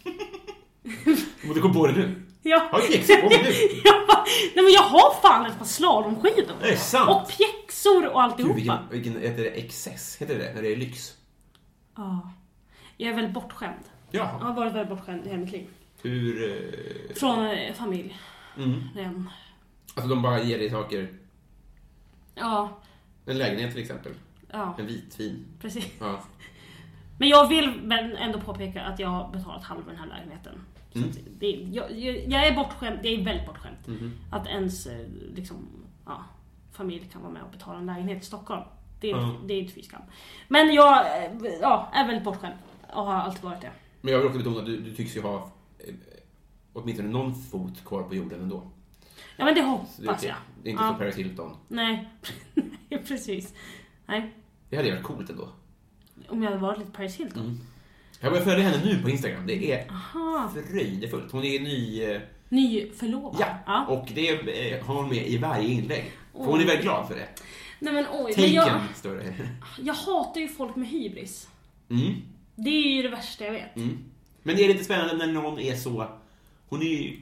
Du 1.41 1.47
måste 1.47 1.61
komma 1.61 1.73
på 1.73 1.87
det 1.87 1.93
nu. 1.93 2.21
Ja. 2.43 2.69
Har 2.71 2.79
pjäxor 2.79 3.15
på 3.21 3.29
dig 3.29 3.41
nu? 3.43 3.79
ja. 3.83 4.25
Nej 4.55 4.63
men 4.63 4.73
jag 4.73 4.81
har 4.81 5.21
fan 5.21 5.45
ett 5.45 5.57
par 5.57 5.65
slalomskidor. 5.65 6.53
Det 6.61 6.69
är 6.71 6.75
sant. 6.75 7.09
Och 7.09 7.29
pjäxor 7.37 7.95
och 7.97 8.01
Gud, 8.03 8.15
alltihopa. 8.15 8.53
vilken, 8.55 8.77
vilken 8.91 9.21
heter 9.21 9.43
det, 9.43 9.49
excess? 9.49 10.17
Heter 10.21 10.37
det 10.39 10.53
när 10.53 10.61
det 10.61 10.71
är 10.71 10.75
lyx? 10.75 11.13
Ja. 11.97 12.31
Jag 12.97 13.09
är 13.11 13.15
väldigt 13.15 13.33
bortskämd. 13.33 13.83
Jag 14.11 14.21
Ja. 14.25 14.25
har 14.45 14.53
varit 14.53 14.73
väldigt 14.73 14.89
bortskämd 14.97 15.25
i 15.25 15.29
hela 15.29 15.39
mitt 15.41 15.51
liv. 15.51 15.67
Hur... 16.01 16.51
Eh, 17.09 17.15
Från 17.15 17.45
eh, 17.47 17.73
familj. 17.73 18.17
mm. 18.57 18.83
Redan. 18.95 19.29
Alltså 19.95 20.09
de 20.09 20.21
bara 20.21 20.41
ger 20.43 20.57
dig 20.57 20.69
saker. 20.69 21.09
Ja. 22.35 22.79
En 23.25 23.37
lägenhet 23.37 23.71
till 23.71 23.81
exempel. 23.81 24.11
Ja, 24.51 24.75
En 24.79 24.87
vit 24.87 25.15
fin. 25.15 25.45
precis. 25.61 25.85
Ja. 25.99 26.19
Men 27.21 27.29
jag 27.29 27.47
vill 27.47 27.81
men 27.83 28.15
ändå 28.15 28.39
påpeka 28.39 28.83
att 28.83 28.99
jag 28.99 29.07
har 29.07 29.31
betalat 29.31 29.63
halva 29.63 29.91
den 29.91 29.99
här 29.99 30.07
lägenheten. 30.07 30.61
Mm. 30.95 31.09
det, 31.39 31.47
jag, 31.47 31.91
jag, 32.27 32.47
är 32.47 32.55
bortskämd, 32.55 32.99
jag 33.03 33.13
är 33.13 33.23
väldigt 33.25 33.45
bortskämd. 33.45 33.77
Mhm. 33.85 34.11
Att 34.31 34.47
ens 34.47 34.87
eh, 34.87 35.07
liksom, 35.35 35.67
ja, 36.05 36.25
familj 36.71 37.09
kan 37.11 37.21
vara 37.21 37.33
med 37.33 37.43
och 37.43 37.51
betala 37.51 37.79
en 37.79 37.85
lägenhet 37.85 38.23
i 38.23 38.25
Stockholm. 38.25 38.61
Det 38.99 39.11
är, 39.11 39.17
Ja. 39.17 39.35
det 39.45 39.53
är 39.53 39.59
inte 39.59 39.73
fy 39.73 39.81
skam. 39.81 40.01
Men 40.47 40.73
jag 40.73 41.23
eh, 41.23 41.31
ja, 41.61 41.89
är 41.93 42.07
väldigt 42.07 42.23
bortskämd. 42.23 42.53
Ja, 42.93 43.03
har 43.03 43.13
alltid 43.13 43.43
varit 43.43 43.61
det. 43.61 43.71
Men 44.01 44.13
jag 44.13 44.19
vill 44.19 44.27
också 44.27 44.37
betona 44.37 44.59
att 44.59 44.65
du, 44.65 44.79
du 44.79 44.95
tycks 44.95 45.17
ju 45.17 45.21
ha 45.21 45.51
eh, 45.79 45.93
åtminstone 46.73 47.09
någon 47.09 47.35
fot 47.35 47.85
kvar 47.85 48.03
på 48.03 48.15
jorden 48.15 48.41
ändå. 48.41 48.71
Ja 49.37 49.45
men 49.45 49.55
det 49.55 49.61
det, 49.61 49.67
hoppas 49.67 49.99
okej. 49.99 50.29
jag. 50.29 50.35
det 50.63 50.69
är 50.69 50.71
inte 50.71 50.83
ja. 50.83 50.89
som 50.89 50.97
Paris 50.97 51.15
Hilton. 51.15 51.57
Nej, 51.67 52.09
Nej, 52.89 53.03
precis. 53.07 53.53
Nej, 54.05 54.33
Det 54.69 54.77
hade 54.77 54.91
varit 54.91 55.03
coolt 55.03 55.29
ändå. 55.29 55.49
Om 56.29 56.43
jag 56.43 56.49
hade 56.49 56.61
varit 56.61 56.79
lite 56.79 56.91
Paris 56.91 57.15
Hilton. 57.15 57.43
Mm. 57.43 57.59
Jag 58.19 58.31
följa 58.43 58.69
henne 58.69 58.85
nu 58.85 59.01
på 59.01 59.09
Instagram. 59.09 59.47
Det 59.47 59.71
är 59.71 59.85
fröjdefullt. 60.71 61.31
Hon 61.31 61.43
är 61.43 61.59
ny... 61.59 62.03
eh, 62.03 62.21
Nyförlovad. 62.49 63.45
Ja, 63.65 63.85
och 63.85 64.07
det 64.15 64.29
eh, 64.29 64.85
har 64.85 64.95
hon 64.95 65.09
med 65.09 65.27
i 65.27 65.37
varje 65.37 65.67
inlägg. 65.69 66.11
För 66.31 66.39
hon 66.45 66.61
är 66.61 66.65
väldigt 66.65 66.83
glad 66.83 67.07
för 67.07 67.15
det. 67.15 67.27
Nej 67.79 67.93
men 67.93 68.05
oj, 68.11 68.33
men 68.37 68.51
jag, 68.53 68.67
Taken, 68.67 68.81
står 68.95 69.15
det. 69.15 69.33
jag 69.81 69.93
hatar 69.93 70.41
ju 70.41 70.47
folk 70.47 70.75
med 70.75 70.87
hybris. 70.89 71.47
Mm. 71.89 72.13
Det 72.55 72.69
är 72.69 72.95
ju 72.95 73.01
det 73.01 73.09
värsta 73.09 73.45
jag 73.45 73.51
vet. 73.51 73.75
Mm. 73.75 73.97
Men 74.43 74.55
det 74.55 74.63
är 74.63 74.67
lite 74.67 74.83
spännande 74.83 75.25
när 75.25 75.33
någon 75.33 75.59
är 75.59 75.75
så... 75.75 76.07
Hon 76.69 76.81
är 76.81 76.85
ju... 76.85 77.21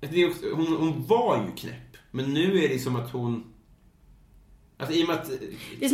Är 0.00 0.28
också, 0.30 0.46
hon, 0.54 0.66
hon 0.66 1.06
var 1.06 1.36
ju 1.36 1.52
knäpp, 1.56 1.96
men 2.10 2.34
nu 2.34 2.64
är 2.64 2.68
det 2.68 2.78
som 2.78 2.96
att 2.96 3.10
hon... 3.10 3.53
Alltså 4.78 4.96
i 4.96 5.04
och 5.04 5.08
med 5.08 5.16
att 5.16 5.30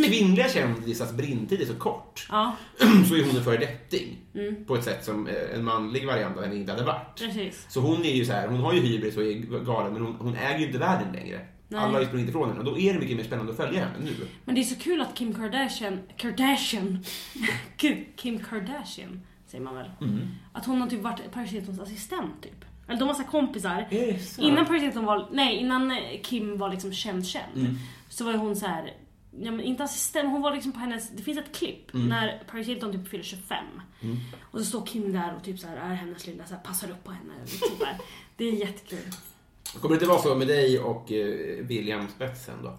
kvinnliga 0.07 0.49
kändisars 0.49 1.11
brintid 1.11 1.61
är 1.61 1.65
så 1.65 1.75
kort, 1.75 2.27
Ja, 2.29 2.55
så 3.07 3.15
är 3.15 3.25
hon 3.25 3.37
en 3.37 3.43
föredetting. 3.43 4.17
Mm. 4.35 4.65
På 4.65 4.75
ett 4.75 4.83
sätt 4.83 5.05
som 5.05 5.27
eh, 5.27 5.55
en 5.55 5.63
manlig 5.63 6.07
variant 6.07 6.37
av 6.37 6.43
henne 6.43 6.55
inte 6.55 6.71
hade 6.71 6.83
varit. 6.83 7.19
precis. 7.19 7.65
Så 7.69 7.79
hon 7.79 8.05
är 8.05 8.15
ju 8.15 8.25
så 8.25 8.31
här, 8.31 8.47
hon 8.47 8.59
har 8.59 8.73
ju 8.73 8.79
hybris 8.79 9.17
och 9.17 9.23
är 9.23 9.63
galen, 9.65 9.93
men 9.93 10.01
hon, 10.01 10.15
hon 10.15 10.35
äger 10.35 10.59
ju 10.59 10.65
inte 10.65 10.77
världen 10.77 11.13
längre. 11.13 11.39
Nej. 11.67 11.79
Alla 11.79 11.93
har 11.93 11.99
ju 11.99 12.05
sprungit 12.05 12.29
ifrån 12.29 12.47
henne 12.47 12.59
och 12.59 12.65
då 12.65 12.77
är 12.77 12.93
det 12.93 12.99
mycket 12.99 13.17
mer 13.17 13.23
spännande 13.23 13.51
att 13.51 13.57
följa 13.57 13.79
henne 13.79 14.05
nu. 14.05 14.27
Men 14.45 14.55
det 14.55 14.61
är 14.61 14.65
så 14.65 14.75
kul 14.75 15.01
att 15.01 15.15
Kim 15.15 15.33
Kardashian, 15.33 15.99
Kardashian, 16.17 17.03
Kim 18.15 18.39
Kardashian 18.39 19.21
säger 19.47 19.63
man 19.63 19.75
väl? 19.75 19.91
Mm. 20.01 20.19
Att 20.53 20.65
hon 20.65 20.81
har 20.81 20.89
typ 20.89 21.01
varit 21.01 21.31
Paris 21.31 21.51
Hiltons 21.51 21.79
assistent 21.79 22.43
typ. 22.43 22.65
Eller 22.87 22.99
de 22.99 23.03
har 23.07 23.13
massa 23.13 23.23
kompisar. 23.23 23.87
Innan 24.37 24.65
Paris 24.65 24.83
Hilton 24.83 25.05
var, 25.05 25.29
nej 25.31 25.55
innan 25.57 25.91
eh, 25.91 25.97
Kim 26.23 26.57
var 26.57 26.69
liksom 26.69 26.93
känd 26.93 27.27
känd. 27.27 27.55
Mm. 27.57 27.75
Så 28.11 28.25
var 28.25 28.31
ju 28.31 28.37
hon 28.37 28.55
så 28.55 28.65
här. 28.65 28.93
Ja, 29.41 29.51
men 29.51 29.61
inte 29.61 29.83
assistent, 29.83 30.29
hon 30.31 30.41
var 30.41 30.51
liksom 30.53 30.71
på 30.71 30.79
hennes, 30.79 31.09
det 31.09 31.23
finns 31.23 31.37
ett 31.37 31.55
klipp 31.55 31.93
Mm. 31.93 32.07
när 32.07 32.43
Paris 32.51 32.67
Hilton 32.67 32.91
typ 32.91 33.07
fyller 33.09 33.23
25. 33.23 33.57
Och 34.41 34.59
så 34.59 34.65
står 34.65 34.85
Kim 34.85 35.13
där 35.13 35.35
och 35.37 35.43
typ 35.43 35.59
så 35.59 35.67
här 35.67 35.75
är 35.77 35.93
hennes 35.95 36.27
lilla, 36.27 36.45
så 36.45 36.53
här, 36.53 36.61
passar 36.61 36.91
upp 36.91 37.03
på 37.03 37.11
henne. 37.11 37.33
Liksom. 37.45 37.67
Det 38.37 38.45
är 38.45 38.51
jättekul. 38.51 38.99
Kommer 39.81 39.89
det 39.89 39.93
inte 39.93 40.05
vara 40.05 40.21
så 40.21 40.35
med 40.35 40.47
dig 40.47 40.79
och 40.79 41.11
eh, 41.11 41.65
William 41.65 42.07
Spetsen 42.07 42.55
då? 42.63 42.77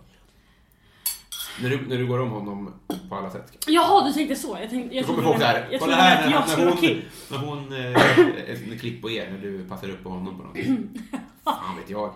När 1.62 1.70
du, 1.70 1.86
när 1.88 1.98
du 1.98 2.06
går 2.06 2.18
om 2.20 2.30
honom 2.30 2.74
på 3.08 3.14
alla 3.14 3.30
sätt. 3.30 3.64
Jaha, 3.66 4.06
du 4.06 4.12
tänkte 4.12 4.36
så. 4.36 4.58
Jag 4.60 4.70
tänkte, 4.70 4.96
jag 4.96 5.06
Då 5.06 5.14
kommer 5.14 5.32
du 5.32 5.38
där, 5.38 5.52
menade- 5.52 5.72
jag 5.72 5.80
kolla 5.80 5.94
här 5.96 6.30
när, 6.30 6.56
när 6.56 6.66
hon, 6.66 7.02
när 7.30 7.38
hon 7.38 7.72
eh, 7.72 8.50
ett 8.72 8.80
klipp 8.80 9.02
på 9.02 9.10
er 9.10 9.30
när 9.30 9.38
du 9.38 9.64
passar 9.68 9.88
upp 9.90 10.02
på 10.02 10.08
honom 10.08 10.36
på 10.38 10.42
något. 10.44 10.56
Fan 11.44 11.76
vet 11.76 11.90
jag. 11.90 12.14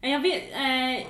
Jag 0.00 0.20
vet... 0.20 0.42
Eh, 0.52 1.06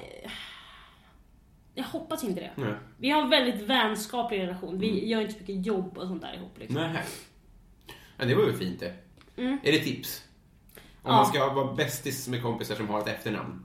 jag 1.76 1.84
hoppas 1.84 2.24
inte 2.24 2.40
det. 2.40 2.50
Nej. 2.56 2.74
Vi 2.98 3.10
har 3.10 3.22
en 3.22 3.30
väldigt 3.30 3.62
vänskaplig 3.62 4.38
relation. 4.40 4.78
Vi 4.78 5.08
gör 5.08 5.20
inte 5.20 5.32
så 5.32 5.38
mycket 5.40 5.66
jobb 5.66 5.98
och 5.98 6.06
sånt 6.08 6.22
där 6.22 6.34
ihop. 6.34 6.58
Liksom. 6.58 6.76
Nej. 6.80 7.02
Men 8.16 8.28
det 8.28 8.34
var 8.34 8.44
ju 8.46 8.52
fint 8.52 8.80
det. 8.80 8.94
Mm. 9.36 9.58
Är 9.62 9.72
det 9.72 9.78
tips? 9.78 10.24
Om 10.74 10.80
Ja. 11.02 11.16
man 11.16 11.26
ska 11.26 11.52
vara 11.54 11.74
bästis 11.74 12.28
med 12.28 12.42
kompisar 12.42 12.74
som 12.74 12.88
har 12.88 13.00
ett 13.00 13.08
efternamn. 13.08 13.64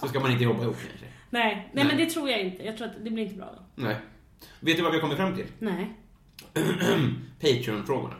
Så 0.00 0.08
ska 0.08 0.20
man 0.20 0.30
inte 0.30 0.44
jobba 0.44 0.62
ihop 0.62 0.76
kanske. 0.88 1.06
Nej, 1.30 1.54
nej, 1.54 1.70
Nej. 1.72 1.84
men 1.84 1.96
det 1.96 2.06
tror 2.06 2.30
jag 2.30 2.40
inte. 2.40 2.64
Jag 2.64 2.76
tror 2.76 2.86
att 2.88 3.04
det 3.04 3.10
blir 3.10 3.22
inte 3.24 3.36
bra 3.36 3.54
då. 3.56 3.82
Nej. 3.82 3.96
Vet 4.60 4.76
du 4.76 4.82
vad 4.82 4.92
vi 4.92 4.96
har 4.98 5.02
kommit 5.02 5.16
fram 5.16 5.34
till? 5.36 5.46
Nej, 5.58 5.96
Patreon-frågorna. 7.40 8.14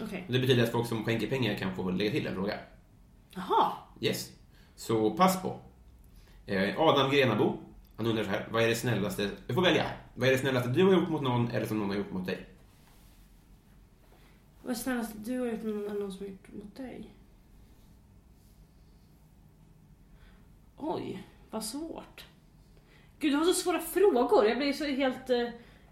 okej. 0.00 0.24
Det 0.28 0.38
betyder 0.38 0.62
att 0.62 0.72
folk 0.72 0.88
som 0.88 1.04
skänker 1.04 1.26
pengar 1.26 1.54
kan 1.54 1.74
få 1.76 1.90
lägga 1.90 2.10
till 2.10 2.26
en 2.26 2.34
fråga. 2.34 2.54
Jaha. 3.34 3.72
Yes. 4.00 4.30
Så 4.76 5.10
pass 5.10 5.42
på. 5.42 5.60
Eh, 6.46 6.80
Adam 6.80 7.10
Grenabo, 7.10 7.58
han 7.96 8.06
undrar 8.06 8.24
så 8.24 8.30
här. 8.30 8.48
Vad 8.50 8.62
är 8.62 8.68
det 8.68 8.74
snällaste, 8.74 9.30
du 9.46 9.54
får 9.54 9.62
välja. 9.62 9.84
Vad 10.14 10.28
är 10.28 10.32
det 10.32 10.38
snällaste 10.38 10.68
du 10.68 10.84
har 10.84 10.92
gjort 10.92 11.08
mot 11.08 11.22
någon 11.22 11.50
eller 11.50 11.66
som 11.66 11.78
någon 11.78 11.88
har 11.90 11.96
gjort 11.96 12.12
mot 12.12 12.26
dig? 12.26 12.46
Vad 14.62 14.70
är 14.70 14.74
det 14.74 14.80
snällaste 14.82 15.18
du 15.18 15.38
har 15.40 15.46
gjort 15.46 15.62
med 15.62 15.74
någon, 15.74 15.84
eller 15.90 16.00
någon 16.00 16.12
som 16.12 16.26
har 16.26 16.30
gjort 16.30 16.52
mot 16.52 16.76
dig? 16.76 17.10
Oj, 20.76 21.26
vad 21.50 21.64
svårt. 21.64 22.24
Gud, 23.18 23.32
du 23.32 23.36
har 23.36 23.44
så 23.44 23.52
svåra 23.54 23.78
frågor. 23.78 24.46
Jag 24.46 24.58
blir 24.58 24.72
så 24.72 24.84
helt... 24.84 25.30
eh, 25.30 25.48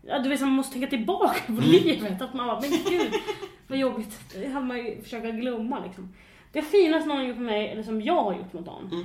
Ja, 0.07 0.18
du 0.18 0.28
vet, 0.28 0.40
man 0.40 0.50
måste 0.50 0.72
tänka 0.72 0.88
tillbaka 0.88 1.40
på 1.46 1.61
livet. 1.61 2.22
Att 2.22 2.34
man 2.34 2.46
bara, 2.46 2.61
men 2.61 2.70
gud, 2.70 3.12
vad 3.68 3.78
jobbigt. 3.78 4.20
Det 4.34 4.48
hade 4.48 4.66
man 4.66 4.78
ju 4.78 5.02
försöka 5.02 5.30
glömma 5.30 5.84
liksom. 5.84 6.14
Det 6.52 6.62
finaste 6.62 7.09
någon 7.09 7.16
har 7.18 7.24
gjort 7.24 7.36
med 7.36 7.46
mig, 7.46 7.68
eller 7.68 7.82
som 7.82 8.00
jag 8.02 8.24
har 8.24 8.34
gjort 8.34 8.52
mot 8.52 8.66
någon. 8.66 8.92
Mm. 8.92 9.05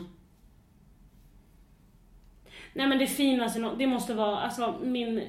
Nej 2.74 2.88
men 2.88 2.98
det 3.00 3.08
finaste, 3.08 3.60
nå- 3.60 3.76
det 3.76 3.88
måste 3.88 4.14
vara, 4.14 4.40
alltså 4.40 4.76
min, 4.84 5.24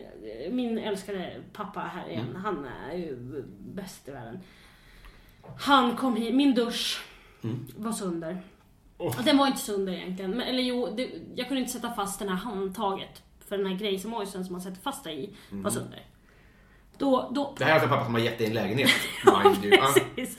min 0.51 0.78
älskade 0.78 1.32
pappa 1.53 1.80
här 1.80 2.09
igen, 2.09 2.26
Mm. 2.30 2.43
han 2.45 2.66
är 2.91 2.97
ju 2.97 3.16
bäst 3.59 4.09
i 4.09 4.11
världen. 4.11 4.41
Han 5.61 5.97
kom 5.97 6.16
hit, 6.16 6.34
min 6.34 6.55
dusch 6.55 7.05
Mm. 7.45 7.66
var 7.76 7.93
sönder. 7.93 8.38
Den 9.24 9.38
var 9.38 9.47
inte 9.47 9.59
sönder 9.61 9.93
egentligen, 9.93 10.30
men, 10.30 10.41
eller 10.41 10.62
jo, 10.62 10.88
det, 10.97 11.11
jag 11.34 11.49
kunde 11.49 11.61
inte 11.61 11.72
sätta 11.72 11.95
fast 11.95 12.18
det 12.18 12.28
här 12.28 12.36
handtaget. 12.36 13.22
För 13.49 13.57
den 13.59 13.66
här 13.66 13.74
grejsimojsen 13.76 14.45
som 14.45 14.53
man 14.53 14.61
sätter 14.62 14.80
fast 14.80 15.05
det 15.05 15.12
i 15.12 15.34
Mm. 15.51 15.62
var 15.62 15.70
sönder. 15.70 16.03
Då, 16.99 17.30
då, 17.34 17.55
Det 17.59 17.64
här 17.64 17.70
är 17.70 17.74
alltså 17.74 17.88
pappa 17.88 18.05
som 18.05 18.14
har 18.14 18.20
gett 18.20 18.38
dig 18.38 18.47
en 18.47 18.55
lägenhet. 18.55 18.91
Ja. 19.26 19.55
Precis. 20.16 20.38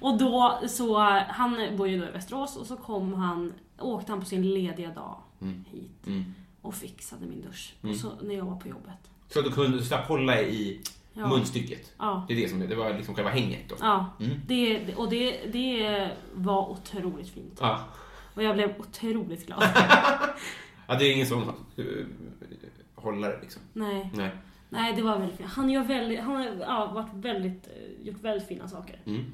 Och 0.00 0.18
då 0.18 0.60
så, 0.68 0.98
han 1.28 1.76
bor 1.76 1.88
ju 1.88 1.98
då 2.00 2.06
i 2.06 2.10
Västerås 2.10 2.56
och 2.56 2.66
så 2.66 2.76
kom 2.76 3.14
han, 3.14 3.52
åkte 3.78 4.12
han 4.12 4.20
på 4.20 4.26
sin 4.26 4.54
lediga 4.54 4.90
dag 4.90 5.16
hit 5.70 6.06
Mm. 6.06 6.34
Och 6.62 6.74
fixade 6.74 7.26
min 7.26 7.40
dusch. 7.42 7.74
Och 7.80 7.96
så 7.96 8.12
när 8.22 8.34
jag 8.34 8.44
var 8.44 8.56
på 8.56 8.68
jobbet. 8.68 9.10
Så 9.28 9.38
att 9.38 9.44
du 9.44 9.50
kunde 9.52 9.82
slapp 9.84 10.08
hålla 10.08 10.40
i 10.40 10.80
Ja. 11.14 11.28
munstycket. 11.28 11.92
Ja. 11.98 12.24
Det 12.28 12.34
är 12.34 12.38
det 12.42 12.48
som 12.48 12.60
det 12.60 12.74
var 12.74 12.94
liksom 12.94 13.14
själva 13.14 13.30
hänget 13.30 13.68
då. 13.68 13.74
Ja, 13.80 14.06
Mm. 14.20 14.40
det, 14.46 14.94
och 14.94 15.10
det, 15.10 15.46
det 15.52 16.10
var 16.34 16.68
otroligt 16.70 17.28
fint. 17.28 17.58
Ja. 17.60 17.84
Och 18.34 18.42
jag 18.42 18.54
blev 18.54 18.74
otroligt 18.80 19.46
glad. 19.46 19.62
ja, 20.86 20.94
det 20.98 21.04
är 21.04 21.12
ingen 21.14 21.26
sån 21.26 21.42
uh, 21.78 22.06
hållare 22.94 23.38
liksom. 23.42 23.62
Nej, 23.72 24.10
Nej. 24.14 24.30
nej 24.68 24.92
det 24.96 25.02
var 25.02 25.18
väldigt 25.18 25.38
fint. 25.38 25.50
Han, 25.50 25.70
gör 25.70 25.82
väldigt, 25.84 26.20
han 26.20 26.36
har 26.36 26.44
ja, 26.60 26.90
varit 26.94 27.14
väldigt, 27.14 27.66
eh, 27.66 28.06
gjort 28.06 28.20
väldigt 28.20 28.48
fina 28.48 28.68
saker. 28.68 28.98
Mm. 29.06 29.24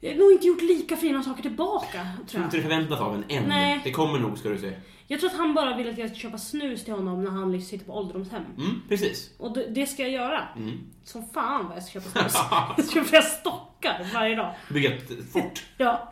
Jag 0.00 0.10
har 0.10 0.18
nog 0.18 0.32
inte 0.32 0.46
gjort 0.46 0.62
lika 0.62 0.96
fina 0.96 1.22
saker 1.22 1.42
tillbaka, 1.42 2.06
Tror 2.16 2.26
tror 2.26 2.44
inte 2.44 2.56
jag. 2.56 2.64
det 2.64 2.68
förväntas 2.68 3.00
av 3.00 3.14
en 3.14 3.24
än. 3.28 3.44
Nej. 3.48 3.80
Det 3.84 3.90
kommer 3.90 4.18
nog 4.18 4.38
ska 4.38 4.48
du 4.48 4.58
se. 4.58 4.72
Jag 5.06 5.20
tror 5.20 5.30
att 5.30 5.36
han 5.36 5.54
bara 5.54 5.76
vill 5.76 5.88
att 5.90 5.98
jag 5.98 6.08
ska 6.10 6.18
köpa 6.18 6.38
snus 6.38 6.84
till 6.84 6.94
honom 6.94 7.24
när 7.24 7.30
han 7.30 7.52
liksom 7.52 7.68
sitter 7.68 7.86
på 7.86 7.92
ålderdomshem. 7.92 8.42
Mm, 8.58 8.82
precis. 8.88 9.30
Och 9.38 9.54
det, 9.54 9.66
det 9.70 9.86
ska 9.86 10.02
jag 10.02 10.10
göra. 10.10 10.48
Mm. 10.56 10.78
Som 11.04 11.26
fan 11.34 11.66
vad 11.68 11.76
jag 11.76 11.82
ska 11.84 12.00
köpa 12.00 12.10
snus. 12.28 12.34
Jag 12.76 12.84
ska 12.86 13.04
köpa 13.04 13.22
stockar 13.22 14.06
varje 14.14 14.36
dag. 14.36 14.54
Bygga 14.70 14.94
ett 14.96 15.32
fort. 15.32 15.62
Ja. 15.78 16.10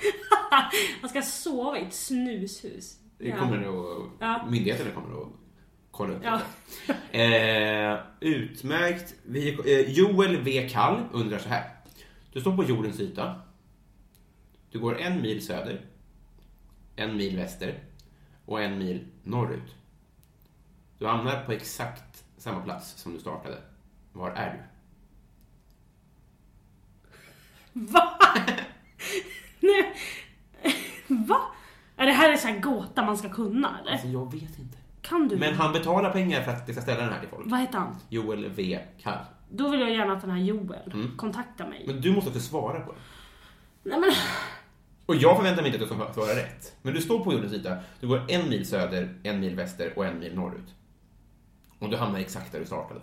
Han 1.00 1.10
ska 1.10 1.22
sova 1.22 1.78
i 1.78 1.82
ett 1.82 1.94
snushus. 1.94 2.96
Det 3.18 3.28
Ja. 3.28 3.36
kommer 3.36 3.56
nog... 3.56 4.10
Ja. 4.18 4.46
Myndigheterna 4.50 4.90
kommer 4.90 5.20
att 5.22 5.28
kolla 5.90 6.12
upp 6.14 6.20
Ja. 6.24 6.40
det. 6.86 6.94
Eh, 7.92 7.98
utmärkt. 8.20 9.14
Vi, 9.22 9.48
eh, 9.52 9.90
Joel 9.92 10.36
V. 10.36 10.68
Kall 10.72 11.00
undrar 11.12 11.38
så 11.38 11.48
här. 11.48 11.64
Du 12.32 12.40
står 12.40 12.56
på 12.56 12.64
jordens 12.64 13.00
yta. 13.00 13.34
Du 14.70 14.78
går 14.78 14.98
en 15.00 15.22
mil 15.22 15.46
söder, 15.46 15.80
en 16.96 17.16
mil 17.16 17.36
väster 17.36 17.78
och 18.44 18.62
en 18.62 18.78
mil 18.78 19.06
norrut. 19.22 19.74
Du 20.98 21.06
hamnar 21.06 21.44
på 21.44 21.52
exakt 21.52 22.24
samma 22.36 22.60
plats 22.60 22.90
som 23.02 23.12
du 23.14 23.20
startade. 23.20 23.58
Var 24.12 24.30
är 24.30 24.52
du? 24.52 24.60
Va? 27.72 28.18
Nej. 29.60 29.94
Va? 31.08 31.40
Är 31.96 32.06
det 32.06 32.12
här 32.12 32.32
en 32.32 32.38
sån 32.38 32.50
här 32.50 32.58
gåta 32.60 33.04
man 33.04 33.16
ska 33.16 33.28
kunna 33.28 33.78
eller? 33.80 33.92
Alltså, 33.92 34.08
jag 34.08 34.32
vet 34.32 34.58
inte. 34.58 34.78
Kan 35.02 35.28
du? 35.28 35.36
Men 35.36 35.54
han 35.54 35.72
betalar 35.72 36.10
pengar 36.12 36.42
för 36.42 36.52
att 36.52 36.68
jag 36.68 36.74
ska 36.74 36.82
ställa 36.82 37.00
den 37.00 37.12
här 37.12 37.20
till 37.20 37.28
folk. 37.28 37.42
Vad 37.50 37.60
heter 37.60 37.78
han? 37.78 37.96
Joel 38.08 38.48
V. 38.50 38.80
Kall. 39.02 39.18
Då 39.50 39.68
vill 39.70 39.80
jag 39.80 39.90
gärna 39.90 40.12
att 40.12 40.20
den 40.20 40.30
här 40.30 40.38
Joel 40.38 40.92
Mm. 40.92 41.16
kontaktar 41.16 41.68
mig. 41.68 41.84
Men 41.86 42.00
du 42.00 42.12
måste 42.14 42.32
få 42.32 42.38
svara 42.40 42.80
på 42.80 42.92
det. 42.92 42.98
Nej 43.90 44.00
men... 44.00 44.10
Och 45.08 45.16
jag 45.16 45.36
förväntar 45.36 45.62
mig 45.62 45.72
inte 45.72 45.84
att 45.84 45.90
du 45.90 45.94
ska 45.96 46.12
svara 46.12 46.36
rätt. 46.36 46.76
Men 46.82 46.94
du 46.94 47.00
står 47.00 47.24
på 47.24 47.32
jordens 47.32 47.52
yta, 47.52 47.76
du 48.00 48.08
går 48.08 48.24
en 48.28 48.48
mil 48.48 48.66
söder, 48.66 49.18
en 49.22 49.40
mil 49.40 49.54
väster 49.54 49.92
och 49.96 50.06
en 50.06 50.18
mil 50.18 50.34
norrut. 50.34 50.74
Och 51.78 51.90
du 51.90 51.96
hamnar 51.96 52.18
exakt 52.18 52.52
där 52.52 52.60
du 52.60 52.66
startade. 52.66 53.00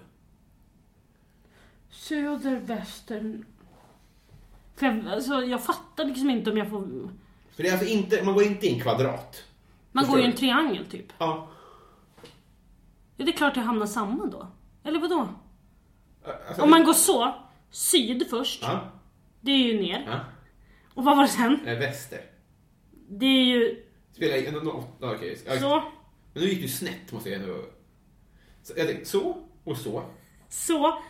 Söder, 1.90 2.60
väster... 2.60 3.44
För 4.76 4.86
jag, 4.86 5.08
alltså, 5.08 5.34
jag 5.34 5.64
fattar 5.64 6.06
liksom 6.06 6.30
inte 6.30 6.52
om 6.52 6.58
jag 6.58 6.70
får... 6.70 6.88
För 7.56 7.64
det 7.64 7.70
är 7.70 7.74
alltså 7.74 7.88
inte, 7.88 8.24
man 8.24 8.34
går 8.34 8.44
inte 8.44 8.68
i 8.68 8.74
en 8.74 8.82
kvadrat. 8.82 9.44
Man 9.92 10.06
går 10.06 10.18
ju 10.18 10.24
du? 10.24 10.32
en 10.32 10.38
triangel 10.38 10.86
typ. 10.86 11.14
Ja. 11.18 11.48
Ja, 13.18 13.26
det 13.26 13.32
är 13.32 13.38
klart 13.38 13.56
jag 13.56 13.64
hamnar 13.64 13.86
samma 13.86 14.26
då. 14.26 14.48
Eller 14.84 15.00
vadå? 15.00 15.28
Alltså, 16.48 16.62
Om 16.62 16.70
man 16.70 16.84
går 16.84 16.94
så, 16.94 17.36
syd 17.72 18.28
först. 18.30 18.64
Ja. 18.64 18.82
Det 19.42 19.52
är 19.52 19.58
ju 19.58 19.82
ner. 19.82 20.06
ja. 20.08 20.20
Och 20.96 21.04
vad 21.04 21.18
var 21.18 21.24
det 21.24 21.30
sen? 21.30 21.60
Eh, 21.66 21.78
väster. 21.80 22.22
Det 23.10 23.26
är 23.26 23.44
ju 23.44 23.86
Spelar 24.12 24.52
roll. 24.52 24.84
Ja, 25.00 25.16
okej. 25.16 25.38
Ja, 25.46 25.60
så, 25.60 25.84
Men 26.34 26.44
nu 26.44 26.50
gick 26.50 26.62
du 26.62 26.68
snett 26.68 27.12
måste 27.12 27.30
jag 27.30 27.42
ändå... 27.42 27.66
Så, 28.64 28.74
jag 28.78 28.88
tänkte, 28.88 29.06
så 29.06 29.44
och 29.64 29.78
så. 29.78 30.04
så. 30.50 31.02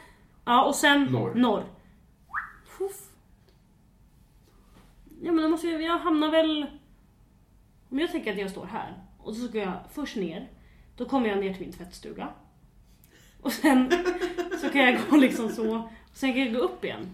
Ja, 0.45 0.65
och 0.65 0.75
sen 0.75 1.03
Norr. 1.03 1.33
norr. 1.35 1.63
Puff. 2.77 3.09
Ja 5.21 5.31
men 5.31 5.43
då 5.43 5.49
måste 5.49 5.67
jag, 5.67 5.81
jag 5.81 5.97
hamnar 5.97 6.31
väl... 6.31 6.65
Om 7.89 7.99
jag 7.99 8.11
tänker 8.11 8.31
att 8.31 8.39
jag 8.39 8.51
står 8.51 8.65
här 8.65 9.03
och 9.19 9.35
så 9.35 9.47
ska 9.47 9.57
jag 9.57 9.79
först 9.91 10.15
ner. 10.15 10.49
Då 10.97 11.05
kommer 11.05 11.29
jag 11.29 11.37
ner 11.39 11.53
till 11.53 11.61
min 11.61 11.73
tvättstuga. 11.73 12.29
Och 13.41 13.51
sen 13.53 13.91
så 14.61 14.69
kan 14.69 14.81
jag 14.81 14.99
gå 15.09 15.17
liksom 15.17 15.49
så. 15.49 15.75
Och 15.77 15.89
sen 16.13 16.33
kan 16.33 16.41
jag 16.41 16.53
gå 16.53 16.59
upp 16.59 16.83
igen. 16.85 17.13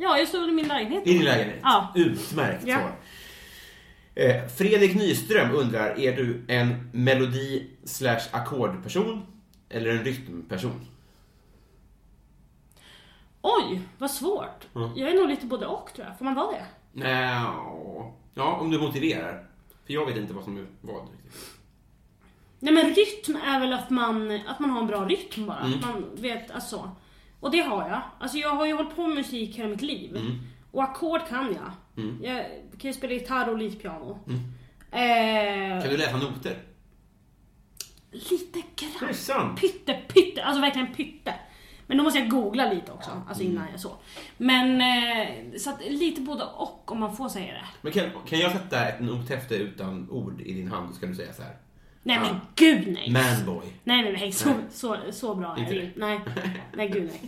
Ja, 0.00 0.18
jag 0.18 0.28
står 0.28 0.48
i 0.48 0.52
min 0.52 0.68
lägenhet. 0.68 1.06
I 1.06 1.12
din 1.12 1.24
lägenhet? 1.24 1.58
Ja. 1.62 1.92
Utmärkt 1.94 2.66
Ja. 2.66 2.78
svar. 2.78 2.92
Eh, 4.14 4.46
Fredrik 4.48 4.94
Nyström 4.94 5.50
undrar, 5.54 5.98
är 6.00 6.16
du 6.16 6.44
en 6.48 6.90
melodi 6.92 7.70
slash 7.84 8.20
ackordperson 8.30 9.26
eller 9.68 9.90
en 9.90 10.04
rytmperson? 10.04 10.86
Oj, 13.42 13.80
vad 13.98 14.10
svårt. 14.10 14.66
Jag 14.96 15.10
är 15.10 15.14
nog 15.14 15.28
lite 15.28 15.46
både 15.46 15.66
och 15.66 15.90
tror 15.94 16.06
jag. 16.06 16.18
Får 16.18 16.24
man 16.24 16.34
vara 16.34 16.52
det? 16.52 16.64
Nja, 16.92 17.54
ja, 18.34 18.56
om 18.60 18.70
du 18.70 18.78
motiverar. 18.78 19.46
För 19.86 19.92
jag 19.92 20.06
vet 20.06 20.16
inte 20.16 20.34
vad 20.34 20.44
som 20.44 20.58
är 20.58 20.66
vad. 20.80 21.06
Nej 22.60 22.74
men 22.74 22.84
rytm 22.94 23.36
är 23.46 23.60
väl 23.60 23.72
att 23.72 23.90
man, 23.90 24.40
att 24.46 24.58
man 24.60 24.70
har 24.70 24.80
en 24.80 24.86
bra 24.86 25.04
rytm 25.04 25.46
bara. 25.46 25.56
Att 25.56 25.80
man 25.80 26.04
vet, 26.14 26.50
alltså. 26.50 26.90
Och 27.40 27.50
det 27.50 27.60
har 27.60 27.88
jag. 27.88 28.00
Alltså 28.18 28.38
jag 28.38 28.50
har 28.50 28.66
ju 28.66 28.72
hållit 28.72 28.96
på 28.96 29.06
med 29.06 29.16
musik 29.16 29.58
hela 29.58 29.68
mitt 29.68 29.82
liv. 29.82 30.40
Och 30.70 30.82
ackord 30.82 31.20
kan 31.28 31.54
jag. 31.54 31.72
Jag 32.22 32.44
kan 32.78 32.90
ju 32.90 32.92
spela 32.92 33.12
gitarr 33.12 33.48
och 33.48 33.58
lite 33.58 33.76
piano. 33.76 34.18
Eh, 34.90 35.82
Kan 35.82 35.90
du 35.90 35.96
läsa 35.96 36.16
noter? 36.16 36.58
lite 38.10 38.62
grann. 38.76 39.56
Pytte, 39.56 39.94
pytte. 40.08 40.44
Alltså 40.44 40.60
verkligen 40.60 40.94
pytte. 40.94 41.34
Men 41.86 41.96
då 41.96 42.02
måste 42.04 42.18
jag 42.18 42.28
googla 42.30 42.72
lite 42.72 42.92
också. 42.92 43.10
Alltså 43.28 43.42
innan 43.42 43.66
jag 43.70 43.80
så. 43.80 43.96
Men 44.36 44.80
eh, 44.80 45.58
så 45.58 45.70
att 45.70 45.80
lite 45.90 46.20
både 46.20 46.44
och 46.44 46.92
om 46.92 47.00
man 47.00 47.16
får 47.16 47.28
säga 47.28 47.52
det. 47.54 47.64
Men 47.82 47.92
kan, 47.92 48.04
kan 48.26 48.38
jag 48.38 48.52
sätta 48.52 48.88
ett 48.88 49.00
nothäfte 49.00 49.54
utan 49.54 50.10
ord 50.10 50.40
i 50.40 50.52
din 50.52 50.68
hand 50.70 50.94
så 50.94 51.00
kan 51.00 51.08
du 51.08 51.14
säga 51.14 51.32
så 51.32 51.42
här. 51.42 51.56
Nej 52.08 52.18
men 52.20 52.36
gud 52.54 52.88
nej. 52.92 53.10
Manboy. 53.10 53.66
Nej 53.84 54.02
nej 54.02 54.12
nej. 54.12 54.32
Så, 54.32 54.48
Nej. 54.48 54.56
så, 54.70 54.96
så 55.10 55.34
bra 55.34 55.56
är 55.58 55.70
det 55.70 55.82
inte. 55.84 56.00
Nej. 56.00 56.20
Nej 56.74 56.88
gud 56.88 57.10
nej. 57.10 57.20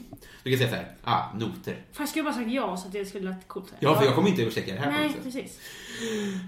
Du 0.42 0.50
kan 0.50 0.58
säga 0.58 0.70
så 0.70 0.76
här. 0.76 0.94
Ah, 1.04 1.34
noter. 1.38 1.76
Fast 1.92 1.98
jag 1.98 2.08
skulle 2.08 2.22
bara 2.24 2.34
sagt 2.34 2.50
ja 2.50 2.76
så 2.76 2.86
att 2.86 2.92
det 2.92 3.04
skulle 3.06 3.24
låta 3.30 3.40
coolt. 3.46 3.72
Ja, 3.80 3.98
för 3.98 4.04
jag 4.04 4.14
kommer 4.14 4.28
inte 4.28 4.50
checka 4.50 4.72
det 4.74 4.80
här 4.80 4.92
på 4.92 4.98
Nej 4.98 5.08
sätt. 5.12 5.22
precis. 5.24 5.60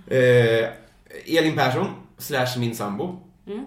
Eh, 0.07 1.39
Elin 1.39 1.57
Persson, 1.57 1.87
slash 2.19 2.59
min 2.59 2.77
sambo. 2.77 3.21
Mm. 3.47 3.65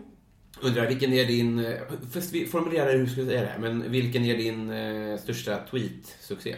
Undrar, 0.62 0.88
vilken 0.88 1.14
är 1.14 1.26
din... 1.26 1.60
eh, 1.66 1.74
Först 2.12 2.32
vi 2.32 2.46
formulerar 2.46 2.98
hur 2.98 3.08
ska 3.08 3.20
jag 3.22 3.28
säga 3.30 3.42
det 3.42 3.48
här, 3.48 3.60
men 3.60 3.92
vilken 3.92 4.26
är 4.26 4.38
din 4.38 4.70
eh, 4.72 5.18
största 5.18 5.60
tweet-succé? 5.72 6.56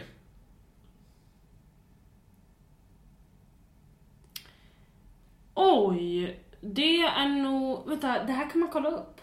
Oj. 5.54 6.38
Det 6.60 7.00
är 7.02 7.28
nog... 7.28 7.88
Vänta, 7.88 8.24
det 8.24 8.32
här 8.32 8.50
kan 8.50 8.60
man 8.60 8.68
kolla 8.72 8.88
upp. 8.90 9.20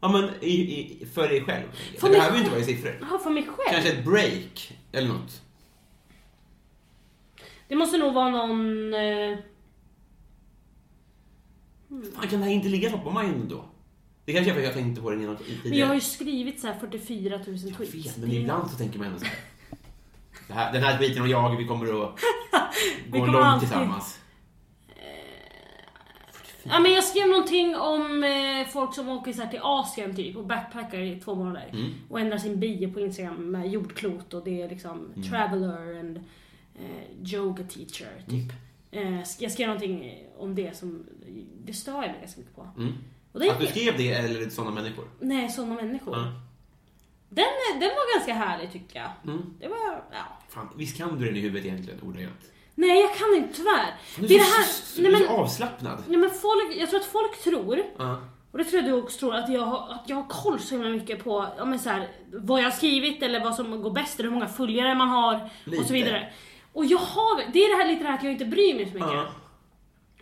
Ja, 0.00 0.08
men 0.12 0.30
i, 0.40 0.50
i, 0.52 1.06
för 1.14 1.28
dig 1.28 1.44
själv. 1.44 1.66
För 1.98 2.08
det 2.08 2.14
behöver 2.14 2.34
ju 2.34 2.38
inte 2.38 2.50
vara 2.50 2.60
i 2.60 2.64
siffror. 2.64 2.98
Jaha, 3.00 3.18
för 3.18 3.30
mig 3.30 3.42
själv? 3.42 3.70
Kanske 3.70 3.92
ett 3.92 4.04
break, 4.04 4.78
eller 4.92 5.08
något. 5.08 5.42
Det 7.68 7.76
måste 7.76 7.98
nog 7.98 8.14
vara 8.14 8.30
någon... 8.30 8.94
Eh, 8.94 9.38
Fan, 12.14 12.28
kan 12.28 12.38
det 12.40 12.44
här 12.46 12.52
inte 12.52 12.68
ligga 12.68 12.90
top 12.90 13.06
of 13.06 13.22
mind 13.22 13.44
då? 13.48 13.64
Det 14.24 14.32
kanske 14.32 14.50
är 14.50 14.54
för 14.54 14.60
att 14.60 14.64
jag 14.66 14.74
tänkte 14.74 15.02
på 15.02 15.10
det 15.10 15.22
innan 15.22 15.36
tidigare. 15.36 15.60
men 15.68 15.78
jag 15.78 15.86
har 15.86 15.94
ju 15.94 16.00
skrivit 16.00 16.60
så 16.60 16.66
här 16.66 16.74
44 16.80 17.36
000 17.36 17.44
tweets. 17.44 17.78
Jag 17.94 18.02
vet, 18.02 18.16
men 18.16 18.28
Det- 18.30 18.36
ibland 18.36 18.70
så 18.70 18.76
tänker 18.76 18.98
man 18.98 19.06
ändå 19.08 19.18
så 19.18 19.24
här. 19.24 19.34
Det 20.48 20.52
här 20.54 20.72
den 20.72 20.82
här 20.82 20.98
tweeten 20.98 21.22
och 21.22 21.28
jag, 21.28 21.56
vi 21.56 21.66
kommer 21.66 21.84
att 21.84 21.90
gå 23.10 23.26
långt 23.26 23.36
alltid- 23.36 23.68
tillsammans. 23.68 24.18
Ja, 26.70 26.80
men 26.80 26.92
jag 26.92 27.04
skrev 27.04 27.28
någonting 27.28 27.76
om 27.76 28.24
eh, 28.24 28.66
folk 28.68 28.94
som 28.94 29.08
åker 29.08 29.32
så 29.32 29.42
här 29.42 29.50
till 29.50 29.60
Asien 29.62 30.16
typ 30.16 30.36
och 30.36 30.46
backpackar 30.46 30.98
i 30.98 31.20
två 31.20 31.34
månader. 31.34 31.68
Mm. 31.72 31.90
Och 32.08 32.20
ändrar 32.20 32.38
sin 32.38 32.60
bio 32.60 32.92
på 32.92 33.00
Instagram 33.00 33.50
med 33.50 33.70
jordklot 33.70 34.34
och 34.34 34.44
det 34.44 34.62
är 34.62 34.68
liksom 34.68 35.12
Mm. 35.16 35.28
traveler 35.28 35.98
and 36.00 36.16
eh, 36.74 37.32
yoga 37.34 37.64
teacher 37.64 38.24
typ. 38.30 38.52
Mm. 38.90 39.14
Eh, 39.18 39.24
jag 39.38 39.52
skrev 39.52 39.66
någonting 39.68 40.14
om 40.38 40.54
det 40.54 40.76
som, 40.76 41.06
det 41.64 41.72
stör 41.72 41.92
jag 42.02 42.10
mig 42.10 42.18
ganska 42.20 42.40
mycket 42.40 42.56
på. 42.56 42.68
Mm. 42.76 42.92
Att 43.50 43.60
du 43.60 43.66
skrev 43.66 43.96
det, 43.96 44.12
eller 44.12 44.50
sådana 44.50 44.74
människor? 44.74 45.04
Nej, 45.20 45.48
sådana 45.48 45.74
människor. 45.74 46.16
Ja. 46.16 46.24
Den, 47.28 47.44
den 47.80 47.88
var 47.88 48.18
ganska 48.18 48.34
härlig 48.34 48.72
tycker 48.72 48.98
jag. 48.98 49.10
Mm. 49.34 49.54
Det 49.60 49.68
var, 49.68 50.02
ja. 50.12 50.38
Fan, 50.48 50.68
visst 50.76 50.96
kan 50.96 51.18
du 51.18 51.24
den 51.26 51.36
i 51.36 51.40
huvudet 51.40 51.66
egentligen, 51.66 52.00
ordagrant? 52.02 52.50
Nej, 52.78 53.00
jag 53.00 53.14
kan 53.16 53.34
inte 53.36 53.56
tyvärr. 53.56 53.94
Du 54.18 54.24
är 54.24 54.28
det 54.28 54.44
här, 54.44 54.64
så, 54.64 55.02
nej 55.02 55.12
men, 55.12 55.20
så 55.20 55.28
avslappnad. 55.28 56.02
nej 56.08 56.16
men 56.16 56.30
folk, 56.30 56.76
jag 56.76 56.90
tror 56.90 57.00
att 57.00 57.06
folk 57.06 57.42
tror 57.44 57.82
Ja. 57.98 58.20
Och 58.52 58.58
det 58.58 58.64
tror 58.64 58.82
jag 58.82 58.90
du 58.90 59.02
också 59.02 59.18
tror, 59.18 59.34
att 59.34 59.48
jag, 59.52 59.60
har- 59.64 59.92
att 59.94 60.02
jag 60.08 60.16
har 60.16 60.28
koll 60.28 60.58
så 60.60 60.74
himla 60.74 60.90
mycket 60.90 61.24
på 61.24 61.46
ja, 61.58 61.64
men 61.64 61.78
så 61.78 61.90
här, 61.90 62.08
vad 62.32 62.60
jag 62.60 62.64
har 62.64 62.70
skrivit 62.70 63.22
eller 63.22 63.40
vad 63.44 63.54
som 63.54 63.82
går 63.82 63.90
bäst 63.90 64.18
eller 64.20 64.28
hur 64.28 64.34
många 64.34 64.48
följare 64.48 64.94
man 64.94 65.08
har 65.08 65.50
Lite. 65.64 65.80
och 65.80 65.86
så 65.86 65.92
vidare. 65.92 66.32
Och 66.72 66.84
jag 66.84 66.98
har, 66.98 67.52
det 67.52 67.58
är 67.58 67.76
det 67.76 67.82
här 67.82 67.88
lite 67.90 68.02
det 68.02 68.08
här 68.08 68.16
att 68.18 68.22
jag 68.24 68.32
inte 68.32 68.44
bryr 68.44 68.74
mig 68.74 68.86
så 68.88 68.94
mycket. 68.94 69.10
Ja. 69.12 69.26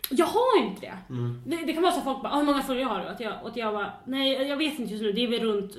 Jag 0.09 0.25
har 0.25 0.63
inte 0.63 0.81
det. 0.81 0.97
Mm. 1.09 1.41
det. 1.45 1.55
Det 1.65 1.73
kan 1.73 1.83
vara 1.83 1.91
så 1.91 1.97
att 1.97 2.03
folk 2.03 2.21
bara, 2.21 2.33
"Ah, 2.33 2.37
hur 2.37 2.43
många 2.45 2.61
följare 2.63 2.89
har 2.89 2.99
du? 2.99 3.05
Att 3.07 3.19
jag, 3.19 3.33
och 3.41 3.49
att 3.49 3.57
jag 3.57 3.73
bara, 3.73 3.91
nej 4.05 4.47
jag 4.47 4.57
vet 4.57 4.79
inte 4.79 4.93
just 4.93 5.03
nu, 5.03 5.11
det 5.11 5.23
är 5.23 5.27
väl 5.27 5.39
runt 5.41 5.71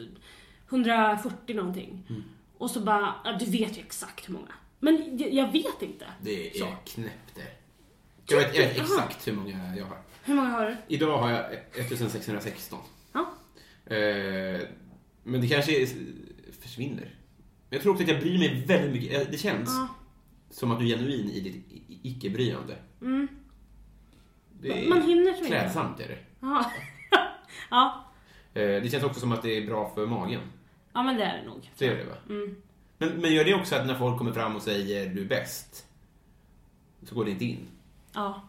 140 0.70 1.56
någonting. 1.56 2.02
Mm. 2.08 2.22
Och 2.58 2.70
så 2.70 2.80
bara, 2.80 3.14
ja, 3.24 3.32
du 3.32 3.44
vet 3.44 3.78
ju 3.78 3.80
exakt 3.82 4.28
hur 4.28 4.32
många. 4.34 4.52
Men 4.80 5.18
jag, 5.18 5.32
jag 5.32 5.52
vet 5.52 5.82
inte. 5.82 6.06
Det 6.22 6.48
är 6.50 6.58
Så. 6.58 6.66
knäppt 6.84 7.34
det. 7.34 7.46
Jag 8.28 8.38
vet, 8.38 8.56
jag 8.56 8.62
vet 8.68 8.78
exakt 8.80 9.28
hur 9.28 9.32
många 9.32 9.76
jag 9.76 9.84
har. 9.84 9.98
Hur 10.24 10.34
många 10.34 10.48
har 10.48 10.66
du? 10.66 10.76
Idag 10.88 11.18
har 11.18 11.30
jag 11.30 11.52
1616. 11.52 12.78
Ja. 13.12 13.20
Eh, 13.94 14.60
men 15.22 15.40
det 15.40 15.48
kanske 15.48 15.82
är, 15.82 15.88
försvinner. 16.60 17.14
Men 17.68 17.76
jag 17.76 17.82
tror 17.82 17.92
också 17.92 18.04
att 18.04 18.10
jag 18.10 18.20
bryr 18.20 18.38
mig 18.38 18.64
väldigt 18.66 18.92
mycket. 19.02 19.22
Eh, 19.26 19.30
Det 19.30 19.38
känns 19.38 19.68
Ja. 19.68 19.88
som 20.50 20.70
att 20.70 20.78
du 20.78 20.84
är 20.92 20.96
genuin 20.98 21.30
i 21.30 21.40
ditt 21.40 21.66
icke-bryande. 22.02 22.76
Det 24.60 24.84
är 24.84 24.88
Man 24.88 25.02
hinner 25.02 25.32
så 25.32 25.44
klädsamt 25.44 26.00
är 26.00 26.08
det. 26.08 26.18
Ja. 26.40 26.72
ja. 27.70 28.04
Eh, 28.54 28.62
Det 28.82 28.90
känns 28.92 29.04
också 29.04 29.20
som 29.20 29.32
att 29.32 29.42
det 29.42 29.50
är 29.56 29.66
bra 29.66 29.92
för 29.94 30.06
magen. 30.06 30.40
ja, 30.92 31.02
men 31.02 31.16
det 31.16 31.22
är 31.24 31.38
det 31.42 31.46
nog. 31.48 31.70
Så 31.74 31.84
är 31.84 31.96
det 31.96 32.04
va? 32.04 32.14
Mm. 32.28 32.56
Men, 32.99 33.09
men 33.09 33.32
gör 33.32 33.44
det 33.44 33.55
också 33.55 33.74
att 33.74 33.86
när 33.86 33.94
folk 33.94 34.18
kommer 34.18 34.32
fram 34.32 34.57
och 34.57 34.62
säger 34.62 35.09
du 35.09 35.20
är 35.20 35.28
bäst, 35.28 35.86
så 37.03 37.14
går 37.14 37.24
det 37.24 37.30
inte 37.30 37.44
in? 37.44 37.66
Ja, 38.14 38.42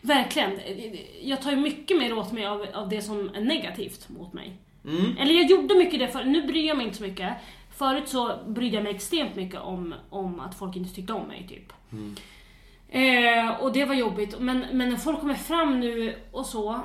verkligen. 0.00 0.60
Jag 1.22 1.42
tar 1.42 1.50
ju 1.50 1.56
mycket 1.56 1.98
mer 1.98 2.18
åt 2.18 2.32
mig 2.32 2.46
av, 2.46 2.66
av 2.74 2.88
det 2.88 3.02
som 3.02 3.30
är 3.34 3.40
negativt 3.40 4.08
mot 4.08 4.32
mig. 4.32 4.56
Mm. 4.84 5.16
Eller 5.18 5.34
jag 5.34 5.50
gjorde 5.50 5.74
mycket 5.74 6.00
det 6.00 6.08
för 6.08 6.24
nu 6.24 6.46
bryr 6.46 6.66
jag 6.66 6.76
mig 6.76 6.86
inte 6.86 6.98
så 6.98 7.04
mycket. 7.04 7.34
Förut 7.70 8.08
så 8.08 8.38
brydde 8.46 8.76
jag 8.76 8.84
mig 8.84 8.94
extremt 8.94 9.36
mycket 9.36 9.60
om, 9.60 9.94
om 10.10 10.40
att 10.40 10.58
folk 10.58 10.76
inte 10.76 10.94
tyckte 10.94 11.12
om 11.12 11.28
mig, 11.28 11.46
typ. 11.48 11.72
Eh, 12.88 13.48
och 13.60 13.72
det 13.72 13.84
var 13.84 13.94
jobbigt. 13.94 14.40
Men, 14.40 14.58
men 14.72 14.88
när 14.88 14.96
folk 14.96 15.20
kommer 15.20 15.34
fram 15.34 15.80
nu 15.80 16.14
och 16.30 16.46
så 16.46 16.80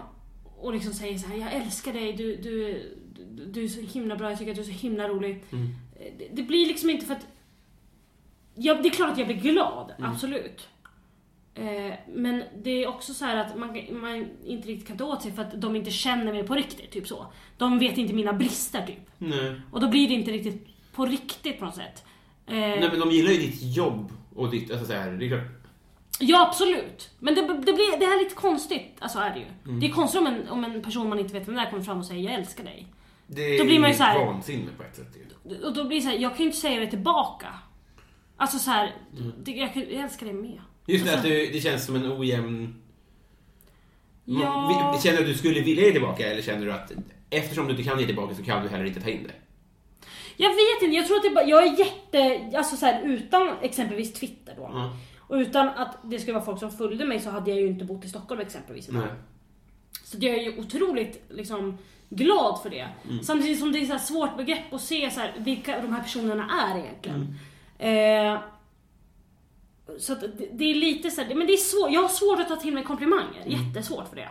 och 0.58 0.74
liksom 0.74 0.94
säger 0.94 1.18
så 1.18 1.28
här: 1.28 1.38
jag 1.38 1.54
älskar 1.54 1.94
dig, 1.94 2.14
du, 2.14 2.36
du, 2.36 2.84
du, 3.16 3.46
du 3.46 3.64
är 3.64 3.68
så 3.68 3.82
himla 3.82 4.16
bra, 4.16 4.30
jag 4.30 4.40
tycker 4.40 4.52
att 4.52 4.56
du 4.56 4.62
är 4.62 4.66
så 4.66 4.72
himla 4.72 5.08
rolig. 5.08 5.44
Eh, 5.52 5.60
Det, 6.18 6.28
det 6.32 6.44
blir 6.44 6.68
liksom 6.68 6.90
inte 6.90 7.06
för 7.06 7.14
att... 7.14 7.28
Ja, 8.56 8.74
det 8.74 8.88
är 8.88 8.92
klart 8.92 9.12
att 9.12 9.18
jag 9.18 9.28
blir 9.28 9.38
glad, 9.38 9.94
absolut. 10.00 10.68
Eh, 11.56 11.94
men 12.08 12.44
det 12.64 12.84
är 12.84 12.88
också 12.88 13.14
så 13.14 13.26
här 13.26 13.36
att 13.38 13.58
man, 13.58 13.80
man 13.92 14.28
inte 14.46 14.68
riktigt 14.68 14.88
kan 14.88 14.98
ta 14.98 15.06
åt 15.06 15.22
sig 15.22 15.32
för 15.32 15.42
att 15.42 15.62
de 15.62 15.76
inte 15.76 15.92
känner 15.92 16.34
mig 16.34 16.44
på 16.44 16.56
riktigt, 16.56 16.92
typ 16.92 17.08
så. 17.08 17.26
De 17.58 17.80
vet 17.80 17.98
inte 17.98 18.14
mina 18.14 18.34
brister, 18.34 18.86
typ. 18.86 19.10
Nej. 19.18 19.62
Och 19.72 19.82
då 19.82 19.88
blir 19.88 20.08
det 20.08 20.14
inte 20.14 20.32
riktigt 20.32 20.68
på 20.94 21.06
riktigt 21.06 21.60
på 21.60 21.66
något 21.66 21.76
sätt. 21.76 22.06
Eh, 22.48 22.54
Nej 22.54 22.90
men 22.92 23.00
de 23.00 23.12
gillar 23.12 23.32
ju 23.32 23.38
ditt 23.38 23.76
jobb 23.76 24.12
och 24.36 24.52
ditt, 24.52 24.72
alltså 24.72 24.86
så 24.86 24.94
här, 24.94 25.12
det 25.12 25.26
är 25.26 25.30
klart. 25.30 25.58
Ja, 26.20 26.48
absolut. 26.48 27.10
Men 27.20 27.36
det, 27.36 27.42
det, 27.42 27.74
blir, 27.74 28.00
det 28.00 28.06
här 28.06 28.20
är 28.20 28.24
lite 28.24 28.36
konstigt, 28.36 28.96
alltså 29.00 29.20
är 29.20 29.34
det 29.34 29.40
ju. 29.40 29.46
Mm. 29.66 29.80
Det 29.80 29.86
är 29.86 29.92
konstigt 29.92 30.22
om 30.22 30.28
en, 30.28 30.48
om 30.50 30.64
en 30.64 30.82
person 30.82 31.10
man 31.10 31.20
inte 31.20 31.34
vet 31.34 31.48
vem 31.48 31.56
det 31.56 31.62
är 31.62 31.70
kommer 31.70 31.84
fram 31.84 32.00
och 32.00 32.06
säger 32.06 32.24
jag 32.24 32.34
älskar 32.34 32.64
dig. 32.64 32.88
Det 33.28 33.58
Då 33.58 33.66
blir 33.66 33.80
man 33.80 33.90
ju 33.90 33.96
så 33.96 34.04
här- 34.04 34.26
vansinne 34.26 34.72
på 34.78 34.84
ett 34.84 34.96
sätt 34.96 35.08
ju. 35.16 35.66
Och 35.66 35.74
då 35.74 35.84
blir 35.88 35.98
det 35.98 36.02
så 36.04 36.10
här, 36.10 36.18
jag 36.18 36.32
kan 36.32 36.40
ju 36.40 36.46
inte 36.46 36.58
säga 36.58 36.80
det 36.80 36.88
tillbaka. 36.88 37.48
Alltså 38.38 38.60
så 38.60 38.72
här, 38.72 38.96
Mm. 39.18 39.32
det, 39.44 39.52
jag, 39.52 39.70
jag 39.76 40.04
älskar 40.04 40.26
dig 40.26 40.36
med. 40.36 40.62
Just 40.86 41.06
det, 41.06 41.12
Alltså- 41.12 41.28
att 41.28 41.34
du, 41.34 41.48
det 41.52 41.62
känns 41.62 41.86
som 41.86 41.96
en 41.96 42.12
ojämn... 42.12 42.76
Ja. 44.26 45.00
Känner 45.04 45.18
du 45.18 45.24
att 45.24 45.30
du 45.30 45.38
skulle 45.38 45.62
vilja 45.62 45.86
ge 45.86 45.92
tillbaka 45.92 46.32
eller 46.32 46.42
känner 46.42 46.66
du 46.66 46.72
att 46.72 46.92
eftersom 47.30 47.66
du 47.66 47.72
inte 47.72 47.84
kan 47.84 48.00
ge 48.00 48.06
tillbaka 48.06 48.36
så 48.36 48.44
kan 48.44 48.64
du 48.64 48.70
heller 48.70 48.86
inte 48.86 49.02
ta 49.02 49.10
in 49.10 49.24
det? 49.24 49.34
Jag 50.38 50.50
vet 50.50 50.82
inte, 50.84 50.96
jag 50.96 51.08
tror 51.08 51.18
att 51.18 51.24
det 51.24 51.30
bara, 51.30 51.46
jag 51.46 51.64
är 51.68 51.80
jätte, 51.80 52.52
alltså 52.58 52.76
så 52.76 52.86
här, 52.86 53.02
utan 53.04 53.58
exempelvis 53.62 54.14
Twitter 54.14 54.54
då. 54.58 54.62
Ja. 54.74 54.98
Och 55.20 55.36
utan 55.36 55.68
att 55.70 55.98
det 56.04 56.20
skulle 56.20 56.34
vara 56.34 56.46
folk 56.46 56.60
som 56.60 56.72
följde 56.72 57.06
mig 57.06 57.20
så 57.20 57.30
hade 57.30 57.52
jag 57.52 57.60
ju 57.60 57.68
inte 57.68 57.86
bott 57.86 58.06
i 58.06 58.10
Stockholm 58.10 58.42
exempelvis. 58.42 58.90
Nej. 58.92 59.08
Så 60.04 60.18
jag 60.22 60.36
är 60.36 60.42
ju 60.42 60.60
otroligt 60.60 61.24
liksom, 61.30 61.78
glad 62.10 62.62
för 62.62 62.70
det. 62.70 62.88
Mm. 63.10 63.24
Samtidigt 63.24 63.60
som 63.60 63.72
det 63.72 63.80
är 63.80 63.86
så 63.86 64.00
svårt 64.14 64.38
begrepp 64.38 64.74
att 64.74 64.82
se 64.82 65.12
så 65.12 65.20
här, 65.20 65.34
vilka 65.38 65.82
de 65.82 65.94
här 65.94 66.02
personerna 66.04 66.50
är 66.72 66.80
egentligen. 66.80 67.36
Mm. 67.80 68.34
Eh, 68.36 68.42
så 70.00 70.16
det, 70.16 70.28
det 70.54 70.64
är 70.72 70.76
lite 70.76 71.12
så 71.12 71.22
här, 71.22 71.36
men 71.36 71.48
det 71.48 71.54
är 71.54 71.58
svårt. 71.58 71.92
Jag 71.92 72.02
har 72.02 72.10
svårt 72.10 72.40
att 72.40 72.48
ta 72.48 72.56
till 72.56 72.74
mig 72.74 72.84
komplimanger. 72.84 73.42
Mm. 73.46 73.68
Jättesvårt 73.68 74.08
för 74.10 74.16
det. 74.16 74.30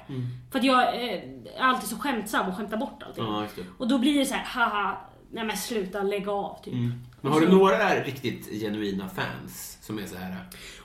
För 0.51 0.59
att 0.59 0.65
jag 0.65 0.83
eh, 0.83 1.23
är 1.57 1.61
alltid 1.61 1.89
så 1.89 1.97
skämtsam 1.97 2.49
och 2.49 2.57
skämtar 2.57 2.77
bort 2.77 3.03
allting. 3.03 3.25
Ja. 3.25 3.47
Och 3.79 3.89
då 3.89 3.99
blir 3.99 4.19
det 4.19 4.27
så 4.27 4.35
här, 4.35 4.45
haha, 4.45 4.97
nej 5.31 5.45
men 5.45 5.57
sluta, 5.57 6.03
lägg 6.03 6.29
av 6.29 6.59
typ. 6.65 6.75
Mm. 6.75 6.93
Men 7.21 7.33
har 7.33 7.41
du 7.41 7.49
några 7.49 7.95
riktigt 8.05 8.61
genuina 8.61 9.09
fans 9.09 9.79
som 9.81 9.99
är 9.99 10.07
så 10.07 10.17
här? 10.17 10.37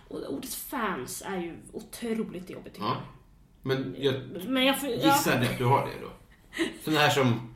Och 0.08 0.34
ordet 0.34 0.54
fans 0.54 1.24
är 1.26 1.38
ju 1.38 1.58
otroligt 1.74 2.50
jobbigt 2.50 2.74
tycker 2.74 2.86
Ja. 2.88 2.98
Men 3.62 3.96
jag 4.00 4.14
jag. 4.34 4.46
Men 4.46 4.66
jag, 4.66 4.80
får- 4.80 4.90
ja. 4.90 4.96
gissar 4.96 5.42
att 5.42 5.58
du 5.58 5.66
har 5.66 5.86
det 5.86 6.02
då? 6.02 6.10
Sådana 6.84 7.00
här 7.00 7.10
som 7.10 7.54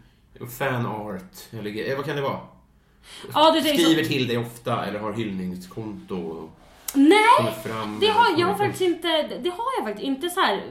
fanart, 0.59 1.35
eller 1.51 1.89
eh, 1.89 1.97
vad 1.97 2.05
kan 2.05 2.15
det 2.15 2.21
vara? 2.21 2.39
Ja, 3.33 3.51
du 3.51 3.61
tänker 3.61 3.83
så. 3.83 3.89
Skriver 3.89 4.09
till 4.09 4.27
dig 4.27 4.37
ofta 4.37 4.85
eller 4.85 4.99
har 4.99 5.13
hyllningskonto 5.13 6.49
Nej! 6.93 7.53
fram. 7.63 7.99
Det 7.99 8.07
har 8.07 8.39
jag 8.39 8.57
faktiskt 8.57 8.81
inte, 8.81 9.07
det 9.43 9.49
har 9.49 9.65
jag 9.77 9.85
faktiskt 9.85 10.07
inte 10.07 10.29
så 10.29 10.39
här 10.39 10.63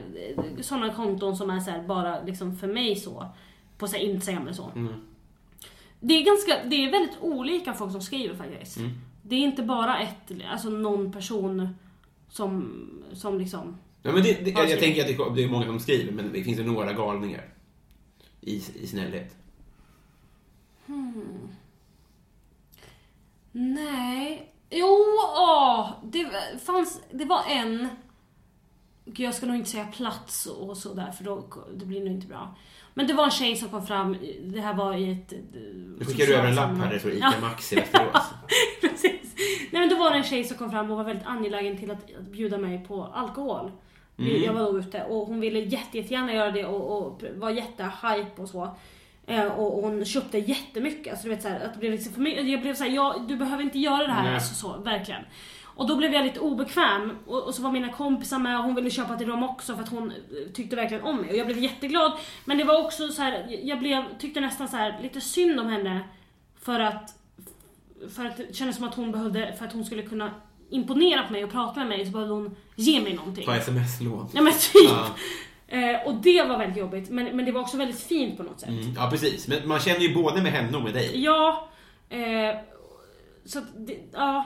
sådana 0.61 0.93
konton 0.93 1.37
som 1.37 1.49
är 1.49 1.59
så 1.59 1.71
här 1.71 1.83
bara 1.83 2.23
liksom 2.23 2.57
för 2.57 2.67
mig 2.67 2.95
så. 2.95 3.25
På 3.77 3.87
så 3.87 3.95
här 3.95 4.03
Instagram 4.03 4.41
eller 4.41 4.53
så. 4.53 4.71
Mm. 4.75 4.93
Det 5.99 6.13
är 6.13 6.25
ganska, 6.25 6.69
det 6.69 6.75
är 6.75 6.91
väldigt 6.91 7.17
olika 7.21 7.73
folk 7.73 7.91
som 7.91 8.01
skriver 8.01 8.35
faktiskt. 8.35 8.77
Mm. 8.77 8.91
Det 9.21 9.35
är 9.35 9.39
inte 9.39 9.63
bara 9.63 9.99
ett, 9.99 10.31
alltså 10.51 10.69
någon 10.69 11.11
person 11.11 11.69
som, 12.29 12.73
som 13.13 13.39
liksom... 13.39 13.77
Ja, 14.01 14.11
men 14.11 14.23
det, 14.23 14.45
det, 14.45 14.51
jag, 14.51 14.69
jag 14.69 14.79
tänker 14.79 15.01
att 15.01 15.07
det, 15.07 15.35
det 15.35 15.43
är 15.43 15.49
många 15.49 15.65
som 15.65 15.79
skriver, 15.79 16.11
men 16.11 16.33
det 16.33 16.43
finns 16.43 16.59
ju 16.59 16.63
några 16.63 16.93
galningar. 16.93 17.54
I, 18.45 18.63
i 18.75 18.87
snällhet. 18.87 19.35
Nej. 23.51 24.51
Jo, 24.69 25.05
åh, 25.37 25.89
det 26.03 26.27
fanns, 26.65 27.01
det 27.11 27.25
var 27.25 27.41
en... 27.49 27.87
Gud, 29.05 29.27
Jag 29.27 29.35
ska 29.35 29.45
nog 29.45 29.55
inte 29.55 29.69
säga 29.69 29.85
plats 29.85 30.45
och 30.45 30.77
sådär 30.77 31.11
för 31.11 31.23
då 31.23 31.47
det 31.75 31.85
blir 31.85 31.99
nog 31.99 32.13
inte 32.13 32.27
bra. 32.27 32.55
Men 32.93 33.07
det 33.07 33.13
var 33.13 33.23
en 33.23 33.31
tjej 33.31 33.55
som 33.55 33.69
kom 33.69 33.87
fram, 33.87 34.17
det 34.43 34.61
här 34.61 34.73
var 34.73 34.95
i 34.95 35.11
ett... 35.11 35.33
Nu 35.53 36.05
skickar 36.05 36.25
du 36.25 36.35
över 36.35 36.47
en 36.47 36.55
lapp 36.55 36.77
här 36.77 36.93
det 36.93 36.99
står 36.99 37.11
ICA 37.11 37.33
Maxi 37.41 37.75
Västerås. 37.75 38.33
Precis. 38.81 39.35
Nej 39.71 39.81
men 39.81 39.89
då 39.89 39.95
var 39.95 40.11
det 40.11 40.17
en 40.17 40.23
tjej 40.23 40.43
som 40.43 40.57
kom 40.57 40.71
fram 40.71 40.91
och 40.91 40.97
var 40.97 41.03
väldigt 41.03 41.25
angelägen 41.25 41.77
till 41.77 41.91
att, 41.91 42.15
att 42.19 42.27
bjuda 42.27 42.57
mig 42.57 42.85
på 42.87 43.03
alkohol. 43.03 43.71
Mm. 44.17 44.43
Jag 44.43 44.53
var 44.53 44.61
då 44.61 44.79
ute 44.79 45.03
och 45.03 45.27
hon 45.27 45.39
ville 45.39 45.59
jätte, 45.59 45.97
jättegärna 45.97 46.33
göra 46.33 46.51
det 46.51 46.65
och, 46.65 47.07
och 47.07 47.23
var 47.35 47.49
jättehype 47.49 48.41
och 48.41 48.49
så. 48.49 48.75
Eh, 49.27 49.45
och, 49.45 49.77
och 49.77 49.81
hon 49.81 50.05
köpte 50.05 50.37
jättemycket. 50.37 51.13
Alltså, 51.13 51.27
du 51.27 51.35
vet, 51.35 51.41
så 51.41 51.49
här, 51.49 51.65
att 51.65 51.73
det 51.73 51.79
blev 51.79 51.91
liksom 51.91 52.13
för 52.13 52.21
mig, 52.21 52.51
jag 52.51 52.61
blev 52.61 52.73
såhär, 52.73 52.91
ja, 52.91 53.25
du 53.27 53.35
behöver 53.35 53.63
inte 53.63 53.79
göra 53.79 54.07
det 54.07 54.13
här. 54.13 54.23
Nej. 54.23 54.33
Alltså, 54.33 54.53
så, 54.55 54.77
verkligen. 54.77 55.23
Och 55.63 55.87
då 55.87 55.95
blev 55.95 56.13
jag 56.13 56.25
lite 56.25 56.39
obekväm 56.39 57.17
och, 57.27 57.43
och 57.43 57.55
så 57.55 57.61
var 57.61 57.71
mina 57.71 57.89
kompisar 57.89 58.39
med 58.39 58.57
och 58.57 58.63
hon 58.63 58.75
ville 58.75 58.89
köpa 58.89 59.15
till 59.15 59.27
dem 59.27 59.43
också 59.43 59.75
för 59.75 59.83
att 59.83 59.89
hon 59.89 60.11
eh, 60.11 60.51
tyckte 60.53 60.75
verkligen 60.75 61.03
om 61.03 61.17
mig. 61.17 61.29
Och 61.29 61.35
jag 61.35 61.45
blev 61.47 61.59
jätteglad. 61.59 62.11
Men 62.45 62.57
det 62.57 62.63
var 62.63 62.85
också 62.85 63.07
så 63.07 63.21
här, 63.21 63.59
jag 63.63 63.79
blev, 63.79 64.03
tyckte 64.19 64.39
nästan 64.39 64.67
så 64.67 64.77
här, 64.77 64.99
lite 65.01 65.21
synd 65.21 65.59
om 65.59 65.67
henne. 65.67 65.99
För 66.61 66.79
att 66.79 67.19
för 68.09 68.25
att 68.25 68.37
det 68.37 68.55
kändes 68.55 68.75
som 68.75 68.87
att 68.87 68.95
hon 68.95 69.11
behövde, 69.11 69.55
för 69.57 69.65
att 69.65 69.73
hon 69.73 69.85
skulle 69.85 70.01
kunna 70.01 70.31
imponera 70.69 71.23
på 71.23 71.31
mig 71.31 71.43
och 71.43 71.51
prata 71.51 71.79
med 71.79 71.87
mig 71.87 72.05
så 72.05 72.11
behövde 72.11 72.33
hon 72.33 72.55
ge 72.75 73.01
mig 73.01 73.13
någonting. 73.13 73.45
Ta 73.45 73.55
sms-lån. 73.55 74.29
Ja 74.33 74.41
men 74.41 74.53
typ. 74.53 74.89
Ja. 74.89 75.15
Eh, 75.67 76.07
och 76.07 76.15
det 76.15 76.43
var 76.43 76.57
väldigt 76.57 76.77
jobbigt, 76.77 77.09
men, 77.09 77.35
men 77.35 77.45
det 77.45 77.51
var 77.51 77.61
också 77.61 77.77
väldigt 77.77 77.99
fint 77.99 78.37
på 78.37 78.43
något 78.43 78.59
sätt. 78.59 78.69
Mm, 78.69 78.93
ja, 78.95 79.09
precis. 79.11 79.47
Men 79.47 79.67
man 79.67 79.79
känner 79.79 79.99
ju 79.99 80.13
både 80.13 80.41
med 80.41 80.51
henne 80.51 80.77
och 80.77 80.83
med 80.83 80.93
dig. 80.93 81.23
Ja, 81.23 81.69
eh, 82.09 82.55
så 83.45 83.59
att 83.59 83.65
det, 83.75 83.97
ja, 84.13 84.45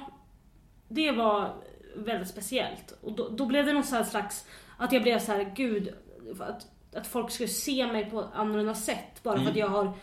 det 0.89 1.11
var 1.11 1.55
väldigt 1.95 2.27
speciellt. 2.27 2.97
Och 3.01 3.11
då, 3.11 3.29
då 3.29 3.45
blev 3.45 3.65
det 3.65 3.73
någon 3.73 3.83
slags, 3.83 4.45
att 4.77 4.91
jag 4.91 5.03
blev 5.03 5.19
så 5.19 5.31
här, 5.31 5.53
gud, 5.55 5.93
att, 6.39 6.67
att 6.95 7.07
folk 7.07 7.31
skulle 7.31 7.49
se 7.49 7.87
mig 7.87 8.09
på 8.09 8.25
annorlunda 8.33 8.75
sätt 8.75 9.23
bara 9.23 9.39
för 9.39 9.49
att 9.49 9.55
jag 9.55 9.67
har 9.67 9.93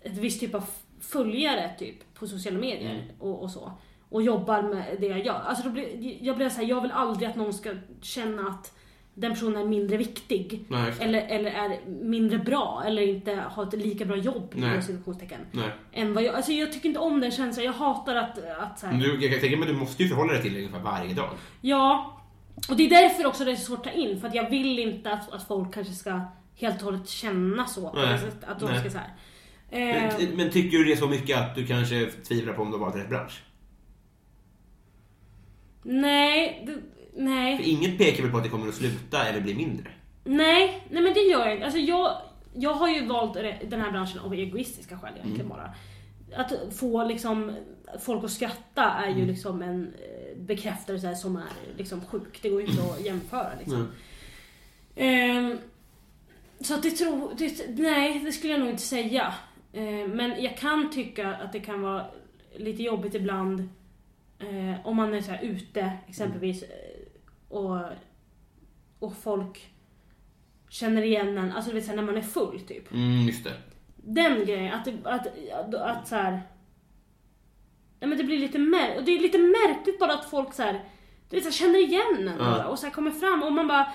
ett 0.00 0.16
visst 0.16 0.40
typ 0.40 0.54
av 0.54 0.64
följare 1.00 1.70
typ 1.78 2.14
på 2.14 2.26
sociala 2.26 2.58
medier 2.58 3.04
och, 3.18 3.42
och 3.42 3.50
så. 3.50 3.72
Och 4.08 4.22
jobbar 4.22 4.62
med 4.62 4.84
det 5.00 5.06
jag 5.06 5.26
gör. 5.26 5.40
Alltså 5.46 5.64
då 5.64 5.70
blev, 5.70 5.86
jag 6.20 6.36
blev 6.36 6.50
så 6.50 6.60
här, 6.60 6.68
jag 6.68 6.80
vill 6.80 6.90
aldrig 6.90 7.28
att 7.28 7.36
någon 7.36 7.52
ska 7.52 7.70
känna 8.02 8.48
att 8.48 8.72
den 9.14 9.32
personen 9.32 9.56
är 9.56 9.64
mindre 9.66 9.96
viktig. 9.96 10.64
Nej, 10.68 10.92
eller, 11.00 11.26
eller 11.26 11.50
är 11.50 11.78
mindre 11.86 12.38
bra, 12.38 12.82
eller 12.86 13.02
inte 13.02 13.34
har 13.50 13.66
ett 13.66 13.72
lika 13.72 14.04
bra 14.04 14.16
jobb 14.16 14.52
Nej. 14.56 14.82
Nej. 15.52 15.70
Än 15.92 16.14
vad 16.14 16.22
jag, 16.22 16.34
alltså 16.34 16.52
jag 16.52 16.72
tycker 16.72 16.88
inte 16.88 17.00
om 17.00 17.20
den 17.20 17.30
känslan, 17.30 17.66
jag 17.66 17.72
hatar 17.72 18.14
att, 18.14 18.38
att 18.58 18.78
så 18.78 18.86
här, 18.86 18.92
Men 18.92 19.02
Du, 19.02 19.26
jag 19.26 19.40
tänka 19.40 19.56
mig 19.56 19.68
du 19.68 19.74
måste 19.74 20.02
ju 20.02 20.08
förhålla 20.08 20.32
dig 20.32 20.42
till 20.42 20.52
det 20.54 20.58
ungefär 20.58 20.80
varje 20.80 21.14
dag. 21.14 21.30
Ja, 21.60 22.16
och 22.68 22.76
det 22.76 22.86
är 22.86 22.90
därför 22.90 23.26
också 23.26 23.44
det 23.44 23.50
är 23.50 23.56
så 23.56 23.64
svårt 23.64 23.86
att 23.86 23.92
ta 23.92 23.98
in, 23.98 24.20
för 24.20 24.28
att 24.28 24.34
jag 24.34 24.50
vill 24.50 24.78
inte 24.78 25.12
att, 25.12 25.32
att 25.32 25.48
folk 25.48 25.74
kanske 25.74 25.92
ska 25.92 26.20
helt 26.56 26.76
och 26.78 26.84
hållet 26.84 27.08
känna 27.08 27.66
så. 27.66 27.80
sättet, 28.18 28.44
Att 28.48 28.60
de 28.60 28.70
Nej. 28.70 28.80
ska 28.80 28.90
så 28.90 28.98
här. 28.98 29.14
Eh, 29.70 30.12
Men, 30.18 30.36
men 30.36 30.50
tycker 30.50 30.78
du 30.78 30.84
det 30.84 30.96
så 30.96 31.08
mycket 31.08 31.38
att 31.38 31.54
du 31.54 31.66
kanske 31.66 32.06
tvivlar 32.06 32.52
på 32.52 32.62
om 32.62 32.70
du 32.70 32.76
har 32.78 32.84
valt 32.84 32.96
rätt 32.96 33.08
bransch? 33.08 33.42
Nej, 35.86 36.62
det, 36.66 36.72
För 36.72 37.22
nej, 37.22 37.62
inget 37.70 37.98
pekar 37.98 38.22
väl 38.22 38.32
på 38.32 38.36
att 38.38 38.44
det 38.44 38.50
kommer 38.50 38.68
att 38.68 38.74
sluta 38.74 39.24
eller 39.28 39.40
bli 39.40 39.54
mindre? 39.54 39.90
nej, 40.24 40.86
nej 40.90 41.02
men 41.02 41.14
det 41.14 41.20
gör 41.20 41.44
jag 41.44 41.52
inte. 41.54 41.64
Alltså 41.64 41.80
jag, 41.80 42.16
jag 42.54 42.72
har 42.74 42.88
ju 42.88 43.06
valt 43.06 43.34
den 43.68 43.80
här 43.80 43.90
branschen 43.90 44.18
av 44.20 44.34
egoistiska 44.34 44.98
skäl 44.98 45.12
egentligen 45.14 45.46
Mm. 45.46 45.48
bara. 45.58 45.74
Att 46.42 46.52
få 46.76 47.04
liksom 47.04 47.52
folk 48.00 48.24
att 48.24 48.30
skratta 48.30 48.82
är 48.84 49.06
Mm. 49.06 49.18
ju 49.18 49.26
liksom 49.26 49.62
en 49.62 49.82
eh, 49.94 50.38
bekräftelse 50.42 51.14
som 51.14 51.36
är 51.36 51.76
liksom 51.78 52.00
sjuk. 52.00 52.38
Det 52.42 52.48
går 52.48 52.60
ju 52.62 52.66
inte 52.66 52.82
att 52.82 53.04
jämföra 53.04 53.50
liksom. 53.58 53.88
Ehm, 54.96 55.58
så 56.60 56.74
att 56.74 56.82
det 56.82 56.90
tror... 56.90 57.32
Det, 57.38 57.68
nej, 57.68 58.20
det 58.24 58.32
skulle 58.32 58.52
jag 58.52 58.60
nog 58.60 58.68
inte 58.70 58.82
säga. 58.82 59.34
Ehm, 59.72 60.10
men 60.10 60.42
jag 60.42 60.56
kan 60.56 60.90
tycka 60.90 61.34
att 61.34 61.52
det 61.52 61.60
kan 61.60 61.80
vara 61.82 62.06
lite 62.56 62.82
jobbigt 62.82 63.14
ibland 63.14 63.68
eh, 64.38 64.86
om 64.86 64.96
man 64.96 65.14
är 65.14 65.20
så 65.20 65.30
här 65.30 65.42
ute 65.42 65.92
exempelvis 66.08 66.62
eh, 66.62 66.68
och, 67.48 67.80
och 68.98 69.16
folk 69.16 69.70
känner 70.68 71.02
igen 71.02 71.38
en, 71.38 71.52
alltså 71.52 71.70
du 71.70 71.74
vet 71.74 71.84
så 71.84 71.90
här, 71.90 71.96
när 71.96 72.04
man 72.04 72.16
är 72.16 72.22
full 72.22 72.60
typ. 72.60 72.92
Mm, 72.92 73.26
just 73.26 73.44
det. 73.44 73.52
Den 73.96 74.44
grejen, 74.46 74.74
att, 74.74 74.84
det, 74.84 74.96
att, 75.04 75.26
att, 75.52 75.74
att 75.74 76.08
så 76.08 76.14
här. 76.14 76.30
Nej 78.00 78.08
men 78.08 78.18
det 78.18 78.24
blir 78.24 78.38
lite 78.38 78.58
märkligt, 78.58 78.98
och 78.98 79.04
det 79.04 79.12
är 79.12 79.20
lite 79.20 79.38
märkligt 79.38 79.98
bara 79.98 80.12
att 80.12 80.30
folk 80.30 80.54
så 80.54 80.62
här, 80.62 80.84
du 81.30 81.36
vet, 81.36 81.44
så 81.44 81.50
här, 81.50 81.54
känner 81.54 81.78
igen 81.78 82.28
en 82.28 82.38
Ja. 82.38 82.64
och 82.66 82.78
så 82.78 82.86
här 82.86 82.92
kommer 82.92 83.10
fram 83.10 83.42
och 83.42 83.52
man 83.52 83.68
bara 83.68 83.92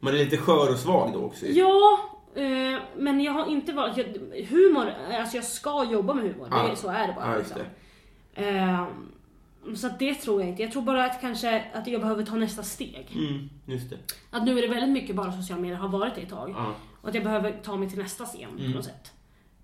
Man 0.00 0.14
är 0.14 0.18
lite 0.18 0.36
skör 0.36 0.72
och 0.72 0.78
svag 0.78 1.12
då 1.12 1.18
också. 1.20 1.46
Ja, 1.46 1.98
eh, 2.34 2.80
men 2.96 3.20
jag 3.20 3.32
har 3.32 3.46
inte 3.46 3.72
varit... 3.72 3.96
Jag, 3.96 4.06
humor, 4.48 4.92
alltså 5.12 5.36
jag 5.36 5.44
ska 5.44 5.84
jobba 5.84 6.14
med 6.14 6.24
humor. 6.24 6.48
Ja. 6.50 6.68
Det, 6.70 6.76
så 6.76 6.88
är 6.88 7.06
det 7.06 7.12
bara. 7.12 7.32
Ja, 7.32 7.38
liksom. 7.38 7.60
Eh, 8.34 8.86
så 9.76 9.86
att 9.86 9.98
det 9.98 10.14
tror 10.14 10.40
jag 10.40 10.50
inte. 10.50 10.62
Jag 10.62 10.72
tror 10.72 10.82
bara 10.82 11.04
att 11.04 11.20
kanske 11.20 11.64
att 11.74 11.86
jag 11.86 12.00
behöver 12.00 12.24
ta 12.24 12.34
nästa 12.34 12.62
steg. 12.62 13.06
Mm, 13.14 13.50
just 13.66 13.90
det. 13.90 13.96
Att 14.30 14.44
nu 14.44 14.58
är 14.58 14.62
det 14.62 14.68
väldigt 14.68 14.90
mycket 14.90 15.16
bara 15.16 15.32
sociala 15.32 15.62
medier, 15.62 15.76
har 15.78 15.88
varit 15.88 16.14
det 16.14 16.20
ett 16.20 16.28
tag. 16.30 16.50
Ja. 16.50 16.74
Och 17.02 17.08
att 17.08 17.14
jag 17.14 17.24
behöver 17.24 17.52
ta 17.62 17.76
mig 17.76 17.90
till 17.90 17.98
nästa 17.98 18.24
scen 18.24 18.50
Mm. 18.58 18.72
på 18.72 18.76
något 18.76 18.84
sätt. 18.84 19.12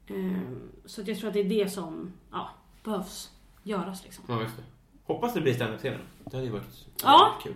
Eh, 0.07 0.41
så 0.85 1.03
jag 1.07 1.19
tror 1.19 1.29
att 1.29 1.35
det 1.35 1.41
är 1.41 1.49
det 1.65 1.69
som 1.71 2.13
ja, 2.33 2.49
behövs 2.85 3.31
göras 3.63 4.05
liksom. 4.05 4.25
ja, 4.29 4.43
just 4.43 4.57
det. 4.57 4.63
Hoppas 5.05 5.35
det 5.35 5.41
blir 5.41 5.55
standup-scenen. 5.55 6.01
Det 6.25 6.37
hade 6.37 6.47
ju 6.47 6.53
varit 6.53 6.87
Ja. 7.03 7.33
kul. 7.43 7.55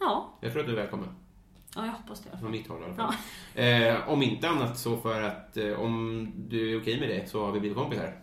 Ja, 0.00 0.32
Jag 0.40 0.52
tror 0.52 0.60
att 0.60 0.66
du 0.66 0.72
är 0.72 0.76
välkommen. 0.76 1.08
ja 1.76 1.86
jag 1.86 1.92
hoppas 1.92 2.20
det. 2.20 2.38
Från 2.38 2.50
mitt 2.50 2.68
håll 2.68 2.80
i 2.82 2.84
alla 2.84 2.94
fall. 2.94 3.14
Eh, 3.54 4.08
om 4.08 4.22
inte 4.22 4.48
annat 4.48 4.78
så 4.78 4.96
för 4.96 5.22
att 5.22 5.56
eh, 5.56 5.80
om 5.80 6.28
du 6.36 6.72
är 6.72 6.80
okej 6.80 7.00
med 7.00 7.08
det 7.08 7.30
så 7.30 7.44
har 7.44 7.52
vi 7.52 7.60
blivit 7.60 7.78
kompisar. 7.78 8.14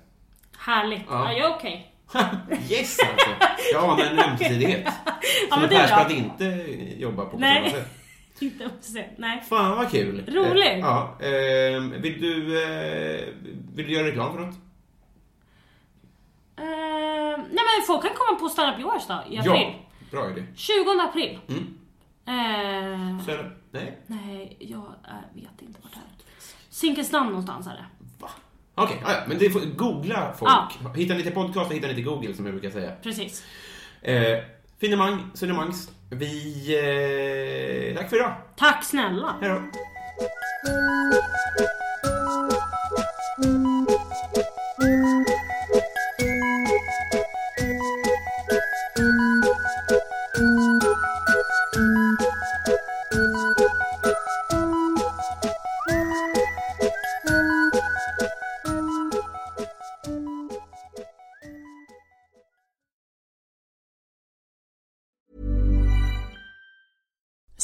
Härligt. 0.57 1.01
Ja. 1.09 1.31
Ja, 1.31 1.37
jag 1.37 1.51
är 1.51 1.55
okej. 1.55 1.88
yes 2.69 2.97
alltså! 2.99 3.29
Jag 3.73 3.83
anar 3.89 4.05
en 4.05 4.19
ömsesidighet. 4.19 4.87
Som 5.49 5.59
bra. 5.59 5.67
Persbrandt 5.67 6.11
inte 6.11 6.45
jobbar 6.97 7.25
på 7.25 7.31
på 7.31 7.37
Nej. 7.37 7.69
samma 7.69 7.83
sätt. 7.83 7.95
Inte 8.41 8.63
uppsett. 8.65 9.17
Nej. 9.17 9.43
Fan 9.49 9.77
vad 9.77 9.91
kul! 9.91 10.25
Roligt. 10.27 10.67
Eh, 10.67 10.79
ja, 10.79 11.17
eh, 11.19 11.81
vill, 11.81 12.21
du, 12.21 12.63
eh, 12.63 13.27
vill 13.73 13.87
du 13.87 13.93
göra 13.93 14.07
reklam 14.07 14.33
för 14.33 14.39
något? 14.39 14.55
Eh, 16.57 17.37
nej 17.37 17.63
men 17.77 17.85
folk 17.87 18.01
kan 18.01 18.11
komma 18.15 18.39
på 18.39 18.49
Stand 18.49 18.73
Up 18.75 18.79
Yours 18.81 19.03
då, 19.07 19.13
i 19.29 19.37
april. 19.37 19.51
Ja, 19.53 19.73
bra 20.11 20.29
idé. 20.31 20.43
20 20.55 21.01
april. 21.09 21.39
Mm. 21.47 21.77
Eh, 22.25 23.25
Så, 23.25 23.31
nej, 23.71 23.97
nej, 24.07 24.57
jag 24.59 24.77
eh, 25.07 25.41
vet 25.41 25.61
inte 25.61 25.79
vart 25.81 25.91
det 25.93 25.99
är. 25.99 26.03
Zinkensdamm 26.69 27.27
någonstans 27.27 27.67
är 27.67 27.71
det. 27.71 27.85
Okej, 28.83 28.97
ja, 29.01 29.11
ja, 29.11 29.17
men 29.27 29.37
det 29.37 29.49
får, 29.49 29.59
googla 29.59 30.33
folk. 30.39 30.51
Ja. 30.83 30.91
Ni 30.95 31.23
till 31.23 31.31
podcast, 31.31 31.71
hittar 31.71 31.87
ni 31.87 31.95
till 31.95 32.03
Google 32.03 32.33
som 32.33 32.45
jag 32.45 32.53
brukar 32.53 32.69
säga. 32.69 32.91
Precis. 33.03 33.43
Eh, 34.01 34.37
finemang, 34.81 35.31
sunemangs. 35.33 35.89
Vi... 36.09 37.89
Eh, 37.91 37.97
tack 37.97 38.09
för 38.09 38.17
idag. 38.17 38.33
Tack 38.55 38.83
snälla. 38.83 39.35
Hej 39.41 39.49
då. 39.49 39.61